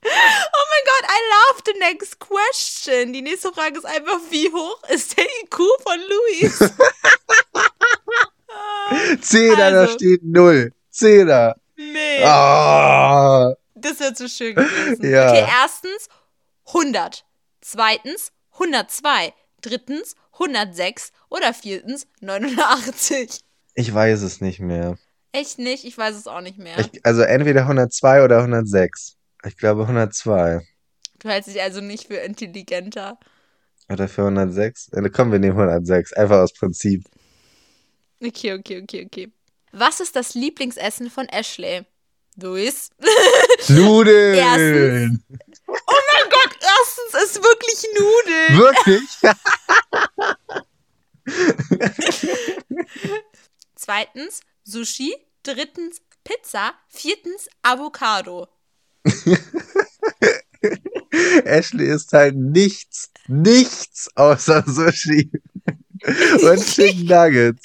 Oh 0.54 0.64
mein 0.74 0.84
Gott, 0.86 1.04
I 1.10 1.20
love 1.32 1.58
the 1.66 1.74
next 1.78 2.18
question. 2.18 3.12
Die 3.12 3.20
nächste 3.22 3.52
Frage 3.52 3.76
ist 3.78 3.84
einfach, 3.84 4.18
wie 4.30 4.50
hoch 4.50 4.82
ist 4.88 5.14
der 5.16 5.24
IQ 5.42 5.56
von 5.82 6.00
Luis? 6.00 6.58
Zehner, 9.20 9.70
da 9.70 9.80
Also. 9.82 9.92
steht 9.94 10.22
null. 10.24 10.72
Zehner. 10.90 11.54
nee, 11.76 12.22
Ah. 12.24 13.54
das 13.74 14.00
wäre 14.00 14.14
zu 14.14 14.28
schön 14.28 14.54
gewesen. 14.54 15.10
Ja. 15.10 15.30
Okay, 15.30 15.46
erstens 15.62 16.08
100, 16.68 17.24
zweitens 17.60 18.32
102, 18.54 19.32
drittens 19.60 20.14
106 20.32 21.12
oder 21.28 21.54
viertens 21.54 22.06
89. 22.20 23.40
Ich 23.74 23.92
weiß 23.92 24.22
es 24.22 24.40
nicht 24.40 24.60
mehr. 24.60 24.98
Echt 25.32 25.58
nicht? 25.58 25.84
Ich 25.84 25.96
weiß 25.96 26.14
es 26.14 26.26
auch 26.26 26.42
nicht 26.42 26.58
mehr. 26.58 26.78
Ich, 26.78 27.04
also 27.04 27.22
entweder 27.22 27.62
102 27.62 28.22
oder 28.24 28.38
106. 28.38 29.16
Ich 29.44 29.56
glaube 29.56 29.82
102. 29.82 30.66
Du 31.18 31.28
hältst 31.28 31.48
dich 31.48 31.62
also 31.62 31.80
nicht 31.80 32.08
für 32.08 32.16
intelligenter. 32.16 33.18
Oder 33.88 34.08
für 34.08 34.22
106? 34.22 34.88
Äh, 34.92 35.08
Komm, 35.10 35.32
wir 35.32 35.38
nehmen 35.38 35.58
106. 35.58 36.12
Einfach 36.12 36.38
aus 36.38 36.52
Prinzip. 36.52 37.04
Okay, 38.22 38.52
okay, 38.54 38.82
okay, 38.82 39.06
okay. 39.06 39.32
Was 39.72 40.00
ist 40.00 40.16
das 40.16 40.34
Lieblingsessen 40.34 41.10
von 41.10 41.28
Ashley? 41.28 41.86
Luis? 42.36 42.90
Nudeln! 43.68 44.34
Erstens. 44.34 45.20
Oh 45.66 46.00
mein 46.12 46.30
Gott, 46.30 46.56
erstens 46.60 47.24
ist 47.24 47.42
wirklich 47.42 47.84
Nudeln. 47.98 48.58
Wirklich? 48.58 49.08
Zweitens 53.74 54.40
Sushi. 54.64 55.14
Drittens 55.42 56.00
Pizza. 56.24 56.74
Viertens 56.88 57.48
Avocado. 57.62 58.48
Ashley 61.44 61.88
ist 61.88 62.12
halt 62.12 62.36
nichts, 62.36 63.10
nichts 63.26 64.08
außer 64.14 64.64
Sushi 64.66 65.30
und 66.04 66.66
Chicken 66.66 67.06
Nuggets. 67.06 67.62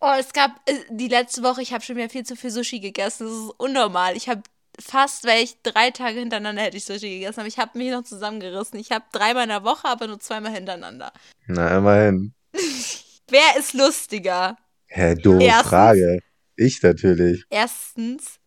Oh, 0.00 0.14
es 0.18 0.32
gab 0.32 0.52
äh, 0.66 0.74
die 0.90 1.08
letzte 1.08 1.42
Woche, 1.42 1.60
ich 1.62 1.72
habe 1.72 1.84
schon 1.84 1.96
wieder 1.96 2.08
viel 2.08 2.24
zu 2.24 2.36
viel 2.36 2.50
Sushi 2.50 2.80
gegessen. 2.80 3.26
Das 3.26 3.36
ist 3.36 3.50
unnormal. 3.58 4.16
Ich 4.16 4.28
habe 4.28 4.42
fast, 4.80 5.24
weil 5.24 5.44
ich 5.44 5.62
drei 5.62 5.90
Tage 5.90 6.18
hintereinander 6.18 6.62
hätte 6.62 6.76
ich 6.76 6.84
Sushi 6.84 7.20
gegessen, 7.20 7.40
aber 7.40 7.48
ich 7.48 7.58
habe 7.58 7.76
mich 7.78 7.90
noch 7.90 8.02
zusammengerissen. 8.02 8.78
Ich 8.78 8.90
habe 8.90 9.04
dreimal 9.12 9.44
in 9.44 9.50
der 9.50 9.64
Woche, 9.64 9.86
aber 9.88 10.06
nur 10.06 10.20
zweimal 10.20 10.52
hintereinander. 10.52 11.12
Na, 11.46 11.76
immerhin. 11.78 12.34
Wer 13.28 13.56
ist 13.58 13.74
lustiger? 13.74 14.56
Hä, 14.86 15.14
doofe 15.14 15.44
Erstens. 15.44 15.68
Frage. 15.68 16.18
Ich 16.56 16.82
natürlich. 16.82 17.44
Erstens. 17.48 18.40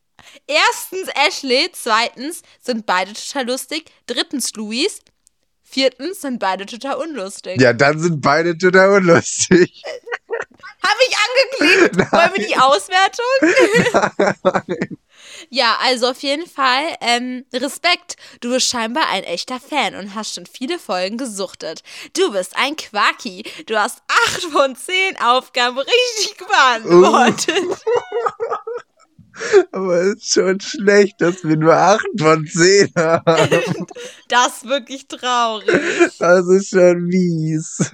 Erstens 0.48 1.10
Ashley, 1.28 1.70
zweitens 1.74 2.44
sind 2.62 2.86
beide 2.86 3.14
total 3.14 3.48
lustig, 3.48 3.92
drittens 4.08 4.54
Luis, 4.54 5.00
viertens 5.64 6.22
sind 6.22 6.40
beide 6.40 6.66
total 6.66 6.96
unlustig. 6.96 7.60
Ja, 7.60 7.74
dann 7.74 8.00
sind 8.00 8.22
beide 8.22 8.58
total 8.58 8.92
unlustig. 8.98 9.84
Habe 10.84 11.00
ich 11.08 11.16
angeklickt? 11.66 12.12
Wollen 12.12 12.32
wir 12.36 12.46
die 12.46 12.58
Auswertung? 12.58 13.26
ja, 15.50 15.78
also 15.82 16.08
auf 16.08 16.22
jeden 16.22 16.48
Fall 16.48 16.96
ähm, 17.02 17.46
Respekt. 17.54 18.16
Du 18.42 18.50
bist 18.50 18.68
scheinbar 18.70 19.10
ein 19.10 19.24
echter 19.24 19.60
Fan 19.60 19.96
und 19.96 20.16
hast 20.16 20.36
schon 20.36 20.46
viele 20.46 20.80
Folgen 20.80 21.18
gesuchtet. 21.18 21.84
Du 22.16 22.32
bist 22.32 22.56
ein 22.56 22.76
Quaki. 22.76 23.44
Du 23.66 23.78
hast 23.78 24.02
acht 24.08 24.44
von 24.44 24.76
zehn 24.76 25.18
Aufgaben 25.18 25.78
richtig 25.78 26.38
beantwortet. 26.38 27.84
Aber 29.72 29.96
es 29.96 30.16
ist 30.16 30.34
schon 30.34 30.60
schlecht, 30.60 31.20
dass 31.20 31.44
wir 31.44 31.58
nur 31.58 31.74
8 31.74 32.06
von 32.20 32.46
10 32.46 32.92
haben. 32.96 33.64
Das 34.28 34.58
ist 34.58 34.68
wirklich 34.68 35.08
traurig. 35.08 35.68
Das 36.20 36.48
ist 36.48 36.70
schon 36.70 37.06
mies. 37.06 37.92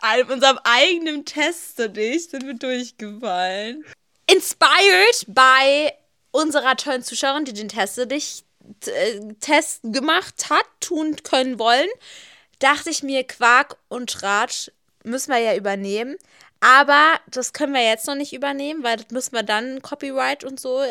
An 0.00 0.22
unserem 0.30 0.58
eigenen 0.64 1.24
Test 1.24 1.78
und 1.80 1.96
ich 1.96 2.28
sind 2.28 2.46
wir 2.46 2.54
durchgefallen. 2.54 3.84
Inspired 4.26 5.26
by 5.28 5.90
unserer 6.30 6.76
tollen 6.76 7.02
Zuschauerin, 7.02 7.44
die 7.44 7.52
den 7.52 7.68
Test 7.68 7.98
dich 8.10 8.44
äh, 8.86 9.34
Test 9.40 9.80
gemacht 9.82 10.50
hat, 10.50 10.64
tun 10.80 11.16
können 11.22 11.58
wollen, 11.58 11.88
dachte 12.58 12.90
ich 12.90 13.02
mir, 13.02 13.24
Quark 13.24 13.76
und 13.88 14.10
Tratsch 14.10 14.70
müssen 15.02 15.32
wir 15.32 15.38
ja 15.38 15.56
übernehmen. 15.56 16.16
Aber 16.60 17.18
das 17.30 17.52
können 17.52 17.72
wir 17.72 17.82
jetzt 17.82 18.06
noch 18.06 18.14
nicht 18.14 18.34
übernehmen, 18.34 18.84
weil 18.84 18.98
das 18.98 19.10
müssen 19.10 19.32
wir 19.32 19.42
dann 19.42 19.80
Copyright 19.80 20.44
und 20.44 20.60
so, 20.60 20.82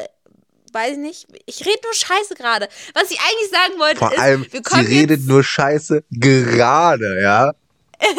weiß 0.73 0.93
ich 0.93 0.97
nicht. 0.97 1.27
Ich 1.45 1.65
rede 1.65 1.79
nur 1.83 1.93
Scheiße 1.93 2.33
gerade. 2.33 2.67
Was 2.93 3.11
ich 3.11 3.19
eigentlich 3.19 3.51
sagen 3.51 3.79
wollte 3.79 3.99
Vor 3.99 4.11
ist, 4.11 4.19
allem, 4.19 4.41
wir 4.41 4.49
sie 4.49 4.61
kommen 4.63 4.87
redet 4.87 5.19
jetzt, 5.19 5.27
nur 5.27 5.43
Scheiße 5.43 6.03
gerade, 6.09 7.21
ja? 7.21 7.53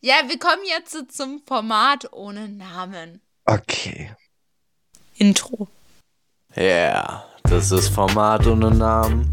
ja, 0.00 0.14
wir 0.26 0.38
kommen 0.38 0.62
jetzt 0.66 1.16
zum 1.16 1.42
Format 1.44 2.12
ohne 2.12 2.48
Namen. 2.48 3.20
Okay. 3.44 4.12
Intro. 5.18 5.66
Ja, 6.54 6.62
yeah, 6.62 7.24
das 7.42 7.72
ist 7.72 7.88
Format 7.88 8.46
ohne 8.46 8.70
Namen. 8.70 9.30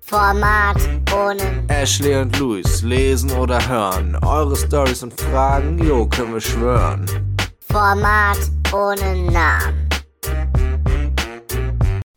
Format 0.00 0.76
ohne 1.12 1.64
Ashley 1.68 2.16
und 2.16 2.38
Luis 2.38 2.82
lesen 2.82 3.30
oder 3.32 3.66
hören. 3.68 4.16
Eure 4.24 4.56
Stories 4.56 5.02
und 5.02 5.20
Fragen, 5.20 5.76
jo, 5.78 6.06
können 6.06 6.34
wir 6.34 6.40
schwören. 6.40 7.06
Format 7.70 8.38
ohne 8.72 9.30
Namen. 9.30 9.88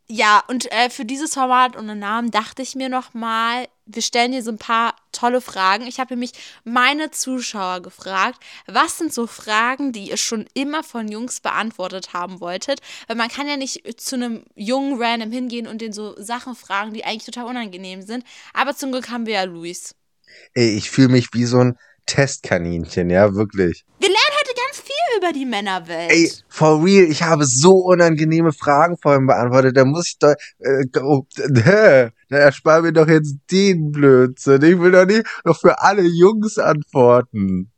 Ja, 0.07 0.43
und 0.47 0.71
äh, 0.71 0.89
für 0.89 1.05
dieses 1.05 1.33
Format 1.33 1.75
ohne 1.77 1.95
Namen 1.95 2.31
dachte 2.31 2.61
ich 2.61 2.75
mir 2.75 2.89
nochmal, 2.89 3.67
wir 3.85 4.01
stellen 4.01 4.31
dir 4.31 4.43
so 4.43 4.51
ein 4.51 4.57
paar 4.57 4.95
tolle 5.11 5.41
Fragen. 5.41 5.85
Ich 5.85 5.99
habe 5.99 6.13
nämlich 6.13 6.31
meine 6.63 7.11
Zuschauer 7.11 7.81
gefragt, 7.81 8.41
was 8.67 8.97
sind 8.97 9.13
so 9.13 9.27
Fragen, 9.27 9.91
die 9.91 10.09
ihr 10.09 10.17
schon 10.17 10.45
immer 10.53 10.83
von 10.83 11.07
Jungs 11.07 11.39
beantwortet 11.39 12.13
haben 12.13 12.39
wolltet? 12.39 12.79
Weil 13.07 13.17
man 13.17 13.29
kann 13.29 13.47
ja 13.47 13.57
nicht 13.57 13.99
zu 13.99 14.15
einem 14.15 14.43
jungen 14.55 15.01
Random 15.01 15.31
hingehen 15.31 15.67
und 15.67 15.81
den 15.81 15.93
so 15.93 16.15
Sachen 16.21 16.55
fragen, 16.55 16.93
die 16.93 17.03
eigentlich 17.03 17.25
total 17.25 17.45
unangenehm 17.45 18.01
sind. 18.01 18.23
Aber 18.53 18.75
zum 18.75 18.91
Glück 18.91 19.09
haben 19.09 19.25
wir 19.25 19.33
ja 19.33 19.43
Luis. 19.43 19.95
Ey, 20.53 20.75
ich 20.75 20.89
fühle 20.89 21.09
mich 21.09 21.33
wie 21.33 21.45
so 21.45 21.59
ein 21.59 21.77
Testkaninchen, 22.05 23.09
ja, 23.09 23.33
wirklich. 23.35 23.85
Wir 23.99 24.09
lernen 24.09 24.20
ganz 24.71 24.81
viel 24.81 25.17
über 25.17 25.33
die 25.33 25.45
Männerwelt. 25.45 26.11
Ey, 26.11 26.31
for 26.47 26.83
real, 26.83 27.03
ich 27.03 27.23
habe 27.23 27.45
so 27.45 27.77
unangenehme 27.77 28.53
Fragen 28.53 28.97
vorhin 28.97 29.27
beantwortet. 29.27 29.75
Da 29.75 29.85
muss 29.85 30.07
ich 30.07 30.17
doch. 30.19 30.33
Äh, 30.59 30.85
oh, 30.99 31.25
hä? 31.37 32.11
Dann 32.29 32.39
erspar 32.39 32.81
mir 32.81 32.93
doch 32.93 33.07
jetzt 33.07 33.35
den 33.51 33.91
Blödsinn. 33.91 34.63
Ich 34.63 34.79
will 34.79 34.91
doch 34.91 35.05
nicht 35.05 35.25
noch 35.43 35.59
für 35.59 35.81
alle 35.81 36.03
Jungs 36.03 36.57
antworten. 36.57 37.71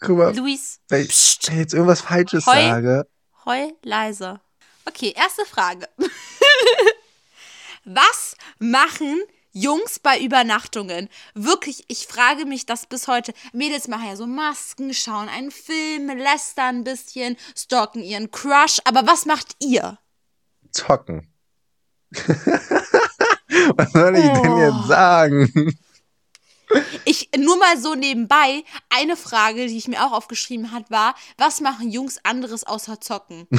Guck 0.00 0.18
mal, 0.18 0.36
Luis, 0.36 0.80
wenn 0.88 1.02
ich 1.02 1.38
ich 1.42 1.48
jetzt 1.56 1.74
irgendwas 1.74 2.00
Falsches 2.00 2.46
Heu. 2.46 2.52
sage. 2.52 3.06
heul 3.44 3.72
leise. 3.84 4.40
Okay, 4.84 5.12
erste 5.16 5.44
Frage. 5.44 5.86
Was 7.84 8.36
machen 8.58 9.22
Jungs 9.52 9.98
bei 9.98 10.18
Übernachtungen? 10.20 11.08
Wirklich, 11.34 11.84
ich 11.88 12.06
frage 12.06 12.46
mich 12.46 12.64
das 12.66 12.86
bis 12.86 13.06
heute. 13.06 13.32
Mädels 13.52 13.86
machen 13.88 14.06
ja 14.06 14.16
so 14.16 14.26
Masken, 14.26 14.94
schauen 14.94 15.28
einen 15.28 15.50
Film, 15.50 16.08
lästern 16.16 16.76
ein 16.78 16.84
bisschen, 16.84 17.36
stalken 17.56 18.02
ihren 18.02 18.30
Crush. 18.30 18.78
Aber 18.84 19.06
was 19.06 19.26
macht 19.26 19.56
ihr? 19.60 19.98
Zocken. 20.70 21.28
Was 23.76 23.92
soll 23.92 24.16
ich 24.16 24.22
denn 24.40 24.50
Oh. 24.52 24.58
jetzt 24.58 24.88
sagen? 24.88 25.76
Ich, 27.04 27.28
nur 27.36 27.58
mal 27.58 27.78
so 27.78 27.94
nebenbei, 27.94 28.62
eine 28.88 29.16
Frage, 29.16 29.66
die 29.66 29.76
ich 29.76 29.88
mir 29.88 30.04
auch 30.04 30.12
aufgeschrieben 30.12 30.72
hat, 30.72 30.90
war, 30.90 31.14
was 31.38 31.60
machen 31.60 31.90
Jungs 31.90 32.18
anderes 32.24 32.64
außer 32.64 33.00
zocken? 33.00 33.46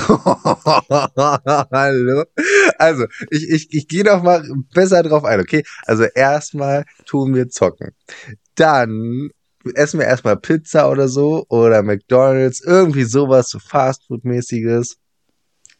Hallo. 1.71 2.23
Also, 2.77 3.05
ich, 3.29 3.49
ich, 3.49 3.73
ich 3.73 3.87
gehe 3.87 4.03
noch 4.03 4.23
mal 4.23 4.43
besser 4.73 5.03
drauf 5.03 5.25
ein, 5.25 5.39
okay? 5.39 5.63
Also, 5.85 6.03
erstmal 6.03 6.85
tun 7.05 7.35
wir 7.35 7.49
zocken. 7.49 7.91
Dann 8.55 9.29
essen 9.75 9.99
wir 9.99 10.07
erstmal 10.07 10.37
Pizza 10.37 10.89
oder 10.89 11.07
so 11.07 11.45
oder 11.49 11.83
McDonalds, 11.83 12.61
irgendwie 12.61 13.03
sowas, 13.03 13.49
so 13.49 13.59
Fastfood-mäßiges. 13.59 14.97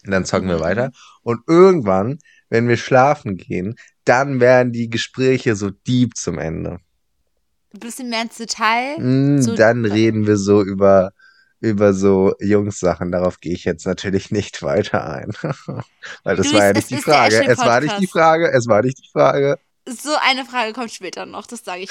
Und 0.06 0.12
dann 0.12 0.26
zocken 0.26 0.50
wir 0.50 0.58
Mhm. 0.58 0.62
weiter. 0.62 0.92
Und 1.22 1.42
irgendwann, 1.48 2.20
wenn 2.50 2.68
wir 2.68 2.78
schlafen 2.78 3.38
gehen, 3.38 3.76
dann 4.06 4.40
werden 4.40 4.74
die 4.74 4.90
Gespräche 4.90 5.56
so 5.56 5.70
deep 5.70 6.18
zum 6.18 6.38
Ende. 6.40 6.80
Ein 7.74 7.80
bisschen 7.80 8.10
mehr 8.10 8.22
ins 8.24 8.38
Detail. 8.38 9.00
Mm, 9.00 9.42
So- 9.42 9.56
dann 9.56 9.86
reden 9.86 10.28
wir 10.28 10.38
so 10.38 10.62
über, 10.64 11.12
über 11.60 11.94
so 11.94 12.34
Jungs-Sachen. 12.40 13.12
Darauf 13.12 13.40
gehe 13.40 13.54
ich 13.54 13.66
jetzt 13.66 13.86
natürlich 13.86 14.32
nicht 14.32 14.62
weiter 14.62 15.06
ein. 15.10 15.32
Weil 16.24 16.36
das 16.36 16.48
Luis, 16.48 16.54
war 16.56 16.66
ja 16.66 16.74
nicht 16.74 16.90
die 16.90 16.98
Frage. 16.98 17.46
Es 17.48 17.58
war 17.60 17.82
nicht 17.82 18.00
die. 18.00 18.08
Frage. 18.08 18.52
Es 18.52 18.68
war 18.68 18.82
nicht 18.84 19.00
die 19.00 19.10
Frage. 19.12 19.58
So 19.86 20.12
eine 20.22 20.46
Frage 20.46 20.72
kommt 20.72 20.92
später 20.92 21.26
noch, 21.26 21.46
das 21.46 21.66
sage 21.66 21.82
ich 21.84 21.90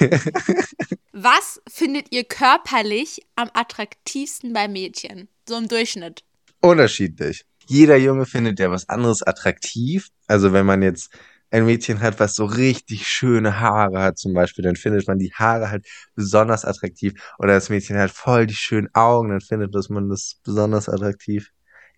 dir. 0.00 0.10
Was 1.12 1.60
findet 1.68 2.12
ihr 2.12 2.24
körperlich 2.24 3.20
am 3.36 3.48
attraktivsten 3.54 4.52
bei 4.52 4.66
Mädchen? 4.66 5.28
So 5.48 5.56
im 5.56 5.68
Durchschnitt. 5.68 6.24
Unterschiedlich. 6.60 7.44
Jeder 7.66 7.96
Junge 7.96 8.24
findet 8.26 8.58
ja 8.58 8.70
was 8.70 8.88
anderes 8.88 9.22
attraktiv. 9.22 10.08
Also 10.26 10.52
wenn 10.52 10.66
man 10.66 10.82
jetzt 10.82 11.10
ein 11.50 11.66
Mädchen 11.66 12.00
hat, 12.00 12.20
was 12.20 12.34
so 12.34 12.44
richtig 12.44 13.06
schöne 13.06 13.60
Haare 13.60 14.00
hat 14.02 14.18
zum 14.18 14.34
Beispiel, 14.34 14.64
dann 14.64 14.76
findet 14.76 15.06
man 15.08 15.18
die 15.18 15.32
Haare 15.34 15.70
halt 15.70 15.86
besonders 16.14 16.64
attraktiv. 16.64 17.14
Oder 17.38 17.54
das 17.54 17.68
Mädchen 17.70 17.98
hat 17.98 18.10
voll 18.10 18.46
die 18.46 18.54
schönen 18.54 18.88
Augen, 18.94 19.30
dann 19.30 19.40
findet 19.40 19.74
man 19.90 20.08
das 20.08 20.36
besonders 20.44 20.88
attraktiv. 20.88 21.50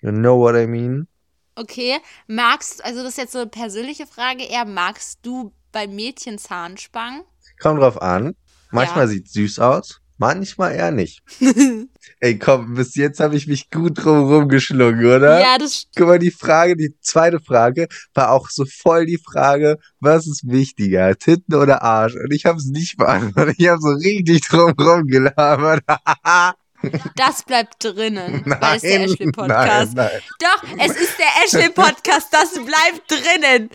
You 0.03 0.13
know 0.13 0.39
what 0.39 0.55
I 0.57 0.67
mean? 0.67 1.09
Okay, 1.57 1.99
magst, 2.27 2.83
also 2.85 3.03
das 3.03 3.11
ist 3.13 3.19
jetzt 3.19 3.33
so 3.33 3.41
eine 3.41 3.51
persönliche 3.51 4.07
Frage, 4.07 4.45
eher 4.45 4.65
magst 4.65 5.19
du 5.23 5.53
bei 5.73 5.87
Mädchen 5.87 6.39
Zahnspangen? 6.39 7.23
Kommt 7.61 7.81
drauf 7.81 8.01
an. 8.03 8.35
Manchmal 8.71 9.07
Ja. 9.07 9.09
sieht 9.09 9.29
süß 9.29 9.59
aus, 9.61 10.00
manchmal 10.21 10.75
eher 10.75 10.93
nicht. 10.93 11.23
Ey, 12.21 12.39
komm, 12.39 12.75
bis 12.75 12.95
jetzt 12.95 13.19
habe 13.19 13.37
ich 13.37 13.47
mich 13.47 13.71
gut 13.71 14.05
drum 14.05 14.31
rumgeschlungen, 14.33 15.05
oder? 15.07 15.41
Ja, 15.41 15.59
das 15.59 15.73
st- 15.73 15.87
Guck 15.97 16.07
mal, 16.09 16.19
die 16.19 16.31
Frage, 16.31 16.77
die 16.77 16.95
zweite 17.01 17.41
Frage 17.41 17.89
war 18.15 18.31
auch 18.31 18.51
so 18.51 18.65
voll 18.67 19.07
die 19.07 19.19
Frage, 19.19 19.79
was 19.99 20.27
ist 20.27 20.43
wichtiger, 20.47 21.17
Titten 21.17 21.55
oder 21.55 21.83
Arsch? 21.83 22.15
Und 22.15 22.33
ich 22.33 22.45
habe 22.45 22.59
es 22.59 22.67
nicht 22.67 22.99
beantwortet. 22.99 23.57
Ich 23.59 23.69
habe 23.69 23.81
so 23.81 23.89
richtig 23.89 24.43
drum 24.43 24.73
rumgelabert. 24.79 25.83
das 27.17 27.43
bleibt 27.43 27.83
drinnen, 27.83 28.43
weil 28.45 28.77
es 28.77 28.83
der 28.83 29.03
Ashley 29.05 29.33
Podcast. 29.33 29.95
Nein, 29.95 30.11
nein. 30.13 30.21
Doch, 30.39 30.63
es 30.79 30.97
ist 30.97 31.15
der 31.19 31.45
Ashley 31.45 31.73
Podcast, 31.73 32.29
das 32.31 32.53
bleibt 32.55 33.11
drinnen. 33.11 33.71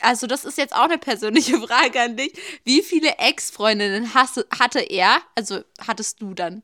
Also, 0.00 0.26
das 0.26 0.44
ist 0.44 0.58
jetzt 0.58 0.74
auch 0.74 0.84
eine 0.84 0.98
persönliche 0.98 1.58
Frage 1.66 2.00
an 2.00 2.16
dich. 2.16 2.32
Wie 2.64 2.82
viele 2.82 3.18
Ex-Freundinnen 3.18 4.14
hatte 4.14 4.80
er? 4.80 5.20
Also, 5.34 5.62
hattest 5.86 6.20
du 6.20 6.34
dann? 6.34 6.62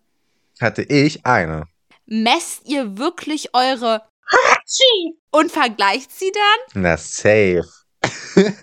Hatte 0.61 0.83
ich 0.83 1.25
eine. 1.27 1.69
Messt 2.07 2.63
ihr 2.67 2.99
wirklich 2.99 3.55
eure 3.55 4.03
und 5.31 5.53
vergleicht 5.53 6.13
sie 6.13 6.33
dann? 6.33 6.83
Na, 6.83 6.97
safe. 6.97 7.69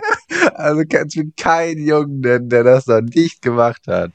also 0.54 0.84
kannst 0.90 1.16
du 1.16 1.32
keinen 1.38 1.86
Jungen 1.86 2.20
nennen, 2.22 2.50
der 2.50 2.64
das 2.64 2.88
noch 2.88 3.02
nicht 3.02 3.42
gemacht 3.42 3.82
hat. 3.88 4.12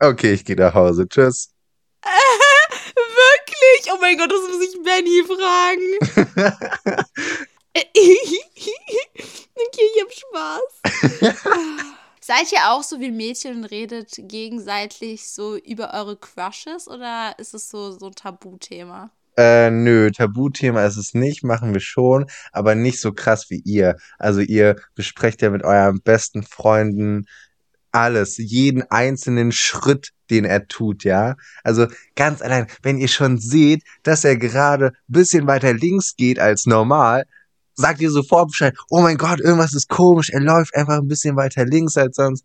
Okay, 0.00 0.32
ich 0.32 0.44
gehe 0.44 0.56
nach 0.56 0.74
Hause. 0.74 1.08
Tschüss. 1.08 1.50
Wirklich? 2.94 3.92
Oh 3.92 3.98
mein 4.00 4.16
Gott, 4.16 4.30
das 4.30 4.40
muss 4.48 4.62
ich 4.62 4.80
Benny 4.82 5.24
fragen. 5.26 5.98
Okay, 9.54 9.86
ich 9.94 10.02
hab 10.02 10.12
Spaß. 10.12 11.32
Seid 12.20 12.52
ihr 12.52 12.70
auch 12.70 12.82
so 12.82 13.00
wie 13.00 13.10
Mädchen 13.10 13.56
und 13.56 13.64
redet 13.64 14.12
gegenseitig 14.18 15.28
so 15.30 15.56
über 15.56 15.94
eure 15.94 16.16
Crushes 16.16 16.86
oder 16.86 17.34
ist 17.38 17.54
es 17.54 17.70
so, 17.70 17.92
so 17.92 18.06
ein 18.06 18.14
Tabuthema? 18.14 19.10
Äh, 19.38 19.70
nö, 19.70 20.10
Tabuthema 20.10 20.84
ist 20.84 20.96
es 20.96 21.14
nicht, 21.14 21.44
machen 21.44 21.72
wir 21.72 21.80
schon, 21.80 22.26
aber 22.52 22.74
nicht 22.74 23.00
so 23.00 23.12
krass 23.12 23.50
wie 23.50 23.62
ihr. 23.64 23.96
Also 24.18 24.40
ihr 24.40 24.76
besprecht 24.94 25.40
ja 25.42 25.50
mit 25.50 25.62
euren 25.62 26.02
besten 26.02 26.42
Freunden 26.42 27.26
alles, 27.92 28.36
jeden 28.36 28.82
einzelnen 28.90 29.52
Schritt, 29.52 30.10
den 30.28 30.44
er 30.44 30.66
tut, 30.68 31.04
ja. 31.04 31.36
Also 31.62 31.86
ganz 32.16 32.42
allein, 32.42 32.66
wenn 32.82 32.98
ihr 32.98 33.08
schon 33.08 33.38
seht, 33.38 33.82
dass 34.02 34.24
er 34.24 34.36
gerade 34.36 34.92
bisschen 35.06 35.46
weiter 35.46 35.72
links 35.72 36.16
geht 36.16 36.38
als 36.38 36.66
normal, 36.66 37.24
sagt 37.78 38.00
ihr 38.00 38.10
sofort 38.10 38.48
Bescheid, 38.48 38.76
oh 38.90 39.00
mein 39.00 39.16
Gott, 39.16 39.40
irgendwas 39.40 39.74
ist 39.74 39.88
komisch, 39.88 40.30
er 40.30 40.40
läuft 40.40 40.74
einfach 40.74 40.98
ein 40.98 41.08
bisschen 41.08 41.36
weiter 41.36 41.64
links 41.64 41.96
als 41.96 42.16
sonst. 42.16 42.44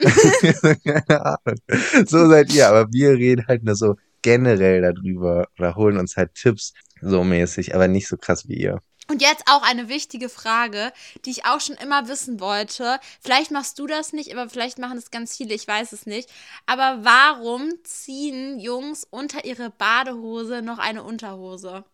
Keine 0.00 1.08
Ahnung. 1.24 1.58
So 2.06 2.28
seid 2.28 2.52
ihr, 2.52 2.68
aber 2.68 2.92
wir 2.92 3.10
reden 3.10 3.46
halt 3.46 3.64
nur 3.64 3.74
so 3.74 3.96
generell 4.22 4.82
darüber 4.82 5.48
oder 5.58 5.74
holen 5.74 5.98
uns 5.98 6.16
halt 6.16 6.34
Tipps 6.34 6.72
so 7.00 7.24
mäßig, 7.24 7.74
aber 7.74 7.88
nicht 7.88 8.08
so 8.08 8.16
krass 8.16 8.48
wie 8.48 8.56
ihr. 8.56 8.80
Und 9.10 9.22
jetzt 9.22 9.44
auch 9.46 9.62
eine 9.62 9.88
wichtige 9.88 10.28
Frage, 10.28 10.92
die 11.24 11.30
ich 11.30 11.46
auch 11.46 11.62
schon 11.62 11.76
immer 11.76 12.08
wissen 12.08 12.40
wollte. 12.40 13.00
Vielleicht 13.22 13.50
machst 13.50 13.78
du 13.78 13.86
das 13.86 14.12
nicht, 14.12 14.32
aber 14.32 14.50
vielleicht 14.50 14.78
machen 14.78 14.98
es 14.98 15.10
ganz 15.10 15.34
viele, 15.36 15.54
ich 15.54 15.66
weiß 15.66 15.92
es 15.92 16.04
nicht. 16.04 16.28
Aber 16.66 16.98
warum 17.02 17.72
ziehen 17.84 18.60
Jungs 18.60 19.06
unter 19.08 19.46
ihre 19.46 19.70
Badehose 19.70 20.60
noch 20.60 20.78
eine 20.78 21.02
Unterhose? 21.02 21.84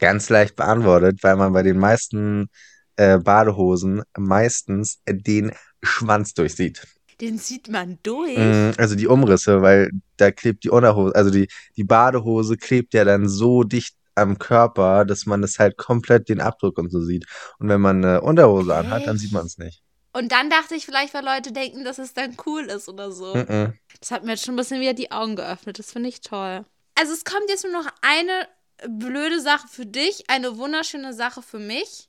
Ganz 0.00 0.28
leicht 0.28 0.56
beantwortet, 0.56 1.18
weil 1.22 1.36
man 1.36 1.52
bei 1.52 1.62
den 1.62 1.78
meisten 1.78 2.48
äh, 2.96 3.18
Badehosen 3.18 4.02
meistens 4.16 5.00
den 5.08 5.52
Schwanz 5.82 6.34
durchsieht. 6.34 6.86
Den 7.20 7.38
sieht 7.38 7.68
man 7.68 7.98
durch. 8.02 8.36
Mm, 8.36 8.72
Also 8.78 8.96
die 8.96 9.06
Umrisse, 9.06 9.62
weil 9.62 9.90
da 10.16 10.30
klebt 10.30 10.64
die 10.64 10.70
Unterhose, 10.70 11.14
also 11.14 11.30
die, 11.30 11.48
die 11.76 11.84
Badehose 11.84 12.56
klebt 12.56 12.94
ja 12.94 13.04
dann 13.04 13.28
so 13.28 13.62
dicht 13.62 13.94
am 14.14 14.38
Körper, 14.38 15.04
dass 15.04 15.24
man 15.26 15.42
es 15.42 15.58
halt 15.58 15.76
komplett 15.76 16.28
den 16.28 16.40
Abdruck 16.40 16.78
und 16.78 16.90
so 16.90 17.00
sieht. 17.00 17.24
Und 17.58 17.68
wenn 17.68 17.80
man 17.80 18.04
eine 18.04 18.20
Unterhose 18.20 18.74
anhat, 18.74 19.06
dann 19.06 19.18
sieht 19.18 19.32
man 19.32 19.46
es 19.46 19.56
nicht. 19.56 19.82
Und 20.12 20.32
dann 20.32 20.50
dachte 20.50 20.74
ich 20.74 20.84
vielleicht, 20.84 21.14
weil 21.14 21.24
Leute 21.24 21.52
denken, 21.52 21.84
dass 21.84 21.98
es 21.98 22.12
dann 22.12 22.36
cool 22.44 22.64
ist 22.64 22.88
oder 22.88 23.10
so. 23.10 23.32
Mm-mm. 23.34 23.72
Das 24.00 24.10
hat 24.10 24.24
mir 24.24 24.32
jetzt 24.32 24.44
schon 24.44 24.54
ein 24.54 24.58
bisschen 24.58 24.80
wieder 24.80 24.92
die 24.92 25.10
Augen 25.10 25.36
geöffnet. 25.36 25.78
Das 25.78 25.92
finde 25.92 26.10
ich 26.10 26.20
toll. 26.20 26.66
Also 26.94 27.12
es 27.14 27.24
kommt 27.24 27.48
jetzt 27.48 27.64
nur 27.64 27.72
noch 27.72 27.88
eine 28.02 28.46
blöde 28.88 29.40
Sache 29.40 29.68
für 29.68 29.86
dich, 29.86 30.24
eine 30.28 30.56
wunderschöne 30.56 31.12
Sache 31.12 31.42
für 31.42 31.58
mich, 31.58 32.08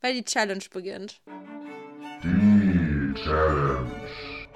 weil 0.00 0.14
die 0.14 0.24
Challenge 0.24 0.64
beginnt. 0.72 1.20
Die 2.22 3.14
Challenge. 3.14 3.90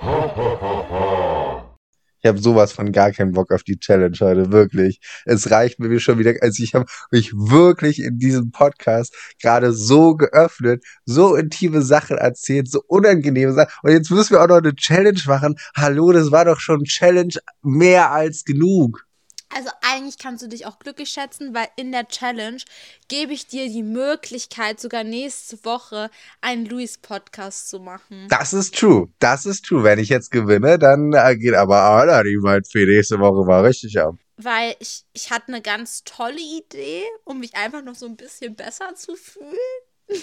Ha 0.01 0.37
ha 0.37 0.61
ha 0.61 0.89
ha. 0.91 1.77
Ich 2.23 2.29
habe 2.29 2.41
sowas 2.41 2.73
von 2.73 2.91
gar 2.91 3.12
keinen 3.12 3.31
Bock 3.31 3.53
auf 3.53 3.62
die 3.62 3.79
Challenge 3.79 4.17
heute, 4.21 4.51
wirklich. 4.51 5.01
Es 5.27 5.51
reicht 5.51 5.79
mir 5.79 6.01
schon 6.01 6.19
wieder, 6.19 6.35
also 6.41 6.61
ich 6.61 6.75
habe 6.75 6.87
mich 7.12 7.33
wirklich 7.33 8.03
in 8.03 8.19
diesem 8.19 8.51
Podcast 8.51 9.14
gerade 9.41 9.73
so 9.73 10.17
geöffnet, 10.17 10.83
so 11.05 11.37
intime 11.37 11.83
Sachen 11.83 12.19
erzählt, 12.19 12.69
so 12.69 12.83
unangenehme 12.89 13.53
Sachen. 13.53 13.71
Und 13.83 13.93
jetzt 13.93 14.11
müssen 14.11 14.33
wir 14.33 14.43
auch 14.43 14.49
noch 14.49 14.57
eine 14.57 14.75
Challenge 14.75 15.21
machen. 15.27 15.55
Hallo, 15.77 16.11
das 16.11 16.33
war 16.33 16.47
doch 16.47 16.59
schon 16.59 16.83
Challenge 16.83 17.35
mehr 17.62 18.11
als 18.11 18.43
genug. 18.43 19.05
Also 19.55 19.70
eigentlich 19.80 20.18
kannst 20.18 20.42
du 20.42 20.49
dich 20.49 20.66
auch 20.66 20.78
glücklich 20.78 21.11
schätzen, 21.11 21.55
weil 21.55 21.68
in 21.76 21.92
der 21.92 22.09
Challenge 22.09 22.61
gebe 23.09 23.32
ich 23.32 23.47
dir 23.47 23.68
die 23.68 23.82
Möglichkeit, 23.82 24.80
sogar 24.80 25.05
nächste 25.05 25.64
Woche 25.64 26.11
einen 26.40 26.66
Luis-Podcast 26.66 27.68
zu 27.68 27.78
machen. 27.78 28.26
Das 28.28 28.53
ist 28.53 28.74
true. 28.74 29.09
Das 29.18 29.47
ist 29.47 29.64
true. 29.64 29.84
Wenn 29.84 29.99
ich 29.99 30.09
jetzt 30.09 30.30
gewinne, 30.30 30.78
dann 30.78 31.12
äh, 31.12 31.36
geht 31.36 31.55
aber 31.55 31.80
Anna, 31.82 32.22
die 32.22 32.36
meint 32.36 32.68
für 32.68 32.84
nächste 32.86 33.18
Woche 33.20 33.47
war 33.47 33.62
richtig 33.64 33.99
ab. 34.01 34.16
Weil 34.36 34.74
ich, 34.80 35.05
ich 35.12 35.30
hatte 35.30 35.49
eine 35.49 35.62
ganz 35.62 36.05
tolle 36.05 36.40
Idee, 36.40 37.05
um 37.24 37.40
mich 37.40 37.55
einfach 37.55 37.82
noch 37.82 37.94
so 37.94 38.07
ein 38.07 38.16
bisschen 38.16 38.55
besser 38.55 38.94
zu 38.94 39.14
fühlen. 39.16 39.57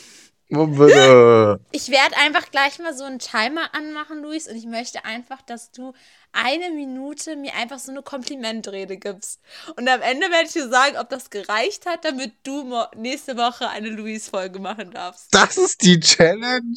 Oh, 0.55 0.67
bitte. 0.67 1.59
Ich 1.71 1.89
werde 1.89 2.15
einfach 2.17 2.51
gleich 2.51 2.77
mal 2.77 2.93
so 2.93 3.05
einen 3.05 3.17
Timer 3.17 3.73
anmachen, 3.73 4.21
Luis, 4.21 4.47
und 4.47 4.55
ich 4.55 4.67
möchte 4.67 5.03
einfach, 5.03 5.41
dass 5.41 5.71
du 5.71 5.93
eine 6.33 6.71
Minute 6.71 7.35
mir 7.35 7.53
einfach 7.55 7.79
so 7.79 7.91
eine 7.91 8.01
Komplimentrede 8.01 8.97
gibst. 8.97 9.39
Und 9.77 9.87
am 9.87 10.01
Ende 10.01 10.29
werde 10.29 10.45
ich 10.47 10.53
dir 10.53 10.67
sagen, 10.67 10.97
ob 10.97 11.09
das 11.09 11.29
gereicht 11.29 11.85
hat, 11.85 12.03
damit 12.05 12.33
du 12.43 12.75
nächste 12.95 13.37
Woche 13.37 13.69
eine 13.69 13.89
Luis-Folge 13.89 14.59
machen 14.59 14.91
darfst. 14.91 15.27
Das 15.33 15.57
ist 15.57 15.81
die 15.83 15.99
Challenge? 15.99 16.75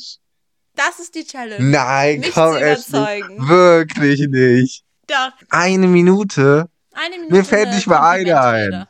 Das 0.74 1.00
ist 1.00 1.14
die 1.14 1.24
Challenge. 1.24 1.64
Nein, 1.64 2.20
Mich 2.20 2.32
komm, 2.32 2.56
überzeugen. 2.56 3.48
Wirklich 3.48 4.26
nicht. 4.28 4.84
Doch, 5.06 5.32
Eine 5.50 5.86
Minute? 5.88 6.68
eine 6.92 7.16
Minute. 7.16 7.32
Mir 7.34 7.44
fällt 7.44 7.70
nicht 7.70 7.86
mal 7.86 8.00
eine 8.08 8.40
ein. 8.40 8.86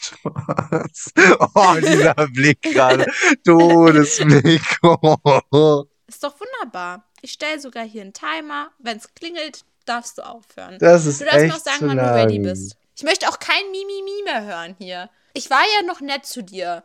Spaß. 0.00 1.12
Oh, 1.54 1.74
dieser 1.80 2.14
Blick 2.28 2.62
gerade. 2.62 3.06
Todesblick. 3.44 4.62
Ist 6.06 6.22
doch 6.24 6.34
wunderbar. 6.40 7.04
Ich 7.22 7.32
stelle 7.32 7.60
sogar 7.60 7.84
hier 7.84 8.02
einen 8.02 8.12
Timer. 8.12 8.70
Wenn 8.78 8.98
es 8.98 9.12
klingelt, 9.14 9.64
darfst 9.86 10.18
du 10.18 10.22
aufhören. 10.22 10.78
Das 10.78 11.06
ist 11.06 11.20
Du 11.20 11.24
darfst 11.24 11.40
mir 11.40 11.46
echt 11.46 11.54
auch 11.54 11.60
sagen, 11.60 11.88
wann 11.88 11.96
du 11.96 12.14
ready 12.14 12.38
bist. 12.38 12.76
Ich 12.96 13.02
möchte 13.02 13.28
auch 13.28 13.38
kein 13.38 13.70
Mimimi 13.70 14.22
mehr 14.24 14.44
hören 14.44 14.74
hier. 14.78 15.10
Ich 15.34 15.50
war 15.50 15.62
ja 15.78 15.86
noch 15.86 16.00
nett 16.00 16.24
zu 16.24 16.42
dir. 16.42 16.82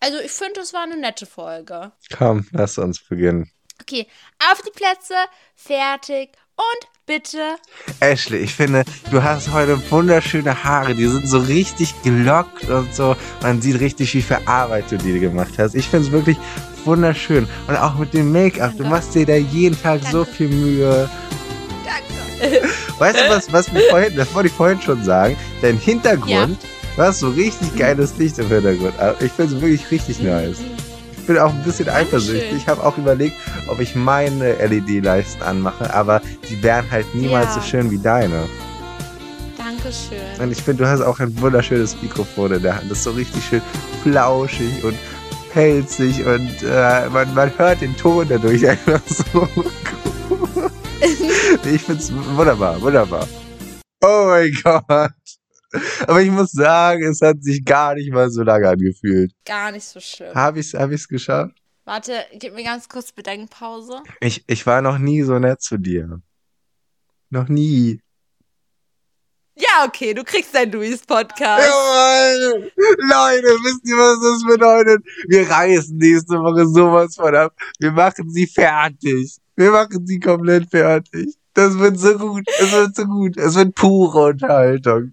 Also 0.00 0.18
ich 0.18 0.30
finde, 0.30 0.60
es 0.60 0.74
war 0.74 0.82
eine 0.82 0.96
nette 0.96 1.24
Folge. 1.24 1.92
Komm, 2.16 2.46
lass 2.52 2.76
uns 2.76 3.00
beginnen. 3.00 3.50
Okay, 3.80 4.06
auf 4.50 4.60
die 4.62 4.70
Plätze, 4.70 5.14
fertig 5.56 6.32
und 6.56 6.88
bitte. 7.06 7.56
Ashley, 8.00 8.38
ich 8.38 8.54
finde, 8.54 8.84
du 9.10 9.22
hast 9.22 9.52
heute 9.52 9.78
wunderschöne 9.90 10.64
Haare. 10.64 10.94
Die 10.94 11.06
sind 11.06 11.26
so 11.26 11.38
richtig 11.38 11.94
gelockt 12.02 12.68
und 12.68 12.94
so. 12.94 13.16
Man 13.42 13.60
sieht 13.60 13.80
richtig, 13.80 14.14
wie 14.14 14.22
viel 14.22 14.38
Arbeit 14.46 14.90
du 14.90 14.98
dir 14.98 15.18
gemacht 15.18 15.54
hast. 15.58 15.74
Ich 15.74 15.88
finde 15.88 16.06
es 16.06 16.12
wirklich 16.12 16.36
wunderschön. 16.84 17.48
Und 17.66 17.76
auch 17.76 17.94
mit 17.96 18.14
dem 18.14 18.32
Make-up. 18.32 18.76
Du 18.76 18.84
machst 18.84 19.14
dir 19.14 19.26
da 19.26 19.34
jeden 19.34 19.80
Tag 19.80 20.02
so 20.04 20.24
Danke. 20.24 20.36
viel 20.36 20.48
Mühe. 20.48 21.10
Weißt 22.98 23.16
du, 23.18 23.28
was, 23.30 23.52
was 23.52 23.72
mir 23.72 23.80
vorhin, 23.90 24.14
das 24.16 24.32
wollte 24.34 24.48
ich 24.48 24.54
vorhin 24.54 24.80
schon 24.80 25.02
sagen, 25.04 25.36
dein 25.62 25.76
Hintergrund, 25.76 26.58
du 26.96 27.02
hast 27.02 27.20
so 27.20 27.28
richtig 27.30 27.74
geiles 27.76 28.16
Licht 28.18 28.38
im 28.38 28.48
Hintergrund. 28.48 28.94
Also 28.98 29.24
Ich 29.24 29.32
finde 29.32 29.54
es 29.56 29.60
wirklich 29.60 29.90
richtig 29.90 30.20
nice. 30.20 30.58
Ich 31.18 31.26
bin 31.26 31.38
auch 31.38 31.52
ein 31.52 31.62
bisschen 31.62 31.88
eifersüchtig. 31.88 32.52
Ich 32.56 32.68
habe 32.68 32.84
auch 32.84 32.98
überlegt, 32.98 33.36
ob 33.68 33.80
ich 33.80 33.94
meine 33.94 34.52
LED-Leisten 34.54 35.42
anmache, 35.42 35.92
aber 35.94 36.20
die 36.50 36.62
wären 36.62 36.90
halt 36.90 37.06
niemals 37.14 37.46
Ja. 37.46 37.54
so 37.54 37.60
schön 37.62 37.90
wie 37.90 37.98
deine. 37.98 38.44
Dankeschön. 39.56 40.18
Und 40.40 40.52
ich 40.52 40.62
finde, 40.62 40.84
du 40.84 40.90
hast 40.90 41.00
auch 41.00 41.18
ein 41.20 41.40
wunderschönes 41.40 41.96
Mikrofon 42.02 42.52
in 42.52 42.62
der 42.62 42.76
Hand. 42.76 42.90
Das 42.90 42.98
ist 42.98 43.04
so 43.04 43.12
richtig 43.12 43.42
schön 43.44 43.62
flauschig 44.02 44.84
und 44.84 44.94
pelzig 45.52 46.24
und 46.26 46.50
äh, 46.62 47.08
man, 47.10 47.32
man 47.34 47.50
hört 47.56 47.80
den 47.80 47.96
Ton 47.96 48.26
dadurch 48.28 48.68
einfach 48.68 49.00
so. 49.32 49.48
ich 51.64 51.82
finde 51.82 52.02
es 52.02 52.12
wunderbar, 52.12 52.80
wunderbar. 52.80 53.28
Oh 54.02 54.26
mein 54.26 54.52
Gott. 54.62 55.12
Aber 56.06 56.22
ich 56.22 56.30
muss 56.30 56.52
sagen, 56.52 57.04
es 57.04 57.20
hat 57.20 57.42
sich 57.42 57.64
gar 57.64 57.94
nicht 57.94 58.12
mal 58.12 58.30
so 58.30 58.42
lange 58.42 58.68
angefühlt. 58.68 59.32
Gar 59.44 59.72
nicht 59.72 59.84
so 59.84 60.00
schlimm. 60.00 60.34
Habe 60.34 60.60
ich 60.60 60.72
es 60.72 60.80
hab 60.80 60.90
ich's 60.90 61.08
geschafft? 61.08 61.56
Warte, 61.84 62.24
gib 62.38 62.54
mir 62.54 62.64
ganz 62.64 62.88
kurz 62.88 63.12
Bedenkpause. 63.12 64.02
Ich, 64.20 64.44
ich 64.46 64.66
war 64.66 64.80
noch 64.80 64.98
nie 64.98 65.22
so 65.22 65.38
nett 65.38 65.60
zu 65.60 65.78
dir. 65.78 66.22
Noch 67.30 67.48
nie. 67.48 68.00
Ja, 69.56 69.84
okay, 69.86 70.14
du 70.14 70.24
kriegst 70.24 70.54
deinen 70.54 70.72
Luis-Podcast. 70.72 71.66
Jawohl! 71.66 72.72
Leute, 72.76 73.48
wisst 73.62 73.86
ihr, 73.86 73.96
was 73.96 74.20
das 74.20 74.52
bedeutet? 74.52 75.04
Wir 75.28 75.48
reißen 75.48 75.96
nächste 75.96 76.34
Woche 76.40 76.66
sowas 76.66 77.14
von 77.14 77.34
ab. 77.34 77.54
Wir 77.78 77.92
machen 77.92 78.30
sie 78.30 78.46
fertig. 78.46 79.36
Wir 79.56 79.70
machen 79.70 80.06
sie 80.06 80.18
komplett 80.20 80.70
fertig. 80.70 81.34
Das 81.54 81.78
wird 81.78 81.98
so 81.98 82.18
gut. 82.18 82.44
Es 82.58 82.72
wird 82.72 82.96
so 82.96 83.04
gut. 83.04 83.36
Es 83.36 83.54
wird 83.54 83.74
pure 83.74 84.26
Unterhaltung. 84.30 85.12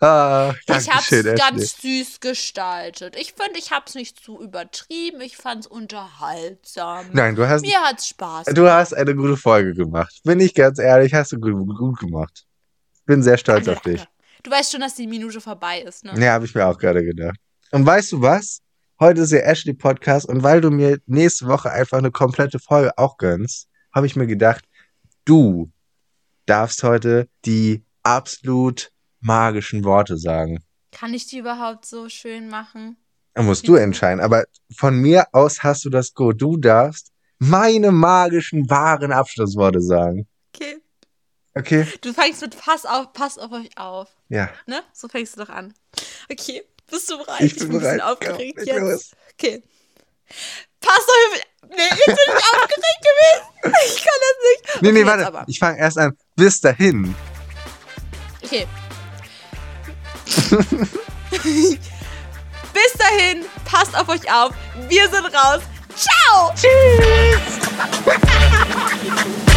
Ah, 0.00 0.52
Ich 0.66 0.90
hab's 0.90 1.10
Ashley. 1.10 1.34
ganz 1.36 1.80
süß 1.80 2.20
gestaltet. 2.20 3.16
Ich 3.18 3.32
finde, 3.32 3.58
ich 3.58 3.70
hab's 3.70 3.94
nicht 3.94 4.22
zu 4.22 4.42
übertrieben. 4.42 5.22
Ich 5.22 5.38
fand's 5.38 5.66
unterhaltsam. 5.66 7.06
Nein, 7.12 7.34
du 7.34 7.48
hast, 7.48 7.62
Mir 7.62 7.80
hat's 7.80 8.08
Spaß 8.08 8.46
du 8.48 8.70
hast 8.70 8.92
eine 8.92 9.14
gute 9.14 9.38
Folge 9.38 9.72
gemacht. 9.72 10.20
Bin 10.24 10.38
ich 10.40 10.54
ganz 10.54 10.78
ehrlich, 10.78 11.14
hast 11.14 11.32
du 11.32 11.38
gut, 11.40 11.54
gut 11.78 11.98
gemacht. 11.98 12.44
Bin 13.06 13.22
sehr 13.22 13.38
stolz 13.38 13.64
Danke, 13.64 13.78
auf 13.78 13.82
dich. 13.84 14.04
Du 14.42 14.50
weißt 14.50 14.72
schon, 14.72 14.80
dass 14.82 14.96
die 14.96 15.06
Minute 15.06 15.40
vorbei 15.40 15.80
ist, 15.80 16.04
ne? 16.04 16.12
Ja, 16.18 16.32
habe 16.32 16.44
ich 16.44 16.54
mir 16.54 16.66
auch 16.66 16.76
gerade 16.76 17.02
gedacht. 17.02 17.36
Und 17.70 17.86
weißt 17.86 18.12
du 18.12 18.20
was? 18.20 18.60
Heute 18.98 19.20
ist 19.20 19.32
der 19.32 19.46
Ashley 19.46 19.74
Podcast 19.74 20.26
und 20.26 20.42
weil 20.42 20.62
du 20.62 20.70
mir 20.70 20.98
nächste 21.04 21.46
Woche 21.48 21.70
einfach 21.70 21.98
eine 21.98 22.10
komplette 22.10 22.58
Folge 22.58 22.96
auch 22.96 23.18
gönnst, 23.18 23.68
habe 23.94 24.06
ich 24.06 24.16
mir 24.16 24.26
gedacht, 24.26 24.64
du 25.26 25.70
darfst 26.46 26.82
heute 26.82 27.28
die 27.44 27.84
absolut 28.02 28.90
magischen 29.20 29.84
Worte 29.84 30.16
sagen. 30.16 30.64
Kann 30.92 31.12
ich 31.12 31.26
die 31.26 31.38
überhaupt 31.38 31.84
so 31.84 32.08
schön 32.08 32.48
machen? 32.48 32.96
Da 33.34 33.42
musst 33.42 33.68
du 33.68 33.74
entscheiden. 33.74 34.20
Aber 34.20 34.44
von 34.74 34.96
mir 34.96 35.26
aus 35.32 35.62
hast 35.62 35.84
du 35.84 35.90
das 35.90 36.14
Go. 36.14 36.32
Du 36.32 36.56
darfst 36.56 37.12
meine 37.38 37.92
magischen, 37.92 38.70
wahren 38.70 39.12
Abschlussworte 39.12 39.82
sagen. 39.82 40.26
Okay. 40.54 40.78
Okay? 41.54 41.86
Du 42.00 42.14
fängst 42.14 42.40
mit 42.40 42.56
Pass 42.58 42.86
auf, 42.86 43.12
Pass 43.12 43.36
auf 43.36 43.52
euch 43.52 43.76
auf. 43.76 44.08
Ja. 44.30 44.48
Ne? 44.66 44.80
So 44.94 45.06
fängst 45.06 45.36
du 45.36 45.44
doch 45.44 45.50
an. 45.50 45.74
Okay. 46.32 46.62
Bist 46.90 47.10
du 47.10 47.18
bereit? 47.18 47.40
Ich 47.42 47.54
bin 47.56 47.64
ein 47.64 47.68
bisschen 47.72 47.96
bereit. 47.96 48.00
aufgeregt 48.02 48.60
Ja, 48.64 48.78
jetzt. 48.78 49.12
Okay. 49.34 49.62
Pass 50.80 50.98
auf. 50.98 51.40
Nee, 51.68 51.76
jetzt 51.82 52.06
bin 52.06 52.14
ich 52.16 52.44
aufgeregt 52.52 53.02
gewesen. 53.02 53.42
Ich 53.86 53.96
kann 53.96 54.20
das 54.20 54.36
nicht. 54.42 54.82
Nee, 54.82 54.92
nee, 54.92 55.00
Okay, 55.00 55.06
warte. 55.06 55.20
jetzt 55.22 55.28
aber. 55.28 55.44
Ich 55.48 55.58
fange 55.58 55.78
erst 55.78 55.98
an. 55.98 56.16
Bis 56.36 56.60
dahin. 56.60 57.14
Okay. 58.44 58.66
Bis 62.72 62.92
dahin, 62.98 63.44
passt 63.64 63.96
auf 63.98 64.08
euch 64.08 64.30
auf. 64.32 64.52
Wir 64.88 65.08
sind 65.10 65.24
raus. 65.26 65.62
Ciao. 65.96 66.52
Tschüss. 66.54 67.40